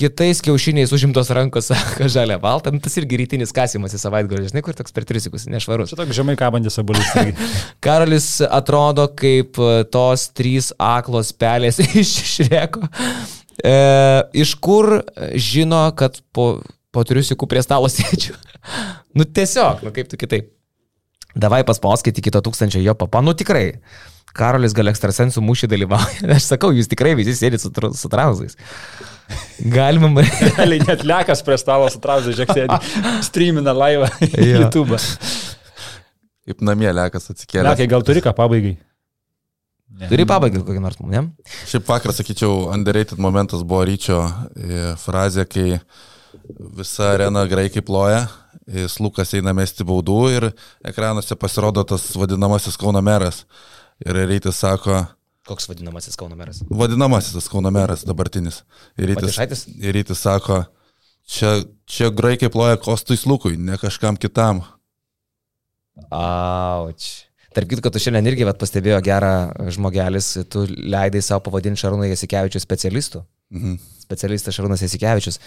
kitais 0.00 0.40
kiaušiniais 0.40 0.92
užimtos 0.96 1.28
rankos, 1.30 1.68
sako 1.68 2.08
žalia 2.08 2.38
balta, 2.40 2.72
nu, 2.72 2.80
tas 2.80 2.96
irgi 2.96 3.18
rytinis 3.20 3.52
kasimas 3.54 3.92
į 3.94 4.00
savaitgalį, 4.00 4.48
žinai, 4.48 4.62
kur 4.64 4.74
toks 4.74 4.94
per 4.96 5.04
trisikus, 5.04 5.44
nešvarus. 5.50 5.92
Čia 5.92 6.00
toks 6.00 6.16
žemai 6.16 6.38
kabantis 6.40 6.80
abulis. 6.80 7.12
Karolis 7.84 8.30
atrodo 8.48 9.06
kaip 9.12 9.60
e, 9.60 9.84
tos 9.92 10.30
trys 10.32 10.72
aklos 10.80 11.34
pelės 11.36 11.82
iš 12.02 12.14
Šreko. 12.32 12.88
E, 13.60 13.76
iš 14.40 14.54
kur 14.56 15.02
žino, 15.36 15.84
kad 15.96 16.16
po, 16.32 16.62
po 16.92 17.04
triusikų 17.04 17.48
prie 17.50 17.62
stalo 17.64 17.92
sėdžiu? 17.92 18.34
nu 19.18 19.28
tiesiog, 19.28 19.84
nu 19.84 19.92
kaip 19.94 20.08
tu 20.10 20.18
kitaip. 20.20 20.48
Davai 21.36 21.60
paspauskite 21.68 22.22
iki 22.22 22.32
to 22.32 22.40
tūkstančio 22.40 22.80
jo 22.80 22.96
papa, 22.96 23.20
nu 23.20 23.36
tikrai. 23.36 23.74
Karolis 24.36 24.72
gal 24.76 24.88
ekstrasensų 24.88 25.44
mūšį 25.44 25.68
dalyvauja. 25.72 26.32
Aš 26.36 26.48
sakau, 26.54 26.72
jūs 26.76 26.88
tikrai 26.88 27.12
visi 27.16 27.36
sėdite 27.36 27.62
su, 27.62 27.72
su 27.96 28.10
trauzais. 28.12 28.56
Galima 29.72 30.10
matyti. 30.12 30.50
Realiai 30.56 30.84
net 30.86 31.04
lekas 31.08 31.42
prie 31.46 31.58
stalo 31.60 31.88
su 31.92 32.00
trauzais, 32.02 32.36
žiūrėk, 32.36 32.52
sėdi. 32.54 33.22
Streamina 33.26 33.74
laivą 33.76 34.10
į 34.28 34.50
YouTube. 34.52 34.98
Kaip 36.46 36.66
namie 36.66 36.92
lekas 36.94 37.32
atsikėlė. 37.32 37.70
Lekai, 37.72 37.88
gal 37.90 38.04
turi 38.06 38.22
ką 38.22 38.34
pabaigai? 38.36 38.76
Ne. 39.96 40.10
Turi 40.10 40.26
pabaigą 40.28 40.60
kokį 40.66 40.82
nors, 40.82 40.98
ne? 41.08 41.22
Šiaip 41.70 41.86
vakar, 41.88 42.12
sakyčiau, 42.12 42.66
underrated 42.74 43.20
momentas 43.22 43.62
buvo 43.64 43.84
ryčio 43.88 44.18
e, 44.26 44.90
frazė, 45.00 45.46
kai 45.48 45.78
visa 46.76 47.12
arena 47.14 47.46
graikai 47.48 47.84
ploja, 47.86 48.26
Slukas 48.90 49.30
eina 49.38 49.52
mesti 49.54 49.84
baudų 49.86 50.20
ir 50.34 50.44
ekranuose 50.90 51.36
pasirodo 51.38 51.84
tas 51.86 52.02
vadinamasis 52.18 52.74
Kauno 52.80 52.98
meras. 53.04 53.44
Ir 54.02 54.18
Reitis 54.26 54.58
sako, 54.58 55.04
Koks 55.46 55.68
vadinamasis 55.70 56.18
Kauno 56.18 56.36
meras? 56.38 56.62
Vadinamasis 56.70 57.48
Kauno 57.52 57.70
meras 57.74 58.02
dabartinis. 58.06 58.62
Ir 58.98 59.12
Rytis, 59.12 59.66
ir 59.78 59.94
rytis 59.94 60.22
sako, 60.24 60.64
čia, 61.26 61.60
čia 61.86 62.10
graikai 62.10 62.50
ploja 62.50 62.80
Kostui 62.82 63.18
Slukui, 63.20 63.54
ne 63.58 63.78
kažkam 63.78 64.18
kitam. 64.18 64.64
Auč. 66.10 67.26
Tarp 67.56 67.70
kitko, 67.70 67.88
tu 67.88 68.02
šiandien 68.02 68.26
irgi 68.28 68.44
vat, 68.44 68.58
pastebėjo 68.60 68.98
gerą 69.06 69.32
žmogelis, 69.72 70.34
tu 70.52 70.66
leidai 70.68 71.22
savo 71.24 71.46
pavadinti 71.46 71.80
Šarūną 71.80 72.10
Jasikevičių 72.10 72.60
specialistu. 72.60 73.22
Mhm. 73.54 73.78
Specialistas 74.02 74.58
Šarūnas 74.58 74.82
Jasikevičius. 74.84 75.38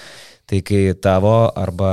Tai 0.50 0.62
kai 0.66 0.82
tavo 1.04 1.36
arba 1.60 1.92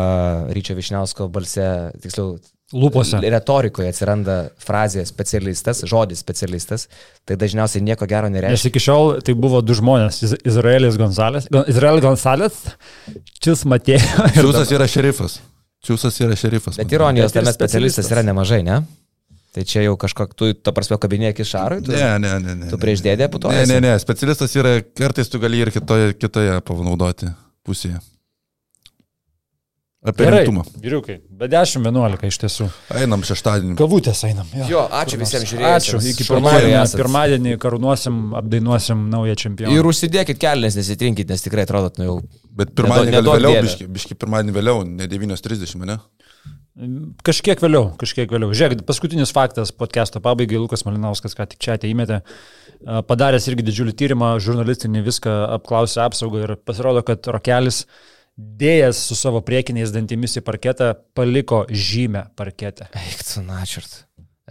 Ryčio 0.56 0.78
Višniausko 0.78 1.28
balse, 1.34 1.66
tiksliau, 2.00 2.38
Lūpose. 2.74 3.20
retorikoje 3.22 3.88
atsiranda 3.92 4.48
frazė 4.58 5.04
specialistas, 5.06 5.84
žodis 5.86 6.18
specialistas, 6.18 6.88
tai 7.24 7.36
dažniausiai 7.38 7.82
nieko 7.86 8.08
gero 8.10 8.26
Nes 8.28 8.34
nereiškia. 8.40 8.70
iki 8.72 8.80
šiol 8.82 9.20
tai 9.22 9.34
buvo 9.38 9.60
du 9.62 9.72
žmonės. 9.78 10.18
Iz- 10.26 10.34
Izraelis 10.44 10.96
Gonzalės. 10.98 11.46
Gon- 11.48 11.68
Izraelis 11.70 12.02
Gonzalės, 12.02 12.58
Čils 13.38 13.62
Matėjo. 13.70 14.02
Čiūsas 14.34 14.72
yra 14.74 14.88
šerifas. 14.90 15.38
Čiūsas 15.86 16.18
yra 16.26 16.34
šerifas. 16.34 16.76
Bet 16.80 16.90
ironijos 16.90 17.30
tame 17.32 17.52
specialistas 17.54 18.10
yra 18.10 18.24
nemažai, 18.26 18.64
ne? 18.66 18.80
Tai 19.54 19.62
čia 19.64 19.86
jau 19.86 19.94
kažkok, 19.96 20.34
tu, 20.36 20.50
ta 20.52 20.72
prasme, 20.74 20.98
kabinėki 21.00 21.46
šarui, 21.46 21.78
tu, 21.86 21.92
Ne, 21.94 22.18
ne, 22.18 22.32
ne. 22.42 22.54
ne 22.64 22.66
tu 22.68 22.76
prieš 22.76 23.00
dėdę 23.00 23.24
Ne, 23.24 23.28
putoji. 23.32 23.62
ne, 23.70 23.78
ne. 23.80 23.94
Specialistas 24.02 24.52
yra, 24.58 24.82
kartais 24.98 25.30
tu 25.32 25.38
gali 25.40 25.62
ir 25.62 25.70
kitoje, 25.72 26.12
kitoje 26.18 26.58
panaudoti 26.66 27.30
pusėje. 27.64 28.02
Apie 30.06 30.22
Gerai, 30.22 30.42
rimtumą. 30.44 30.62
vyriukai, 30.78 31.16
be 31.40 31.48
10-11 31.50 32.26
iš 32.28 32.38
tiesų. 32.44 32.66
Einam 32.94 33.24
šeštadienį. 33.26 33.74
Kavutės 33.80 34.20
einam. 34.28 34.46
Jo, 34.54 34.68
Jo, 34.70 34.82
ačiū 35.00 35.18
visiems 35.18 35.48
žiūrėjusiems. 35.50 35.96
Ačiū. 35.98 36.00
Iki 36.12 36.26
esat. 36.78 37.00
pirmadienį 37.00 37.56
karūnuosim, 37.62 38.20
apdainuosim 38.38 39.06
naują 39.10 39.34
čempioną. 39.42 39.74
Ir 39.74 39.88
užsidėkit 39.90 40.38
kelnes, 40.38 40.78
nesitrinkit, 40.78 41.28
nes 41.32 41.42
tikrai 41.42 41.66
atrodot, 41.66 41.98
nu 41.98 42.06
jau. 42.06 42.16
Bet 42.56 42.70
pirmadienį 42.78 43.16
neduok 43.18 43.40
vėliau, 43.40 43.56
dieve. 43.56 43.66
biški, 43.66 43.88
biški 43.98 44.18
pirmadienį 44.22 44.54
vėliau, 44.60 44.84
ne 44.86 45.10
9.30, 45.10 45.82
ne? 45.90 45.98
Kažkiek 47.24 47.60
vėliau, 47.64 47.94
kažkiek 47.96 48.28
vėliau. 48.28 48.52
Žiūrėk, 48.52 48.82
paskutinis 48.84 49.30
faktas 49.32 49.70
podcast'o 49.72 50.20
pabaigai, 50.20 50.58
Lukas 50.60 50.84
Malinauskas 50.84 51.32
ką 51.34 51.46
tik 51.48 51.58
čia 51.64 51.78
įmetė, 51.88 52.18
padaręs 53.08 53.48
irgi 53.48 53.64
didžiulį 53.64 53.94
tyrimą, 53.96 54.34
žurnalistinį 54.44 55.00
viską 55.06 55.36
apklausė 55.56 56.02
apsaugą 56.04 56.42
ir 56.44 56.52
pasirodo, 56.68 57.00
kad 57.06 57.24
Rokelis 57.32 57.86
dėjęs 58.36 58.98
su 59.08 59.16
savo 59.16 59.40
priekiniais 59.44 59.92
dantimis 59.94 60.36
į 60.36 60.42
parketą 60.44 60.92
paliko 61.16 61.64
žymę 61.70 62.26
parketę. 62.36 62.88
Eik 62.92 63.22
tu 63.24 63.42
načiart. 63.44 64.02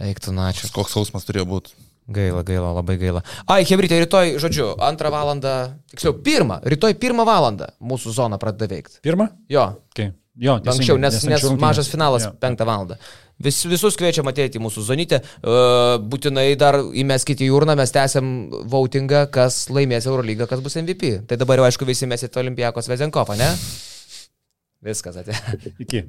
Eik 0.02 0.20
tu 0.20 0.34
načiart. 0.34 0.72
Koks 0.74 0.96
sausmas 0.96 1.24
turėjo 1.28 1.46
būti. 1.48 1.76
Gaila, 2.06 2.44
gaila, 2.46 2.68
labai 2.76 2.94
gaila. 3.00 3.22
Ai, 3.50 3.64
Hebrytė, 3.66 3.96
rytoj, 4.04 4.36
žodžiu, 4.38 4.66
antrą 4.86 5.10
valandą, 5.10 5.54
tiksliau, 5.90 6.12
pirmą, 6.22 6.60
rytoj 6.62 6.94
pirmą 7.02 7.24
valandą 7.26 7.66
mūsų 7.82 8.12
zona 8.14 8.38
pradeda 8.38 8.68
veikti. 8.70 9.00
Pirmą? 9.02 9.26
Jo, 9.50 9.72
Okay. 9.90 10.12
Jo, 10.36 10.58
teisingai, 10.60 10.74
anksčiau, 10.76 10.96
nes, 11.00 11.14
nes 11.16 11.24
anksčiau 11.24 11.48
rungtynės. 11.48 11.64
mažas 11.64 11.88
finalas 11.88 12.26
Jo. 12.26 12.30
penktą 12.38 12.66
valandą. 12.68 12.98
Vis, 13.36 13.58
visus 13.68 13.98
kviečiam 14.00 14.28
ateiti 14.30 14.56
į 14.56 14.62
mūsų 14.64 14.84
zonytę. 14.86 15.20
Uh, 15.44 15.96
būtinai 16.00 16.46
dar 16.56 16.78
įmeskite 16.80 17.44
į 17.44 17.50
urną, 17.52 17.74
mes 17.76 17.92
tęsiam 17.92 18.30
votingą, 18.72 19.26
kas 19.32 19.66
laimės 19.68 20.08
Eurolygą, 20.08 20.48
kas 20.48 20.62
bus 20.64 20.78
MVP. 20.80 21.18
Tai 21.28 21.36
dabar 21.40 21.60
jau 21.60 21.66
aišku 21.68 21.88
visi 21.88 22.08
mesite 22.08 22.40
Olimpijakos 22.40 22.88
Vezenkovą, 22.88 23.36
ne? 23.36 23.50
Viskas 24.86 25.20
atėjo. 25.20 25.60
Iki. 25.84 26.06